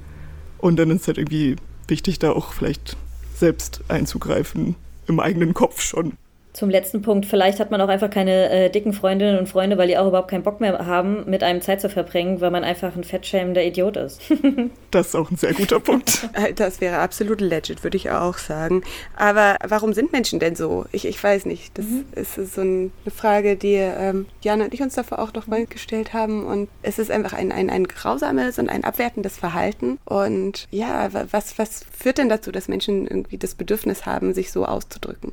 Und 0.59 0.77
dann 0.77 0.91
ist 0.91 1.07
halt 1.07 1.19
irgendwie 1.19 1.57
wichtig, 1.89 2.19
da 2.19 2.33
auch 2.33 2.53
vielleicht 2.53 2.97
selbst 3.35 3.83
einzugreifen, 3.89 4.77
im 5.07 5.21
eigenen 5.21 5.55
Kopf 5.55 5.81
schon 5.81 6.15
zum 6.55 6.71
letzten 6.71 7.03
Punkt, 7.03 7.27
vielleicht 7.27 7.59
hat 7.59 7.73
man 7.73 7.81
auch 7.81 7.89
einfach 7.89 8.09
keine 8.09 8.49
äh, 8.49 8.71
dicken 8.71 8.93
Freundinnen 8.93 9.39
und 9.39 9.49
Freunde, 9.49 9.77
weil 9.77 9.89
die 9.89 9.99
auch 9.99 10.07
überhaupt 10.07 10.31
keinen 10.31 10.45
Bock 10.45 10.61
mehr 10.61 10.87
haben, 10.87 11.29
mit 11.29 11.43
einem 11.43 11.61
Zeit 11.61 11.81
zu 11.81 11.89
verbringen, 11.91 12.41
weil 12.41 12.53
man 12.53 12.63
einfach 12.63 12.95
ein 12.95 13.03
fettschämender 13.03 13.65
Idiot 13.65 13.97
ist. 13.97 14.23
das 14.93 15.09
ist 15.09 15.17
auch 15.17 15.33
ein 15.33 15.37
sehr 15.37 15.53
guter 15.53 15.81
Punkt. 15.81 16.29
Äh, 16.35 16.53
das 16.53 16.81
wäre 16.81 16.99
absolut 16.99 17.41
legit, 17.41 17.85
würde 17.85 17.97
ich 17.97 18.11
auch 18.11 18.39
sagen. 18.39 18.83
Aber 19.17 19.57
warum 19.67 19.93
sind 19.93 20.13
Menschen 20.13 20.41
denn 20.41 20.57
so? 20.57 20.85
Ich, 20.91 21.07
ich 21.07 21.23
weiß 21.23 21.47
nicht. 21.47 21.77
Das 21.77 21.85
mhm. 21.85 22.07
ist 22.15 22.55
so 22.55 22.61
eine 22.61 22.91
Frage, 23.15 23.57
die 23.57 23.75
ähm, 23.75 24.27
Jana 24.43 24.65
und 24.65 24.75
ich 24.75 24.83
uns 24.83 24.95
davor 24.95 25.21
auch 25.21 25.33
noch 25.33 25.47
mal 25.47 25.67
gestellt 25.67 26.13
haben. 26.13 26.47
Und 26.47 26.69
es 26.83 26.99
ist 26.99 27.11
einfach 27.11 27.35
ein, 27.35 27.53
ein, 27.53 27.71
ein 27.71 27.85
grausames 27.85 28.59
und 28.59 28.69
ein 28.69 28.85
abwertendes 28.85 29.37
Verhalten. 29.37 29.99
Und 30.05 30.67
ja, 30.71 31.11
was, 31.31 31.59
was 31.59 31.85
führt 31.97 32.19
denn 32.19 32.29
dazu, 32.29 32.51
dass 32.51 32.69
Menschen 32.69 33.07
irgendwie 33.07 33.39
das 33.39 33.55
Bedürfnis 33.55 34.07
haben, 34.07 34.35
sich 34.35 34.51
so 34.51 34.65
auszudrücken? 34.65 35.33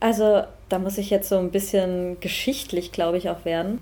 Also, 0.00 0.44
da 0.68 0.78
muss 0.78 0.98
ich 0.98 1.10
jetzt 1.10 1.28
so 1.28 1.38
ein 1.38 1.50
bisschen 1.50 2.18
geschichtlich, 2.20 2.92
glaube 2.92 3.18
ich, 3.18 3.30
auch 3.30 3.44
werden. 3.44 3.80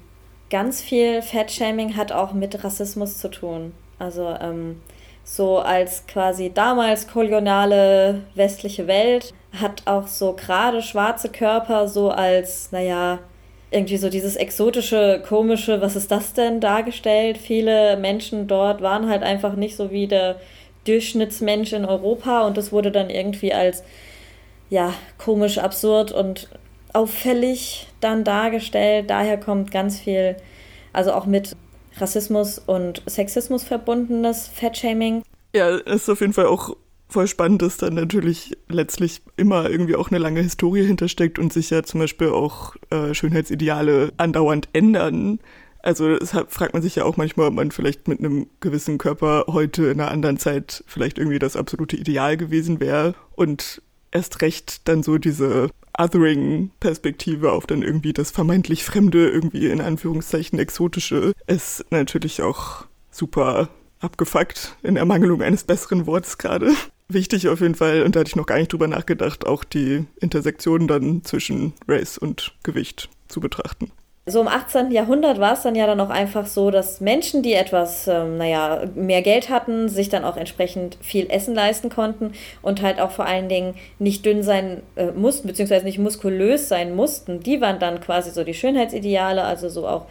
Ganz 0.51 0.83
viel 0.83 1.23
Fettshaming 1.23 1.97
hat 1.97 2.13
auch 2.13 2.33
mit 2.33 2.63
Rassismus 2.63 3.19
zu 3.19 3.29
tun. 3.31 3.73
Also, 3.99 4.29
ähm, 4.41 4.81
so 5.25 5.59
als 5.59 6.07
quasi 6.07 6.53
damals 6.53 7.09
koloniale 7.09 8.21
westliche 8.35 8.87
Welt 8.87 9.33
hat 9.59 9.83
auch 9.87 10.07
so 10.07 10.35
gerade 10.35 10.83
schwarze 10.83 11.31
Körper 11.31 11.89
so 11.89 12.11
als, 12.11 12.71
naja, 12.73 13.21
irgendwie 13.71 13.97
so 13.97 14.11
dieses 14.11 14.37
exotische, 14.37 15.23
komische, 15.27 15.81
was 15.81 15.97
ist 15.97 16.11
das 16.11 16.35
denn 16.35 16.61
dargestellt? 16.61 17.39
Viele 17.39 17.97
Menschen 17.97 18.47
dort 18.47 18.83
waren 18.83 19.09
halt 19.09 19.23
einfach 19.23 19.55
nicht 19.57 19.77
so 19.77 19.91
wie 19.91 20.07
der 20.07 20.37
Durchschnittsmensch 20.85 21.73
in 21.73 21.87
Europa 21.87 22.47
und 22.47 22.57
das 22.57 22.71
wurde 22.71 22.93
dann 22.93 23.09
irgendwie 23.09 23.55
als 23.55 23.83
ja, 24.71 24.93
komisch, 25.19 25.59
absurd 25.59 26.13
und 26.13 26.49
auffällig 26.95 27.89
dann 28.01 28.25
dargestellt. 28.25 29.11
Daher 29.11 29.39
kommt 29.39 29.71
ganz 29.71 29.99
viel, 29.99 30.37
also 30.93 31.13
auch 31.13 31.27
mit 31.27 31.55
Rassismus 31.99 32.59
und 32.59 33.03
Sexismus 33.07 33.65
verbundenes 33.65 34.49
Fettshaming. 34.49 35.23
Ja, 35.55 35.77
ist 35.77 36.09
auf 36.09 36.21
jeden 36.21 36.33
Fall 36.33 36.47
auch 36.47 36.77
voll 37.09 37.29
spannend, 37.29 37.63
dass 37.63 37.77
da 37.77 37.91
natürlich 37.91 38.57
letztlich 38.69 39.23
immer 39.37 39.69
irgendwie 39.69 39.95
auch 39.95 40.11
eine 40.11 40.19
lange 40.19 40.41
Historie 40.41 40.85
hintersteckt 40.85 41.39
und 41.39 41.53
sich 41.53 41.71
ja 41.71 41.83
zum 41.83 42.01
Beispiel 42.01 42.31
auch 42.31 42.75
äh, 42.91 43.15
Schönheitsideale 43.15 44.13
andauernd 44.17 44.69
ändern. 44.73 45.39
Also 45.81 46.17
deshalb 46.17 46.51
fragt 46.51 46.73
man 46.73 46.83
sich 46.83 46.97
ja 46.97 47.05
auch 47.05 47.17
manchmal, 47.19 47.49
ob 47.49 47.55
man 47.55 47.71
vielleicht 47.71 48.09
mit 48.09 48.19
einem 48.19 48.47
gewissen 48.61 48.99
Körper 48.99 49.45
heute 49.49 49.85
in 49.87 50.01
einer 50.01 50.11
anderen 50.11 50.39
Zeit 50.39 50.83
vielleicht 50.87 51.19
irgendwie 51.19 51.39
das 51.39 51.57
absolute 51.57 51.97
Ideal 51.97 52.37
gewesen 52.37 52.81
wäre. 52.81 53.15
Und 53.37 53.83
erst 54.11 54.41
recht 54.41 54.89
dann 54.89 55.03
so 55.03 55.19
diese 55.19 55.69
Othering-Perspektive 55.99 57.53
auf 57.53 57.67
dann 57.67 57.83
irgendwie 57.83 58.13
das 58.13 58.31
vermeintlich 58.31 58.85
Fremde, 58.85 59.29
irgendwie 59.29 59.67
in 59.67 59.81
Anführungszeichen 59.81 60.59
Exotische, 60.59 61.33
ist 61.47 61.85
natürlich 61.91 62.43
auch 62.43 62.87
super 63.11 63.69
abgefuckt, 64.01 64.77
in 64.83 64.97
Ermangelung 64.97 65.43
eines 65.43 65.65
besseren 65.65 66.07
Wortes 66.07 66.39
gerade. 66.39 66.73
Wichtig 67.09 67.49
auf 67.49 67.61
jeden 67.61 67.75
Fall, 67.75 68.03
und 68.03 68.17
da 68.17 68.21
hatte 68.21 68.29
ich 68.29 68.37
noch 68.37 68.47
gar 68.47 68.59
nicht 68.59 68.73
drüber 68.73 68.89
nachgedacht, 68.89 69.47
auch 69.47 69.65
die 69.65 70.05
Intersektion 70.21 70.89
dann 70.89 71.23
zwischen 71.23 71.75
Race 71.87 72.19
und 72.19 72.55
Gewicht 72.63 73.11
zu 73.29 73.41
betrachten. 73.41 73.91
So 74.27 74.41
im 74.41 74.49
18. 74.49 74.91
Jahrhundert 74.91 75.39
war 75.39 75.53
es 75.53 75.63
dann 75.63 75.75
ja 75.75 75.87
dann 75.87 76.01
auch 76.01 76.09
einfach 76.09 76.47
so, 76.47 76.71
dass 76.71 77.03
Menschen, 77.03 77.43
die 77.43 77.53
etwas, 77.53 78.09
ähm, 78.09 78.39
naja, 78.39 78.85
mehr 78.95 79.21
Geld 79.21 79.51
hatten, 79.51 79.91
sich 79.91 80.09
dann 80.09 80.25
auch 80.25 80.39
entsprechend 80.39 80.97
viel 81.03 81.29
Essen 81.29 81.55
leisten 81.55 81.91
konnten 81.91 82.33
und 82.63 82.81
halt 82.81 83.01
auch 83.01 83.11
vor 83.11 83.27
allen 83.27 83.51
Dingen 83.51 83.75
nicht 83.99 84.25
dünn 84.25 84.43
sein 84.43 84.83
äh, 84.97 85.11
mussten, 85.11 85.47
beziehungsweise 85.47 85.85
nicht 85.85 85.99
muskulös 85.99 86.71
sein 86.71 86.97
mussten. 86.97 87.41
Die 87.41 87.61
waren 87.61 87.79
dann 87.79 88.01
quasi 88.01 88.31
so 88.31 88.45
die 88.45 88.55
Schönheitsideale, 88.55 89.45
also 89.45 89.69
so 89.69 89.87
auch 89.87 90.07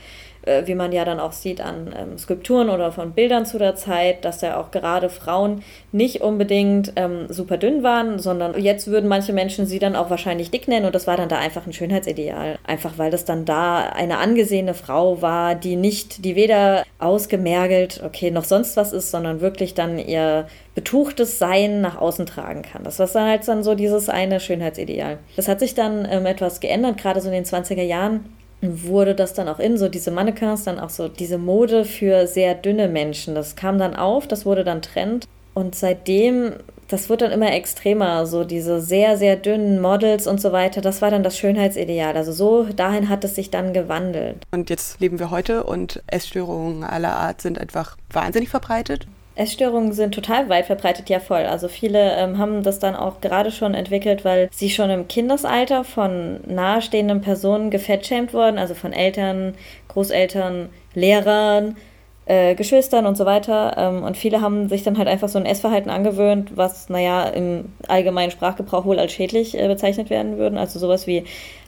äh, 0.46 0.68
wie 0.68 0.76
man 0.76 0.92
ja 0.92 1.06
dann 1.06 1.20
auch 1.20 1.32
sieht 1.32 1.62
an 1.62 1.94
ähm, 1.98 2.18
Skulpturen 2.18 2.70
oder 2.70 2.92
von 2.92 3.12
Bildern 3.12 3.46
zu 3.46 3.58
der 3.58 3.76
Zeit, 3.76 4.26
dass 4.26 4.42
ja 4.42 4.60
auch 4.60 4.72
gerade 4.72 5.10
Frauen 5.10 5.64
nicht 5.92 6.22
unbedingt 6.22 6.94
ähm, 6.96 7.28
super 7.30 7.58
dünn 7.58 7.84
waren, 7.84 8.20
sondern 8.20 8.60
jetzt 8.60 8.88
würden 8.88 9.08
manche 9.08 9.34
Menschen 9.34 9.66
sie 9.66 9.80
dann 9.80 9.96
auch 9.96 10.10
wahrscheinlich 10.10 10.52
dick 10.52 10.68
nennen 10.68 10.86
und 10.86 10.96
das 10.96 11.08
war 11.08 11.18
dann 11.18 11.30
da 11.30 11.38
einfach 11.38 11.66
ein 11.66 11.74
Schönheitsideal. 11.74 12.58
Einfach 12.66 12.98
weil 12.98 13.12
das 13.12 13.26
dann 13.26 13.46
da 13.46 13.90
eine 13.90 14.18
angesehene 14.18 14.74
Frau 14.74 15.22
war, 15.22 15.56
die 15.56 15.76
nicht, 15.76 16.26
die 16.26 16.36
weder 16.36 16.84
ausgemergelt, 17.00 18.02
okay, 18.06 18.32
noch 18.32 18.44
sonst 18.44 18.78
was 18.78 18.94
ist, 18.94 19.12
sondern 19.12 19.42
wirklich 19.42 19.74
dann 19.74 20.00
ihr 20.00 20.48
betuchtes 20.76 21.40
Sein 21.40 21.82
nach 21.82 21.98
außen 21.98 22.26
tragen 22.26 22.64
kann. 22.64 22.84
Das 22.84 23.00
war 23.00 23.08
dann 23.08 23.30
halt 23.30 23.48
dann 23.48 23.64
so 23.64 23.76
dieses 23.76 24.10
eine 24.10 24.40
Schönheitsideal. 24.40 25.20
Das 25.36 25.48
hat 25.48 25.60
sich 25.60 25.76
dann 25.76 26.08
ähm, 26.10 26.26
etwas 26.26 26.60
geändert, 26.60 26.98
gerade 26.98 27.22
so 27.22 27.28
in 27.28 27.34
den 27.34 27.46
20er 27.46 27.84
Jahren 27.84 28.26
wurde 28.64 29.16
das 29.16 29.34
dann 29.34 29.48
auch 29.48 29.60
in, 29.60 29.78
so 29.78 29.90
diese 29.90 30.12
Mannequins, 30.12 30.64
dann 30.64 30.80
auch 30.80 30.90
so 30.90 31.08
diese 31.08 31.38
Mode 31.38 31.86
für 31.86 32.28
sehr 32.28 32.56
dünne 32.56 32.88
Menschen. 32.88 33.36
Das 33.36 33.56
kam 33.56 33.78
dann 33.78 33.96
auf, 33.96 34.28
das 34.28 34.46
wurde 34.46 34.64
dann 34.64 34.82
Trend. 34.82 35.28
Und 35.54 35.76
seitdem, 35.76 36.54
das 36.88 37.10
wird 37.10 37.22
dann 37.22 37.32
immer 37.32 37.54
extremer, 37.54 38.26
so 38.26 38.44
diese 38.44 38.82
sehr, 38.82 39.18
sehr 39.18 39.36
dünnen 39.36 39.80
Models 39.82 40.26
und 40.26 40.42
so 40.42 40.52
weiter, 40.52 40.82
das 40.82 41.02
war 41.02 41.12
dann 41.12 41.24
das 41.24 41.38
Schönheitsideal. 41.38 42.16
Also 42.18 42.32
so 42.32 42.64
dahin 42.64 43.10
hat 43.10 43.24
es 43.24 43.36
sich 43.36 43.52
dann 43.52 43.74
gewandelt. 43.74 44.38
Und 44.52 44.70
jetzt 44.70 45.00
leben 45.00 45.20
wir 45.20 45.30
heute 45.30 45.64
und 45.64 46.02
Essstörungen 46.08 46.84
aller 46.84 47.16
Art 47.16 47.42
sind 47.42 47.60
einfach 47.60 47.98
wahnsinnig 48.12 48.50
verbreitet. 48.50 49.08
Essstörungen 49.36 49.94
sind 49.94 50.14
total 50.14 50.48
weit 50.50 50.68
verbreitet, 50.68 51.10
ja 51.10 51.20
voll. 51.20 51.46
Also 51.46 51.68
viele 51.68 52.16
ähm, 52.18 52.38
haben 52.38 52.62
das 52.62 52.80
dann 52.80 52.96
auch 52.96 53.20
gerade 53.20 53.52
schon 53.52 53.74
entwickelt, 53.74 54.24
weil 54.24 54.50
sie 54.52 54.70
schon 54.70 54.90
im 54.90 55.08
Kindesalter 55.08 55.84
von 55.84 56.40
nahestehenden 56.46 57.22
Personen 57.22 57.72
gefettschämt 57.72 58.34
wurden, 58.34 58.60
also 58.60 58.76
von 58.76 58.94
Eltern, 58.94 59.56
Großeltern, 59.88 60.70
Lehrern, 60.94 61.78
äh, 62.26 62.54
Geschwistern 62.54 63.08
und 63.08 63.18
so 63.18 63.26
weiter. 63.26 63.76
Ähm, 63.78 64.04
und 64.04 64.18
viele 64.18 64.40
haben 64.42 64.70
sich 64.70 64.84
dann 64.84 65.00
halt 65.00 65.08
einfach 65.08 65.30
so 65.30 65.40
ein 65.40 65.48
Essverhalten 65.48 65.90
angewöhnt, 65.90 66.56
was, 66.56 66.90
naja, 66.90 67.24
im 67.24 67.74
allgemeinen 67.88 68.32
Sprachgebrauch 68.32 68.86
wohl 68.86 69.00
als 69.00 69.14
schädlich 69.14 69.60
äh, 69.60 69.68
bezeichnet 69.68 70.12
werden 70.12 70.38
würden. 70.38 70.60
Also 70.60 70.78
sowas 70.78 71.08
wie 71.08 71.24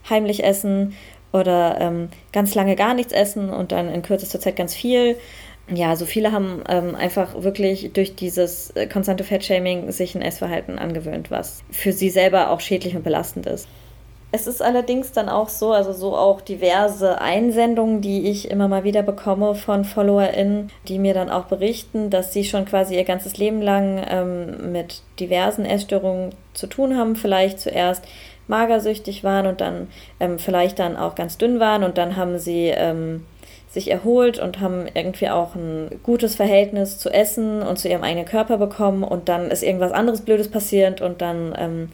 heimlich 0.07 0.43
essen 0.43 0.93
oder 1.33 1.77
ähm, 1.81 2.09
ganz 2.31 2.55
lange 2.55 2.75
gar 2.75 2.93
nichts 2.93 3.11
essen 3.11 3.49
und 3.49 3.71
dann 3.71 3.89
in 3.89 4.03
kürzester 4.03 4.39
Zeit 4.39 4.55
ganz 4.55 4.73
viel 4.73 5.17
ja, 5.73 5.89
also 5.89 6.05
viele 6.05 6.31
haben 6.31 6.63
ähm, 6.69 6.95
einfach 6.95 7.41
wirklich 7.41 7.91
durch 7.93 8.15
dieses 8.15 8.69
äh, 8.71 8.85
konstante 8.87 9.23
Fettshaming 9.23 9.91
sich 9.91 10.13
ein 10.13 10.21
Essverhalten 10.21 10.77
angewöhnt, 10.77 11.31
was 11.31 11.63
für 11.71 11.91
sie 11.91 12.09
selber 12.09 12.51
auch 12.51 12.59
schädlich 12.59 12.95
und 12.95 13.03
belastend 13.03 13.47
ist. 13.47 13.67
Es 14.31 14.47
ist 14.47 14.61
allerdings 14.61 15.11
dann 15.13 15.29
auch 15.29 15.47
so, 15.47 15.71
also 15.71 15.93
so 15.93 16.15
auch 16.15 16.41
diverse 16.41 17.21
Einsendungen, 17.21 18.01
die 18.01 18.29
ich 18.29 18.51
immer 18.51 18.67
mal 18.67 18.83
wieder 18.83 19.01
bekomme 19.01 19.55
von 19.55 19.85
FollowerInnen, 19.85 20.71
die 20.87 20.99
mir 20.99 21.13
dann 21.13 21.29
auch 21.29 21.45
berichten, 21.45 22.09
dass 22.09 22.33
sie 22.33 22.43
schon 22.43 22.65
quasi 22.65 22.95
ihr 22.95 23.05
ganzes 23.05 23.37
Leben 23.37 23.61
lang 23.61 24.05
ähm, 24.07 24.73
mit 24.73 25.03
diversen 25.21 25.65
Essstörungen 25.65 26.35
zu 26.53 26.67
tun 26.67 26.97
haben. 26.97 27.15
Vielleicht 27.15 27.61
zuerst 27.61 28.03
magersüchtig 28.47 29.23
waren 29.23 29.47
und 29.47 29.61
dann 29.61 29.87
ähm, 30.19 30.37
vielleicht 30.37 30.79
dann 30.79 30.97
auch 30.97 31.15
ganz 31.15 31.37
dünn 31.37 31.59
waren 31.59 31.83
und 31.83 31.97
dann 31.97 32.15
haben 32.15 32.37
sie 32.37 32.67
ähm, 32.67 33.25
sich 33.75 33.91
erholt 33.91 34.39
und 34.39 34.59
haben 34.59 34.85
irgendwie 34.93 35.29
auch 35.29 35.53
ein 35.53 35.99
gutes 36.01 36.35
Verhältnis 36.35 36.97
zu 36.97 37.11
Essen 37.11 37.61
und 37.61 37.77
zu 37.77 37.87
ihrem 37.87 38.01
eigenen 38.03 38.25
Körper 38.25 38.57
bekommen. 38.57 39.03
Und 39.03 39.29
dann 39.29 39.51
ist 39.51 39.61
irgendwas 39.61 39.91
anderes 39.91 40.21
Blödes 40.21 40.49
passiert 40.49 41.01
und 41.01 41.21
dann 41.21 41.53
ähm, 41.57 41.89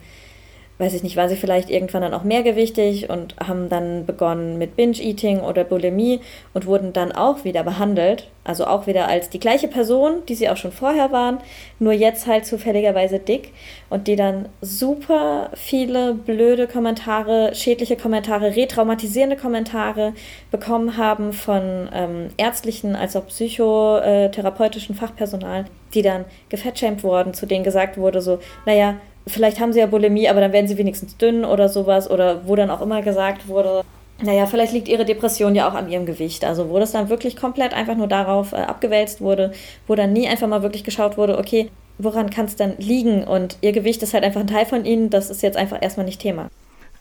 weiß 0.82 0.94
ich 0.94 1.04
nicht, 1.04 1.16
waren 1.16 1.28
sie 1.28 1.36
vielleicht 1.36 1.70
irgendwann 1.70 2.02
dann 2.02 2.12
auch 2.12 2.24
mehrgewichtig 2.24 3.08
und 3.08 3.36
haben 3.38 3.68
dann 3.68 4.04
begonnen 4.04 4.58
mit 4.58 4.74
Binge-Eating 4.74 5.40
oder 5.40 5.62
Bulimie 5.62 6.20
und 6.54 6.66
wurden 6.66 6.92
dann 6.92 7.12
auch 7.12 7.44
wieder 7.44 7.62
behandelt. 7.62 8.28
Also 8.44 8.66
auch 8.66 8.88
wieder 8.88 9.06
als 9.06 9.30
die 9.30 9.38
gleiche 9.38 9.68
Person, 9.68 10.26
die 10.28 10.34
sie 10.34 10.48
auch 10.48 10.56
schon 10.56 10.72
vorher 10.72 11.12
waren, 11.12 11.38
nur 11.78 11.92
jetzt 11.92 12.26
halt 12.26 12.44
zufälligerweise 12.44 13.20
dick 13.20 13.52
und 13.88 14.08
die 14.08 14.16
dann 14.16 14.48
super 14.60 15.50
viele 15.54 16.14
blöde 16.14 16.66
Kommentare, 16.66 17.54
schädliche 17.54 17.96
Kommentare, 17.96 18.56
retraumatisierende 18.56 19.36
Kommentare 19.36 20.14
bekommen 20.50 20.96
haben 20.96 21.32
von 21.32 21.88
ähm, 21.94 22.30
ärztlichen 22.36 22.96
als 22.96 23.14
auch 23.14 23.28
psychotherapeutischen 23.28 24.96
Fachpersonal, 24.96 25.66
die 25.94 26.02
dann 26.02 26.24
gefettshamed 26.48 27.04
wurden, 27.04 27.34
zu 27.34 27.46
denen 27.46 27.62
gesagt 27.62 27.96
wurde 27.96 28.20
so, 28.20 28.40
naja, 28.66 28.96
vielleicht 29.26 29.60
haben 29.60 29.72
sie 29.72 29.80
ja 29.80 29.86
Bulimie, 29.86 30.28
aber 30.28 30.40
dann 30.40 30.52
werden 30.52 30.68
sie 30.68 30.78
wenigstens 30.78 31.16
dünn 31.16 31.44
oder 31.44 31.68
sowas 31.68 32.10
oder 32.10 32.46
wo 32.46 32.56
dann 32.56 32.70
auch 32.70 32.80
immer 32.80 33.02
gesagt 33.02 33.48
wurde, 33.48 33.82
naja, 34.22 34.46
vielleicht 34.46 34.72
liegt 34.72 34.88
ihre 34.88 35.04
Depression 35.04 35.54
ja 35.54 35.68
auch 35.68 35.74
an 35.74 35.90
ihrem 35.90 36.06
Gewicht. 36.06 36.44
Also 36.44 36.68
wo 36.68 36.78
das 36.78 36.92
dann 36.92 37.08
wirklich 37.08 37.36
komplett 37.36 37.74
einfach 37.74 37.96
nur 37.96 38.06
darauf 38.06 38.52
äh, 38.52 38.56
abgewälzt 38.56 39.20
wurde, 39.20 39.52
wo 39.86 39.94
dann 39.94 40.12
nie 40.12 40.28
einfach 40.28 40.48
mal 40.48 40.62
wirklich 40.62 40.84
geschaut 40.84 41.16
wurde, 41.16 41.38
okay, 41.38 41.70
woran 41.98 42.30
kann 42.30 42.46
es 42.46 42.56
dann 42.56 42.74
liegen? 42.78 43.24
Und 43.24 43.58
ihr 43.60 43.72
Gewicht 43.72 44.02
ist 44.02 44.14
halt 44.14 44.24
einfach 44.24 44.40
ein 44.40 44.46
Teil 44.46 44.66
von 44.66 44.84
ihnen, 44.84 45.10
das 45.10 45.30
ist 45.30 45.42
jetzt 45.42 45.56
einfach 45.56 45.80
erstmal 45.80 46.06
nicht 46.06 46.20
Thema. 46.20 46.50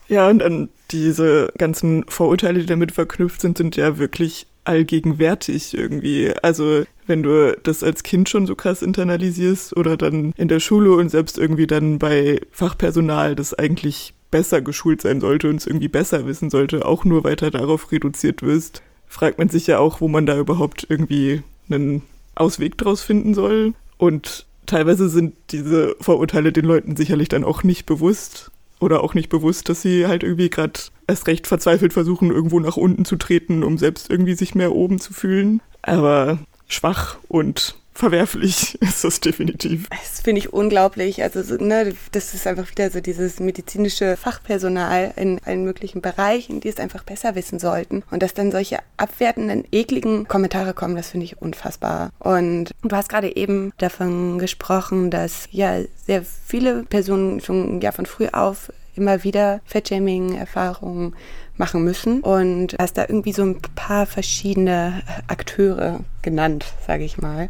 Ja, 0.08 0.30
und 0.30 0.40
dann 0.40 0.70
diese 0.92 1.52
ganzen 1.58 2.04
Vorurteile, 2.08 2.60
die 2.60 2.66
damit 2.66 2.92
verknüpft 2.92 3.42
sind, 3.42 3.58
sind 3.58 3.76
ja 3.78 3.98
wirklich 3.98 4.48
allgegenwärtig 4.64 5.74
irgendwie. 5.74 6.34
Also 6.42 6.84
wenn 7.12 7.24
du 7.24 7.58
das 7.64 7.84
als 7.84 8.04
Kind 8.04 8.30
schon 8.30 8.48
so 8.48 8.56
krass 8.56 8.82
internalisierst 8.82 9.76
oder 9.76 9.98
dann 9.98 10.32
in 10.38 10.48
der 10.48 10.62
Schule 10.62 10.94
und 10.94 11.10
selbst 11.10 11.38
irgendwie 11.38 11.68
dann 11.68 12.00
bei 12.00 12.40
Fachpersonal, 12.52 13.36
das 13.36 13.54
eigentlich 13.54 14.14
besser 14.32 14.62
geschult 14.62 15.02
sein 15.02 15.20
sollte 15.20 15.50
und 15.50 15.58
es 15.58 15.68
irgendwie 15.68 15.90
besser 15.90 16.26
wissen 16.26 16.50
sollte, 16.50 16.86
auch 16.86 17.04
nur 17.04 17.26
weiter 17.26 17.52
darauf 17.52 17.92
reduziert 17.92 18.42
wirst, 18.42 18.82
fragt 19.08 19.40
man 19.40 19.50
sich 19.50 19.68
ja 19.68 19.78
auch, 19.78 20.00
wo 20.00 20.08
man 20.08 20.26
da 20.26 20.40
überhaupt 20.40 20.88
irgendwie 20.88 21.44
einen 21.70 22.04
Ausweg 22.34 22.78
draus 22.78 23.02
finden 23.02 23.34
soll. 23.34 23.74
Und 23.98 24.46
teilweise 24.66 25.10
sind 25.10 25.36
diese 25.52 25.98
Vorurteile 26.00 26.54
den 26.54 26.64
Leuten 26.64 26.96
sicherlich 26.96 27.28
dann 27.28 27.44
auch 27.44 27.64
nicht 27.64 27.86
bewusst 27.86 28.52
oder 28.80 29.04
auch 29.04 29.16
nicht 29.16 29.28
bewusst, 29.28 29.68
dass 29.68 29.82
sie 29.82 30.08
halt 30.08 30.24
irgendwie 30.24 30.50
gerade 30.50 30.80
erst 31.08 31.28
recht 31.28 31.46
verzweifelt 31.46 31.92
versuchen, 31.92 32.32
irgendwo 32.32 32.62
nach 32.62 32.78
unten 32.78 33.04
zu 33.04 33.18
treten, 33.18 33.64
um 33.64 33.78
selbst 33.78 34.10
irgendwie 34.10 34.36
sich 34.36 34.56
mehr 34.56 34.72
oben 34.72 34.98
zu 34.98 35.12
fühlen. 35.12 35.62
Aber 35.82 36.40
schwach 36.74 37.18
und 37.28 37.76
verwerflich 37.94 38.76
ist 38.82 39.04
das 39.04 39.20
definitiv. 39.20 39.88
Das 39.90 40.22
finde 40.22 40.40
ich 40.40 40.54
unglaublich. 40.54 41.22
Also, 41.22 41.44
so, 41.44 41.56
ne, 41.56 41.94
das 42.12 42.34
ist 42.34 42.48
einfach 42.48 42.70
wieder 42.70 42.90
so 42.90 43.02
dieses 43.02 43.40
medizinische 43.40 44.18
Fachpersonal 44.18 45.14
in 45.16 45.40
allen 45.46 45.64
möglichen 45.64 46.02
Bereichen, 46.02 46.62
die 46.62 46.70
es 46.70 46.78
einfach 46.78 47.04
besser 47.04 47.36
wissen 47.36 47.60
sollten. 47.60 48.04
Und 48.10 48.24
dass 48.24 48.34
dann 48.34 48.52
solche 48.52 48.80
abwertenden, 48.98 49.66
ekligen 49.72 50.28
Kommentare 50.28 50.74
kommen, 50.74 50.96
das 50.96 51.10
finde 51.10 51.26
ich 51.26 51.42
unfassbar. 51.42 52.12
Und 52.20 52.72
du 52.82 52.96
hast 52.96 53.10
gerade 53.10 53.36
eben 53.36 53.72
davon 53.78 54.40
gesprochen, 54.40 55.12
dass 55.12 55.48
ja 55.52 55.82
sehr 56.06 56.24
viele 56.24 56.84
Personen 56.84 57.42
schon 57.42 57.82
ja 57.82 57.92
von 57.92 58.06
früh 58.06 58.28
auf 58.32 58.72
immer 58.96 59.24
wieder 59.24 59.62
Fettshaming-Erfahrungen 59.66 61.16
machen 61.62 61.84
müssen 61.84 62.22
und 62.22 62.76
hast 62.80 62.98
da 62.98 63.04
irgendwie 63.08 63.34
so 63.34 63.44
ein 63.44 63.62
paar 63.76 64.08
verschiedene 64.08 65.04
Akteure 65.28 66.00
genannt, 66.24 66.66
sage 66.88 67.04
ich 67.04 67.20
mal. 67.20 67.50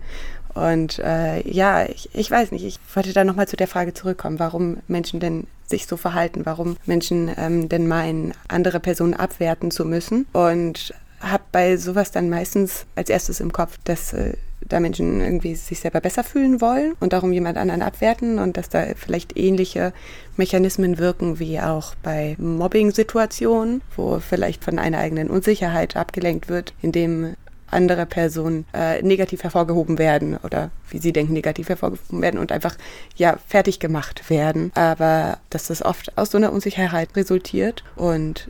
Und 0.53 0.99
äh, 0.99 1.47
ja, 1.49 1.85
ich, 1.85 2.09
ich 2.13 2.29
weiß 2.29 2.51
nicht, 2.51 2.65
ich 2.65 2.77
wollte 2.93 3.13
da 3.13 3.23
nochmal 3.23 3.47
zu 3.47 3.55
der 3.55 3.69
Frage 3.69 3.93
zurückkommen, 3.93 4.37
warum 4.37 4.79
Menschen 4.89 5.21
denn 5.21 5.47
sich 5.65 5.87
so 5.87 5.95
verhalten, 5.95 6.41
warum 6.45 6.75
Menschen 6.85 7.31
ähm, 7.37 7.69
denn 7.69 7.87
meinen, 7.87 8.33
andere 8.49 8.81
Personen 8.81 9.13
abwerten 9.13 9.71
zu 9.71 9.85
müssen. 9.85 10.27
Und 10.33 10.93
habe 11.21 11.43
bei 11.53 11.77
sowas 11.77 12.11
dann 12.11 12.29
meistens 12.29 12.85
als 12.95 13.09
erstes 13.09 13.39
im 13.39 13.53
Kopf, 13.53 13.77
dass 13.85 14.11
äh, 14.11 14.33
da 14.67 14.79
Menschen 14.79 15.21
irgendwie 15.21 15.55
sich 15.55 15.79
selber 15.79 16.01
besser 16.01 16.23
fühlen 16.23 16.61
wollen 16.61 16.93
und 16.99 17.13
darum 17.13 17.33
jemand 17.33 17.57
anderen 17.57 17.81
abwerten 17.81 18.39
und 18.39 18.57
dass 18.57 18.69
da 18.69 18.85
vielleicht 18.95 19.37
ähnliche 19.37 19.93
Mechanismen 20.37 20.97
wirken 20.97 21.39
wie 21.39 21.59
auch 21.59 21.95
bei 22.03 22.35
Mobbing-Situationen, 22.39 23.81
wo 23.95 24.19
vielleicht 24.19 24.63
von 24.63 24.79
einer 24.79 24.99
eigenen 24.99 25.29
Unsicherheit 25.29 25.95
abgelenkt 25.95 26.49
wird, 26.49 26.73
indem 26.81 27.35
andere 27.71 28.05
Personen 28.05 28.65
äh, 28.73 29.01
negativ 29.01 29.43
hervorgehoben 29.43 29.97
werden 29.97 30.37
oder 30.43 30.71
wie 30.89 30.97
sie 30.97 31.13
denken, 31.13 31.33
negativ 31.33 31.69
hervorgehoben 31.69 32.21
werden 32.21 32.39
und 32.39 32.51
einfach 32.51 32.75
ja 33.15 33.37
fertig 33.47 33.79
gemacht 33.79 34.29
werden. 34.29 34.71
Aber 34.75 35.37
dass 35.49 35.67
das 35.67 35.81
oft 35.81 36.17
aus 36.17 36.31
so 36.31 36.37
einer 36.37 36.51
Unsicherheit 36.51 37.15
resultiert 37.15 37.83
und 37.95 38.49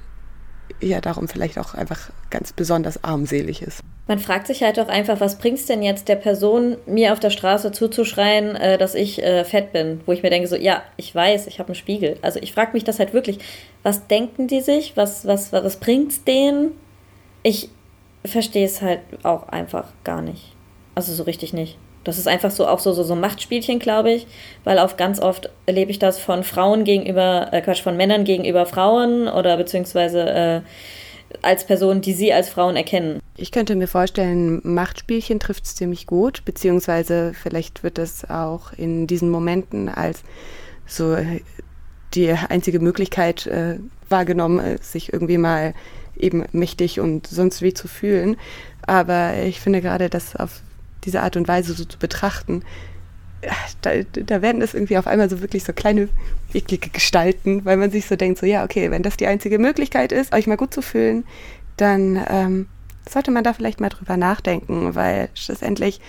ja 0.80 1.01
darum 1.01 1.28
vielleicht 1.28 1.59
auch 1.59 1.74
einfach 1.74 2.09
ganz 2.30 2.53
besonders 2.53 3.03
armselig 3.03 3.62
ist. 3.62 3.82
Man 4.08 4.20
fragt 4.20 4.47
sich 4.47 4.64
halt 4.64 4.80
auch 4.80 4.88
einfach, 4.88 5.20
was 5.20 5.38
bringt 5.38 5.60
es 5.60 5.68
denn 5.68 5.84
jetzt 5.84 6.10
der 6.10 6.16
Person, 6.16 6.78
mir 6.86 7.14
auf 7.14 7.20
der 7.20 7.30
Straße 7.30 7.72
zuzuschreien, 7.72 8.56
äh, 8.56 8.78
dass 8.78 8.95
ich 8.95 9.22
äh, 9.24 9.45
fett 9.45 9.72
bin? 9.72 10.02
Wo 10.06 10.12
ich 10.12 10.24
mir 10.24 10.30
denke, 10.30 10.47
so, 10.47 10.56
ja, 10.56 10.82
ich 10.97 11.14
weiß, 11.14 11.47
ich 11.47 11.60
habe 11.60 11.70
einen 11.70 11.76
Spiegel. 11.76 12.18
Also 12.22 12.39
ich 12.41 12.54
frage 12.54 12.74
mich 12.74 12.84
das 12.84 12.99
halt 12.99 13.14
wirklich, 13.14 13.39
was 13.84 14.08
denken 14.08 14.47
die 14.47 14.62
sich? 14.62 14.97
Was, 14.97 15.26
was, 15.26 15.54
was 15.54 15.78
bringt 15.78 16.12
es 16.12 16.24
denen? 16.24 16.72
Ich 17.43 17.70
verstehe 18.26 18.66
es 18.66 18.82
halt 18.82 18.99
auch 19.24 19.47
einfach 19.49 19.89
gar 20.04 20.22
nicht. 20.22 20.54
Also 20.95 21.14
so 21.14 21.24
richtig 21.24 21.54
nicht. 21.54 21.78
Das 22.04 22.18
ist 22.18 22.28
einfach 22.28 22.52
so 22.52 22.68
auch 22.68 22.80
so, 22.80 22.93
so, 22.93 23.04
so 23.04 23.16
Machtspielchen, 23.16 23.78
glaube 23.78 24.12
ich, 24.12 24.28
weil 24.64 24.80
auch 24.80 24.97
ganz 24.97 25.20
oft 25.20 25.49
erlebe 25.68 25.91
ich 25.91 25.99
das 25.99 26.18
von 26.18 26.43
Frauen 26.43 26.84
gegenüber, 26.84 27.49
äh 27.52 27.62
Quatsch, 27.62 27.82
von 27.82 27.95
Männern 27.95 28.24
gegenüber 28.24 28.66
Frauen 28.66 29.28
oder 29.28 29.56
beziehungsweise 29.58 30.30
äh, 30.30 30.62
als 31.41 31.65
Personen, 31.65 32.01
die 32.01 32.13
sie 32.13 32.34
als 32.34 32.49
Frauen 32.49 32.75
erkennen. 32.75 33.19
Ich 33.38 33.51
könnte 33.51 33.75
mir 33.75 33.88
vorstellen, 33.88 34.61
Machtspielchen 34.63 35.39
trifft 35.39 35.65
es 35.65 35.75
ziemlich 35.75 36.05
gut, 36.05 36.43
beziehungsweise 36.45 37.34
vielleicht 37.34 37.84
wird 37.84 37.97
es 37.97 38.29
auch 38.29 38.73
in 38.73 39.07
diesen 39.07 39.29
Momenten 39.29 39.89
als 39.89 40.23
so 40.86 41.17
die 42.13 42.32
einzige 42.32 42.79
Möglichkeit 42.79 43.47
äh, 43.47 43.79
wahrgenommen, 44.09 44.59
äh, 44.59 44.77
sich 44.82 45.13
irgendwie 45.13 45.38
mal 45.38 45.73
eben 46.17 46.45
mächtig 46.51 46.99
und 46.99 47.27
sonst 47.27 47.61
wie 47.61 47.73
zu 47.73 47.88
fühlen. 47.88 48.38
Aber 48.86 49.38
ich 49.43 49.59
finde 49.59 49.82
gerade, 49.82 50.09
das 50.09 50.36
auf 50.36 50.61
diese 51.03 51.21
Art 51.21 51.38
und 51.38 51.47
Weise 51.47 51.73
so 51.73 51.86
zu 51.86 51.97
betrachten, 51.97 52.63
da, 53.82 53.92
da 54.04 54.42
werden 54.42 54.62
es 54.62 54.74
irgendwie 54.74 54.98
auf 54.98 55.08
einmal 55.08 55.30
so 55.30 55.42
wirklich 55.42 55.64
so 55.64 55.74
kleine 55.74 56.10
eklige 56.54 56.89
Gestalten, 56.89 57.66
weil 57.66 57.78
man 57.78 57.92
sich 57.92 58.06
so 58.06 58.16
denkt, 58.16 58.39
so 58.39 58.46
ja, 58.46 58.64
okay, 58.64 58.92
wenn 58.92 59.04
das 59.04 59.18
die 59.18 59.28
einzige 59.28 59.60
Möglichkeit 59.60 60.12
ist, 60.12 60.34
euch 60.34 60.48
mal 60.48 60.58
gut 60.58 60.74
zu 60.74 60.82
fühlen, 60.82 61.24
dann 61.78 62.24
ähm, 62.30 62.68
sollte 63.10 63.32
man 63.32 63.44
da 63.44 63.54
vielleicht 63.54 63.80
mal 63.80 63.89
drüber 63.89 64.18
nachdenken, 64.18 64.96
weil 64.96 65.30
schlussendlich 65.34 66.02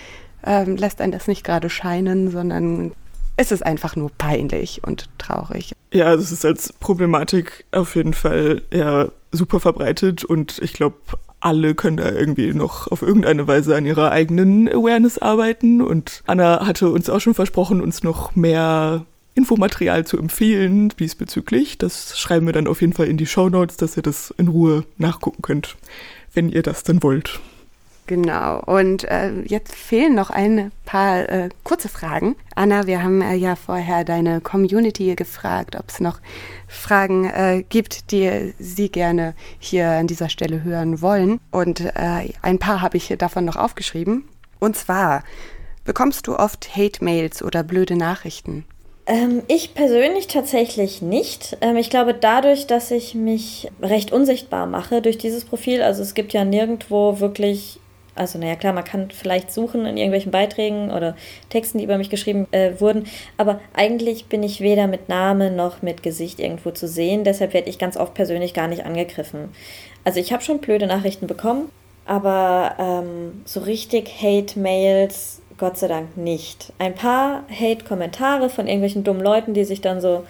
ähm, 0.45 0.77
lässt 0.77 1.01
einen 1.01 1.13
das 1.13 1.29
nicht 1.29 1.45
gerade 1.45 1.71
scheinen, 1.71 2.31
sondern 2.31 2.93
es 3.37 3.51
ist 3.51 3.65
einfach 3.65 3.97
nur 3.97 4.11
peinlich 4.11 4.83
und 4.85 5.09
traurig. 5.19 5.73
Ja, 5.93 6.15
das 6.15 6.33
ist 6.33 6.45
als 6.45 6.73
Problematik 6.75 7.65
auf 7.73 7.97
jeden 7.97 8.15
Fall 8.15 8.63
ja 8.73 9.09
super 9.31 9.61
verbreitet 9.61 10.25
und 10.25 10.59
ich 10.61 10.75
glaube, 10.75 10.97
alle 11.45 11.75
können 11.75 11.97
da 11.97 12.11
irgendwie 12.11 12.55
noch 12.55 12.91
auf 12.91 13.03
irgendeine 13.03 13.47
Weise 13.47 13.77
an 13.77 13.87
ihrer 13.87 14.11
eigenen 14.11 14.69
Awareness 14.69 15.19
arbeiten. 15.19 15.83
Und 15.83 16.23
Anna 16.27 16.67
hatte 16.67 16.91
uns 16.91 17.11
auch 17.11 17.21
schon 17.21 17.35
versprochen, 17.35 17.81
uns 17.81 18.03
noch 18.03 18.35
mehr 18.37 19.05
Infomaterial 19.35 20.07
zu 20.07 20.19
empfehlen 20.19 20.91
diesbezüglich. 20.99 21.79
Das 21.79 22.19
schreiben 22.19 22.47
wir 22.47 22.53
dann 22.53 22.67
auf 22.67 22.81
jeden 22.81 22.93
Fall 22.93 23.07
in 23.07 23.17
die 23.17 23.27
Show 23.27 23.49
Notes, 23.49 23.77
dass 23.77 23.97
ihr 23.97 24.03
das 24.03 24.33
in 24.37 24.49
Ruhe 24.49 24.85
nachgucken 24.99 25.43
könnt, 25.43 25.77
wenn 26.35 26.49
ihr 26.49 26.63
das 26.63 26.85
dann 26.85 27.03
wollt. 27.03 27.41
Genau. 28.13 28.61
Und 28.67 29.05
äh, 29.05 29.41
jetzt 29.47 29.75
fehlen 29.75 30.15
noch 30.15 30.29
ein 30.29 30.71
paar 30.85 31.27
äh, 31.31 31.49
kurze 31.65 31.89
Fragen. 31.89 32.37
Anna, 32.55 32.87
wir 32.87 33.03
haben 33.03 33.23
äh, 33.23 33.33
ja 33.37 33.57
vorher 33.57 34.05
deine 34.05 34.43
Community 34.43 35.15
gefragt, 35.15 35.77
ob 35.77 35.89
es 35.89 35.99
noch 35.99 36.21
Fragen 36.69 37.25
äh, 37.25 37.65
gibt, 37.67 38.11
die 38.11 38.53
Sie 38.59 38.91
gerne 38.91 39.35
hier 39.59 39.89
an 39.93 40.09
dieser 40.09 40.29
Stelle 40.29 40.63
hören 40.63 41.01
wollen. 41.01 41.41
Und 41.51 41.81
äh, 41.81 42.35
ein 42.43 42.59
paar 42.59 42.83
habe 42.83 42.99
ich 42.99 43.15
davon 43.17 43.47
noch 43.47 43.57
aufgeschrieben. 43.57 44.29
Und 44.61 44.77
zwar, 44.77 45.25
bekommst 45.87 46.27
du 46.27 46.37
oft 46.37 46.77
Hate-Mails 46.77 47.43
oder 47.43 47.63
blöde 47.63 47.97
Nachrichten? 47.97 48.67
Ähm, 49.07 49.43
ich 49.49 49.73
persönlich 49.73 50.27
tatsächlich 50.27 51.01
nicht. 51.01 51.57
Ähm, 51.63 51.77
ich 51.77 51.89
glaube, 51.89 52.13
dadurch, 52.13 52.67
dass 52.67 52.91
ich 52.91 53.15
mich 53.15 53.71
recht 53.81 54.13
unsichtbar 54.13 54.67
mache 54.67 55.01
durch 55.01 55.17
dieses 55.17 55.47
Profil, 55.47 55.81
also 55.81 56.03
es 56.03 56.13
gibt 56.13 56.35
ja 56.35 56.45
nirgendwo 56.45 57.19
wirklich, 57.19 57.81
also 58.15 58.39
naja 58.39 58.57
klar, 58.57 58.73
man 58.73 58.85
kann 58.85 59.11
vielleicht 59.11 59.53
suchen 59.53 59.87
in 59.87 59.97
irgendwelchen 59.97 60.33
Beiträgen 60.33 60.91
oder 60.91 61.17
Texten, 61.49 61.79
die 61.79 61.85
über 61.85 61.99
mich 61.99 62.11
geschrieben 62.11 62.47
äh, 62.53 62.81
wurden, 62.81 63.07
aber 63.37 63.61
eigentlich 63.75 64.27
bin 64.27 64.43
ich 64.43 64.61
weder 64.61 64.87
mit 64.87 65.09
Name 65.09 65.51
noch 65.51 65.83
mit 65.83 66.03
Gesicht 66.03 66.41
irgendwo 66.41 66.71
zu 66.71 66.89
sehen, 66.89 67.25
deshalb 67.25 67.55
werde 67.55 67.71
ich 67.71 67.79
ganz 67.79 67.97
oft 67.97 68.15
persönlich 68.15 68.55
gar 68.55 68.69
nicht 68.69 68.85
angegriffen. 68.85 69.49
Also 70.05 70.21
ich 70.21 70.33
habe 70.33 70.43
schon 70.43 70.59
blöde 70.59 70.87
Nachrichten 70.87 71.27
bekommen, 71.27 71.71
aber 72.05 72.75
ähm, 72.79 73.43
so 73.45 73.61
richtig 73.61 74.11
Hate-Mails 74.21 75.43
Gott 75.59 75.79
sei 75.79 75.87
Dank 75.87 76.17
nicht. 76.17 76.73
Ein 76.79 76.95
paar 76.95 77.45
Hate-Kommentare 77.49 78.51
von 78.51 78.67
irgendwelchen 78.67 79.05
dummen 79.05 79.23
Leuten, 79.23 79.55
die 79.55 79.63
sich 79.63 79.81
dann 79.81 80.01
so 80.01 80.25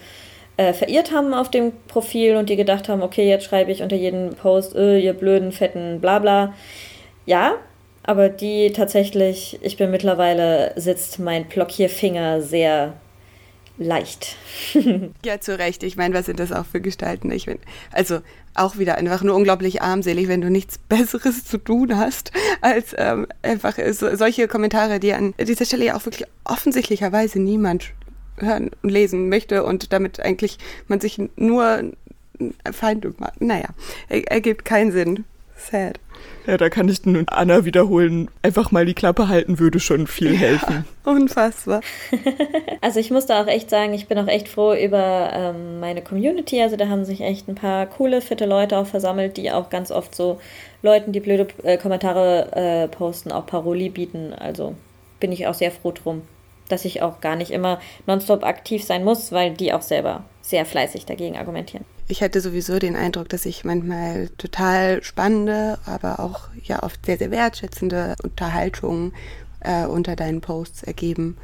äh, 0.57 0.73
verirrt 0.73 1.11
haben 1.11 1.33
auf 1.33 1.49
dem 1.49 1.71
Profil 1.87 2.35
und 2.35 2.49
die 2.49 2.55
gedacht 2.55 2.87
haben, 2.87 3.01
okay, 3.01 3.27
jetzt 3.27 3.45
schreibe 3.45 3.71
ich 3.71 3.81
unter 3.81 3.95
jedem 3.95 4.35
Post, 4.35 4.75
äh, 4.75 4.99
ihr 4.99 5.13
blöden, 5.13 5.51
fetten, 5.51 5.99
bla 5.99 6.19
bla. 6.19 6.53
Ja, 7.25 7.53
aber 8.03 8.29
die 8.29 8.71
tatsächlich, 8.71 9.59
ich 9.61 9.77
bin 9.77 9.91
mittlerweile, 9.91 10.73
sitzt 10.75 11.19
mein 11.19 11.45
Blockierfinger 11.45 12.41
sehr 12.41 12.93
leicht. 13.77 14.35
ja, 15.25 15.39
zu 15.39 15.57
Recht. 15.57 15.83
Ich 15.83 15.95
meine, 15.95 16.13
was 16.13 16.25
sind 16.27 16.39
das 16.39 16.51
auch 16.51 16.65
für 16.65 16.81
Gestalten? 16.81 17.31
Ich 17.31 17.45
bin, 17.45 17.59
also 17.91 18.19
auch 18.55 18.77
wieder 18.77 18.95
einfach 18.97 19.23
nur 19.23 19.35
unglaublich 19.35 19.81
armselig, 19.81 20.27
wenn 20.27 20.41
du 20.41 20.49
nichts 20.49 20.77
Besseres 20.89 21.45
zu 21.45 21.57
tun 21.57 21.97
hast, 21.97 22.31
als 22.61 22.93
ähm, 22.97 23.27
einfach 23.41 23.77
so, 23.91 24.15
solche 24.15 24.47
Kommentare, 24.47 24.99
die 24.99 25.13
an 25.13 25.33
dieser 25.39 25.65
Stelle 25.65 25.85
ja 25.85 25.95
auch 25.95 26.05
wirklich 26.05 26.27
offensichtlicherweise 26.43 27.39
niemand 27.39 27.91
hören 28.37 28.71
und 28.81 28.89
lesen 28.89 29.29
möchte 29.29 29.63
und 29.63 29.93
damit 29.93 30.19
eigentlich 30.19 30.57
man 30.87 30.99
sich 30.99 31.21
nur 31.35 31.83
Feinde 32.71 33.13
macht. 33.17 33.41
Naja, 33.41 33.69
ergibt 34.09 34.65
keinen 34.65 34.91
Sinn. 34.91 35.25
Sad. 35.55 35.99
Ja, 36.45 36.57
da 36.57 36.69
kann 36.69 36.89
ich 36.89 37.05
nur 37.05 37.23
Anna 37.27 37.63
wiederholen. 37.63 38.29
Einfach 38.41 38.71
mal 38.71 38.85
die 38.85 38.93
Klappe 38.93 39.29
halten 39.29 39.59
würde 39.59 39.79
schon 39.79 40.07
viel 40.07 40.35
helfen. 40.35 40.85
Ja, 41.05 41.11
unfassbar. 41.11 41.81
also 42.81 42.99
ich 42.99 43.11
muss 43.11 43.25
da 43.25 43.41
auch 43.41 43.47
echt 43.47 43.69
sagen, 43.69 43.93
ich 43.93 44.07
bin 44.07 44.17
auch 44.17 44.27
echt 44.27 44.49
froh 44.49 44.73
über 44.73 45.29
ähm, 45.33 45.79
meine 45.79 46.01
Community. 46.01 46.61
Also 46.61 46.75
da 46.75 46.89
haben 46.89 47.05
sich 47.05 47.21
echt 47.21 47.47
ein 47.47 47.55
paar 47.55 47.85
coole, 47.85 48.19
fitte 48.19 48.45
Leute 48.45 48.77
auch 48.77 48.87
versammelt, 48.87 49.37
die 49.37 49.51
auch 49.51 49.69
ganz 49.69 49.89
oft 49.89 50.13
so 50.13 50.39
Leuten, 50.81 51.13
die 51.13 51.21
blöde 51.21 51.47
äh, 51.63 51.77
Kommentare 51.77 52.51
äh, 52.51 52.87
posten, 52.89 53.31
auch 53.31 53.45
Paroli 53.45 53.89
bieten. 53.89 54.33
Also 54.33 54.75
bin 55.21 55.31
ich 55.31 55.47
auch 55.47 55.53
sehr 55.53 55.71
froh 55.71 55.93
drum, 55.93 56.23
dass 56.67 56.83
ich 56.83 57.01
auch 57.01 57.21
gar 57.21 57.37
nicht 57.37 57.51
immer 57.51 57.79
nonstop 58.05 58.43
aktiv 58.43 58.83
sein 58.83 59.05
muss, 59.05 59.31
weil 59.31 59.53
die 59.53 59.71
auch 59.71 59.81
selber 59.81 60.25
sehr 60.43 60.65
fleißig 60.65 61.07
dagegen 61.07 61.37
argumentieren 61.37 61.85
ich 62.07 62.21
hatte 62.21 62.41
sowieso 62.41 62.79
den 62.79 62.95
Eindruck, 62.95 63.29
dass 63.29 63.45
ich 63.45 63.63
manchmal 63.63 64.29
total 64.37 65.03
spannende, 65.03 65.79
aber 65.85 66.19
auch 66.19 66.49
ja 66.63 66.83
oft 66.83 67.05
sehr, 67.05 67.17
sehr 67.17 67.31
wertschätzende 67.31 68.15
Unterhaltungen 68.23 69.13
äh, 69.61 69.85
unter 69.85 70.15
deinen 70.15 70.41
Posts 70.41 70.83
ergeben. 70.83 71.37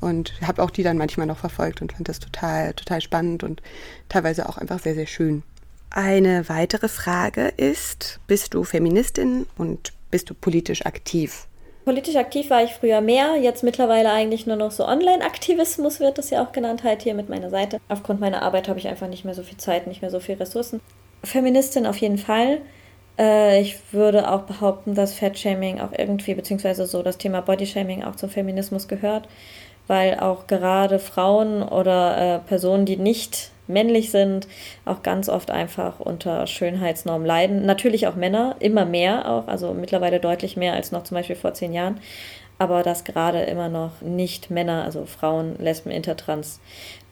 Und 0.00 0.34
habe 0.44 0.62
auch 0.62 0.70
die 0.70 0.82
dann 0.82 0.98
manchmal 0.98 1.28
noch 1.28 1.38
verfolgt 1.38 1.80
und 1.80 1.92
fand 1.92 2.08
das 2.08 2.18
total, 2.18 2.74
total 2.74 3.00
spannend 3.00 3.44
und 3.44 3.62
teilweise 4.08 4.48
auch 4.48 4.58
einfach 4.58 4.80
sehr, 4.80 4.94
sehr 4.94 5.06
schön. 5.06 5.44
Eine 5.90 6.48
weitere 6.48 6.88
Frage 6.88 7.48
ist, 7.48 8.18
bist 8.26 8.54
du 8.54 8.64
Feministin 8.64 9.46
und 9.56 9.92
bist 10.10 10.28
du 10.28 10.34
politisch 10.34 10.84
aktiv? 10.86 11.46
Politisch 11.84 12.16
aktiv 12.16 12.48
war 12.50 12.62
ich 12.62 12.74
früher 12.74 13.00
mehr, 13.00 13.36
jetzt 13.36 13.64
mittlerweile 13.64 14.12
eigentlich 14.12 14.46
nur 14.46 14.56
noch 14.56 14.70
so 14.70 14.86
Online-Aktivismus 14.86 15.98
wird 15.98 16.16
das 16.16 16.30
ja 16.30 16.44
auch 16.44 16.52
genannt, 16.52 16.84
halt 16.84 17.02
hier 17.02 17.14
mit 17.14 17.28
meiner 17.28 17.50
Seite. 17.50 17.80
Aufgrund 17.88 18.20
meiner 18.20 18.42
Arbeit 18.42 18.68
habe 18.68 18.78
ich 18.78 18.86
einfach 18.86 19.08
nicht 19.08 19.24
mehr 19.24 19.34
so 19.34 19.42
viel 19.42 19.56
Zeit, 19.56 19.86
nicht 19.86 20.00
mehr 20.00 20.10
so 20.10 20.20
viel 20.20 20.36
Ressourcen. 20.36 20.80
Feministin 21.24 21.86
auf 21.86 21.96
jeden 21.96 22.18
Fall. 22.18 22.60
Äh, 23.18 23.60
ich 23.60 23.78
würde 23.92 24.30
auch 24.30 24.42
behaupten, 24.42 24.94
dass 24.94 25.14
Fat-Shaming 25.14 25.80
auch 25.80 25.92
irgendwie, 25.96 26.34
beziehungsweise 26.34 26.86
so 26.86 27.02
das 27.02 27.18
Thema 27.18 27.40
Body-Shaming 27.42 28.04
auch 28.04 28.16
zum 28.16 28.30
Feminismus 28.30 28.88
gehört, 28.88 29.28
weil 29.86 30.20
auch 30.20 30.46
gerade 30.46 30.98
Frauen 30.98 31.62
oder 31.62 32.36
äh, 32.36 32.38
Personen, 32.40 32.86
die 32.86 32.96
nicht 32.96 33.51
männlich 33.66 34.10
sind, 34.10 34.48
auch 34.84 35.02
ganz 35.02 35.28
oft 35.28 35.50
einfach 35.50 36.00
unter 36.00 36.46
Schönheitsnormen 36.46 37.26
leiden. 37.26 37.66
Natürlich 37.66 38.06
auch 38.06 38.16
Männer, 38.16 38.56
immer 38.58 38.84
mehr 38.84 39.28
auch, 39.28 39.48
also 39.48 39.74
mittlerweile 39.74 40.20
deutlich 40.20 40.56
mehr 40.56 40.74
als 40.74 40.92
noch 40.92 41.04
zum 41.04 41.16
Beispiel 41.16 41.36
vor 41.36 41.54
zehn 41.54 41.72
Jahren. 41.72 42.00
Aber 42.58 42.82
dass 42.82 43.04
gerade 43.04 43.42
immer 43.42 43.68
noch 43.68 44.02
nicht 44.02 44.50
Männer, 44.50 44.84
also 44.84 45.04
Frauen, 45.04 45.56
Lesben, 45.58 45.90
Intertrans, 45.90 46.60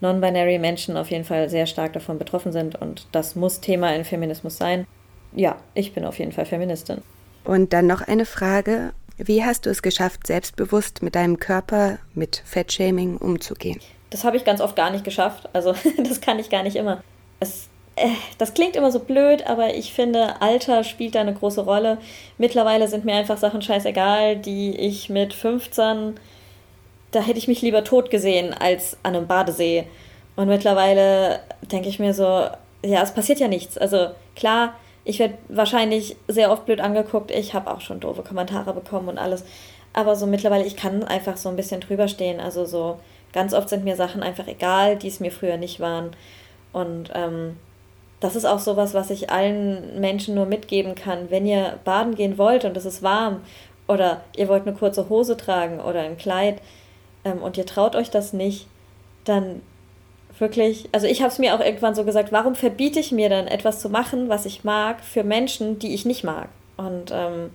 non-binary 0.00 0.58
Menschen 0.58 0.96
auf 0.96 1.10
jeden 1.10 1.24
Fall 1.24 1.48
sehr 1.48 1.66
stark 1.66 1.92
davon 1.92 2.18
betroffen 2.18 2.52
sind. 2.52 2.80
Und 2.80 3.06
das 3.12 3.34
muss 3.34 3.60
Thema 3.60 3.94
in 3.94 4.04
Feminismus 4.04 4.56
sein. 4.56 4.86
Ja, 5.34 5.56
ich 5.74 5.92
bin 5.92 6.04
auf 6.04 6.18
jeden 6.18 6.32
Fall 6.32 6.46
Feministin. 6.46 7.02
Und 7.44 7.72
dann 7.72 7.86
noch 7.86 8.02
eine 8.02 8.26
Frage. 8.26 8.92
Wie 9.16 9.44
hast 9.44 9.66
du 9.66 9.70
es 9.70 9.82
geschafft, 9.82 10.26
selbstbewusst 10.26 11.02
mit 11.02 11.14
deinem 11.14 11.38
Körper, 11.38 11.98
mit 12.14 12.42
Fettshaming 12.44 13.16
umzugehen? 13.16 13.80
Das 14.10 14.24
habe 14.24 14.36
ich 14.36 14.44
ganz 14.44 14.60
oft 14.60 14.76
gar 14.76 14.90
nicht 14.90 15.04
geschafft. 15.04 15.48
Also 15.52 15.74
das 15.98 16.20
kann 16.20 16.38
ich 16.38 16.50
gar 16.50 16.62
nicht 16.62 16.76
immer. 16.76 17.02
Es, 17.38 17.68
äh, 17.96 18.08
das 18.38 18.54
klingt 18.54 18.76
immer 18.76 18.90
so 18.90 19.00
blöd, 19.00 19.46
aber 19.46 19.74
ich 19.74 19.92
finde, 19.92 20.40
Alter 20.40 20.84
spielt 20.84 21.14
da 21.14 21.20
eine 21.20 21.34
große 21.34 21.62
Rolle. 21.62 21.98
Mittlerweile 22.38 22.88
sind 22.88 23.04
mir 23.04 23.14
einfach 23.14 23.38
Sachen 23.38 23.62
scheißegal, 23.62 24.36
die 24.36 24.76
ich 24.76 25.08
mit 25.08 25.32
15, 25.32 26.18
da 27.10 27.20
hätte 27.20 27.38
ich 27.38 27.48
mich 27.48 27.62
lieber 27.62 27.84
tot 27.84 28.10
gesehen 28.10 28.54
als 28.54 28.96
an 29.02 29.16
einem 29.16 29.26
Badesee. 29.26 29.86
Und 30.36 30.48
mittlerweile 30.48 31.40
denke 31.72 31.88
ich 31.88 31.98
mir 31.98 32.14
so, 32.14 32.46
ja, 32.84 33.02
es 33.02 33.12
passiert 33.12 33.40
ja 33.40 33.48
nichts. 33.48 33.76
Also 33.76 34.08
klar, 34.36 34.74
ich 35.04 35.18
werde 35.18 35.34
wahrscheinlich 35.48 36.16
sehr 36.28 36.52
oft 36.52 36.66
blöd 36.66 36.80
angeguckt. 36.80 37.30
Ich 37.30 37.54
habe 37.54 37.70
auch 37.70 37.80
schon 37.80 38.00
doofe 38.00 38.22
Kommentare 38.22 38.72
bekommen 38.72 39.08
und 39.08 39.18
alles. 39.18 39.44
Aber 39.92 40.14
so 40.14 40.26
mittlerweile, 40.26 40.64
ich 40.64 40.76
kann 40.76 41.02
einfach 41.02 41.36
so 41.36 41.48
ein 41.48 41.56
bisschen 41.56 41.80
drüber 41.80 42.06
stehen. 42.06 42.38
Also 42.38 42.64
so, 42.64 43.00
Ganz 43.32 43.54
oft 43.54 43.68
sind 43.68 43.84
mir 43.84 43.96
Sachen 43.96 44.22
einfach 44.22 44.48
egal, 44.48 44.96
die 44.96 45.08
es 45.08 45.20
mir 45.20 45.30
früher 45.30 45.56
nicht 45.56 45.80
waren. 45.80 46.10
Und 46.72 47.10
ähm, 47.14 47.56
das 48.20 48.36
ist 48.36 48.44
auch 48.44 48.58
sowas, 48.58 48.94
was 48.94 49.10
ich 49.10 49.30
allen 49.30 50.00
Menschen 50.00 50.34
nur 50.34 50.46
mitgeben 50.46 50.94
kann. 50.94 51.30
Wenn 51.30 51.46
ihr 51.46 51.78
baden 51.84 52.14
gehen 52.14 52.38
wollt 52.38 52.64
und 52.64 52.76
es 52.76 52.84
ist 52.84 53.02
warm 53.02 53.42
oder 53.88 54.20
ihr 54.36 54.48
wollt 54.48 54.66
eine 54.66 54.76
kurze 54.76 55.08
Hose 55.08 55.36
tragen 55.36 55.80
oder 55.80 56.00
ein 56.00 56.18
Kleid 56.18 56.60
ähm, 57.24 57.42
und 57.42 57.56
ihr 57.56 57.66
traut 57.66 57.96
euch 57.96 58.10
das 58.10 58.32
nicht, 58.32 58.66
dann 59.24 59.62
wirklich, 60.38 60.88
also 60.92 61.06
ich 61.06 61.22
habe 61.22 61.32
es 61.32 61.38
mir 61.38 61.54
auch 61.54 61.60
irgendwann 61.60 61.94
so 61.94 62.04
gesagt, 62.04 62.32
warum 62.32 62.54
verbiete 62.54 63.00
ich 63.00 63.12
mir 63.12 63.28
dann 63.28 63.46
etwas 63.46 63.80
zu 63.80 63.88
machen, 63.90 64.28
was 64.28 64.46
ich 64.46 64.64
mag, 64.64 65.02
für 65.02 65.24
Menschen, 65.24 65.78
die 65.78 65.94
ich 65.94 66.04
nicht 66.04 66.24
mag? 66.24 66.48
Und 66.76 67.10
ähm, 67.12 67.50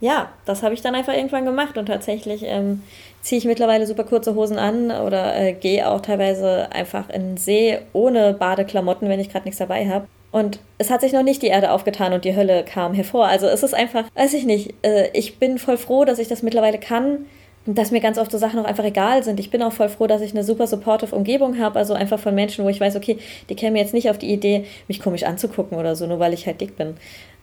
ja, 0.00 0.30
das 0.44 0.62
habe 0.62 0.74
ich 0.74 0.82
dann 0.82 0.94
einfach 0.94 1.14
irgendwann 1.14 1.44
gemacht 1.44 1.78
und 1.78 1.86
tatsächlich 1.86 2.42
ähm, 2.44 2.82
ziehe 3.22 3.38
ich 3.38 3.44
mittlerweile 3.46 3.86
super 3.86 4.04
kurze 4.04 4.34
Hosen 4.34 4.58
an 4.58 4.90
oder 4.90 5.34
äh, 5.36 5.52
gehe 5.52 5.88
auch 5.88 6.00
teilweise 6.00 6.70
einfach 6.72 7.08
in 7.10 7.22
den 7.22 7.36
See 7.36 7.78
ohne 7.92 8.34
Badeklamotten, 8.34 9.08
wenn 9.08 9.20
ich 9.20 9.30
gerade 9.30 9.44
nichts 9.44 9.58
dabei 9.58 9.88
habe. 9.88 10.06
Und 10.30 10.58
es 10.78 10.90
hat 10.90 11.00
sich 11.00 11.12
noch 11.12 11.22
nicht 11.22 11.42
die 11.42 11.46
Erde 11.46 11.70
aufgetan 11.70 12.12
und 12.12 12.24
die 12.24 12.34
Hölle 12.34 12.64
kam 12.64 12.92
hervor. 12.92 13.26
Also 13.26 13.46
es 13.46 13.62
ist 13.62 13.72
einfach, 13.72 14.04
weiß 14.14 14.34
ich 14.34 14.44
nicht, 14.44 14.74
äh, 14.82 15.08
ich 15.12 15.38
bin 15.38 15.58
voll 15.58 15.78
froh, 15.78 16.04
dass 16.04 16.18
ich 16.18 16.28
das 16.28 16.42
mittlerweile 16.42 16.78
kann 16.78 17.26
und 17.66 17.78
dass 17.78 17.92
mir 17.92 18.00
ganz 18.00 18.18
oft 18.18 18.30
so 18.30 18.38
Sachen 18.38 18.58
auch 18.58 18.64
einfach 18.64 18.84
egal 18.84 19.22
sind. 19.22 19.40
Ich 19.40 19.50
bin 19.50 19.62
auch 19.62 19.72
voll 19.72 19.88
froh, 19.88 20.06
dass 20.06 20.20
ich 20.20 20.32
eine 20.32 20.44
super 20.44 20.66
supportive 20.66 21.14
Umgebung 21.14 21.58
habe, 21.58 21.78
also 21.78 21.94
einfach 21.94 22.18
von 22.18 22.34
Menschen, 22.34 22.64
wo 22.64 22.68
ich 22.68 22.80
weiß, 22.80 22.96
okay, 22.96 23.18
die 23.48 23.54
kämen 23.54 23.76
jetzt 23.76 23.94
nicht 23.94 24.10
auf 24.10 24.18
die 24.18 24.32
Idee, 24.32 24.64
mich 24.88 25.00
komisch 25.00 25.22
anzugucken 25.22 25.78
oder 25.78 25.96
so, 25.96 26.06
nur 26.06 26.18
weil 26.18 26.34
ich 26.34 26.46
halt 26.46 26.60
dick 26.60 26.76
bin. 26.76 26.96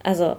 Also 0.03 0.35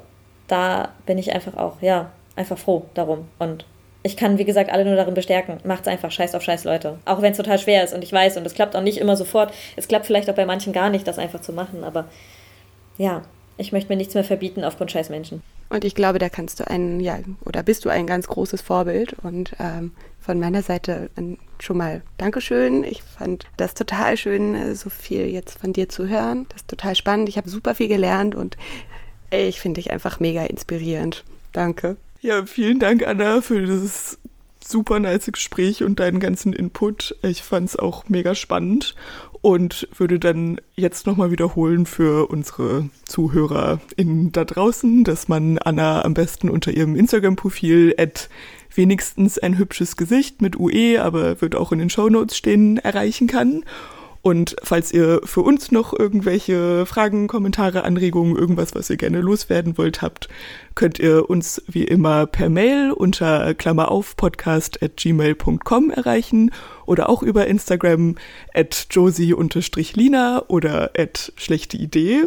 da 0.52 0.90
bin 1.06 1.18
ich 1.18 1.32
einfach 1.32 1.56
auch, 1.56 1.80
ja, 1.80 2.10
einfach 2.36 2.58
froh 2.58 2.84
darum. 2.94 3.28
Und 3.38 3.64
ich 4.02 4.16
kann, 4.16 4.38
wie 4.38 4.44
gesagt, 4.44 4.70
alle 4.70 4.84
nur 4.84 4.96
darin 4.96 5.14
bestärken. 5.14 5.58
Macht's 5.64 5.88
einfach, 5.88 6.10
scheiß 6.10 6.34
auf 6.34 6.42
scheiß 6.42 6.64
Leute. 6.64 6.98
Auch 7.04 7.22
wenn 7.22 7.32
es 7.32 7.38
total 7.38 7.58
schwer 7.58 7.84
ist 7.84 7.94
und 7.94 8.04
ich 8.04 8.12
weiß 8.12 8.36
und 8.36 8.46
es 8.46 8.54
klappt 8.54 8.76
auch 8.76 8.82
nicht 8.82 8.98
immer 8.98 9.16
sofort. 9.16 9.54
Es 9.76 9.88
klappt 9.88 10.06
vielleicht 10.06 10.28
auch 10.28 10.34
bei 10.34 10.46
manchen 10.46 10.72
gar 10.72 10.90
nicht, 10.90 11.06
das 11.06 11.18
einfach 11.18 11.40
zu 11.40 11.52
machen, 11.52 11.84
aber 11.84 12.06
ja, 12.98 13.22
ich 13.56 13.72
möchte 13.72 13.90
mir 13.90 13.96
nichts 13.96 14.14
mehr 14.14 14.24
verbieten 14.24 14.64
aufgrund 14.64 14.90
scheiß 14.90 15.08
Menschen. 15.08 15.42
Und 15.70 15.84
ich 15.86 15.94
glaube, 15.94 16.18
da 16.18 16.28
kannst 16.28 16.60
du 16.60 16.68
ein, 16.68 17.00
ja, 17.00 17.18
oder 17.46 17.62
bist 17.62 17.84
du 17.86 17.88
ein 17.88 18.06
ganz 18.06 18.26
großes 18.26 18.60
Vorbild. 18.60 19.14
Und 19.22 19.52
ähm, 19.58 19.92
von 20.20 20.38
meiner 20.38 20.62
Seite 20.62 21.08
schon 21.60 21.78
mal 21.78 22.02
Dankeschön. 22.18 22.84
Ich 22.84 23.02
fand 23.02 23.46
das 23.56 23.72
total 23.72 24.16
schön, 24.16 24.74
so 24.74 24.90
viel 24.90 25.26
jetzt 25.28 25.58
von 25.58 25.72
dir 25.72 25.88
zu 25.88 26.08
hören. 26.08 26.46
Das 26.50 26.62
ist 26.62 26.68
total 26.68 26.94
spannend. 26.94 27.28
Ich 27.30 27.38
habe 27.38 27.48
super 27.48 27.74
viel 27.74 27.88
gelernt 27.88 28.34
und 28.34 28.56
ich 29.32 29.60
finde 29.60 29.80
dich 29.80 29.90
einfach 29.90 30.20
mega 30.20 30.44
inspirierend. 30.44 31.24
Danke. 31.52 31.96
Ja, 32.20 32.46
vielen 32.46 32.78
Dank, 32.78 33.06
Anna, 33.06 33.40
für 33.40 33.60
dieses 33.60 34.18
super 34.64 35.00
nice 35.00 35.30
Gespräch 35.32 35.82
und 35.82 36.00
deinen 36.00 36.20
ganzen 36.20 36.52
Input. 36.52 37.16
Ich 37.22 37.42
fand 37.42 37.68
es 37.68 37.76
auch 37.76 38.08
mega 38.08 38.34
spannend 38.34 38.94
und 39.40 39.88
würde 39.96 40.18
dann 40.18 40.60
jetzt 40.76 41.06
nochmal 41.06 41.32
wiederholen 41.32 41.84
für 41.84 42.30
unsere 42.30 42.88
ZuhörerInnen 43.04 44.30
da 44.32 44.44
draußen, 44.44 45.04
dass 45.04 45.28
man 45.28 45.58
Anna 45.58 46.04
am 46.04 46.14
besten 46.14 46.48
unter 46.48 46.70
ihrem 46.70 46.94
Instagram-Profil 46.94 47.96
wenigstens 48.74 49.38
ein 49.38 49.58
hübsches 49.58 49.96
Gesicht 49.96 50.40
mit 50.40 50.58
UE, 50.58 51.02
aber 51.02 51.40
wird 51.40 51.56
auch 51.56 51.72
in 51.72 51.80
den 51.80 51.90
Shownotes 51.90 52.36
stehen, 52.36 52.78
erreichen 52.78 53.26
kann. 53.26 53.64
Und 54.22 54.54
falls 54.62 54.92
ihr 54.92 55.20
für 55.24 55.40
uns 55.40 55.72
noch 55.72 55.98
irgendwelche 55.98 56.86
Fragen, 56.86 57.26
Kommentare, 57.26 57.82
Anregungen, 57.82 58.36
irgendwas, 58.36 58.72
was 58.72 58.88
ihr 58.88 58.96
gerne 58.96 59.20
loswerden 59.20 59.76
wollt 59.76 60.00
habt, 60.00 60.28
könnt 60.76 61.00
ihr 61.00 61.28
uns 61.28 61.60
wie 61.66 61.82
immer 61.82 62.26
per 62.26 62.48
Mail 62.48 62.92
unter 62.92 63.52
Klammer 63.54 63.90
auf 63.90 64.16
podcast 64.16 64.80
at 64.80 64.96
gmail.com 64.96 65.90
erreichen 65.90 66.52
oder 66.86 67.08
auch 67.08 67.24
über 67.24 67.48
Instagram 67.48 68.14
at 68.54 68.86
josie-lina 68.90 70.44
oder 70.46 70.92
at 70.96 71.32
schlechte 71.36 71.76
Idee. 71.76 72.26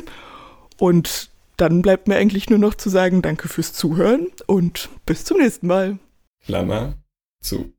Und 0.77 1.29
dann 1.55 1.81
bleibt 1.81 2.09
mir 2.09 2.17
eigentlich 2.17 2.49
nur 2.49 2.59
noch 2.59 2.75
zu 2.75 2.89
sagen, 2.89 3.21
danke 3.21 3.47
fürs 3.47 3.71
Zuhören 3.71 4.27
und 4.47 4.89
bis 5.05 5.23
zum 5.23 5.37
nächsten 5.37 5.67
Mal. 5.67 5.97
Klammer 6.43 6.95
zu. 7.39 7.74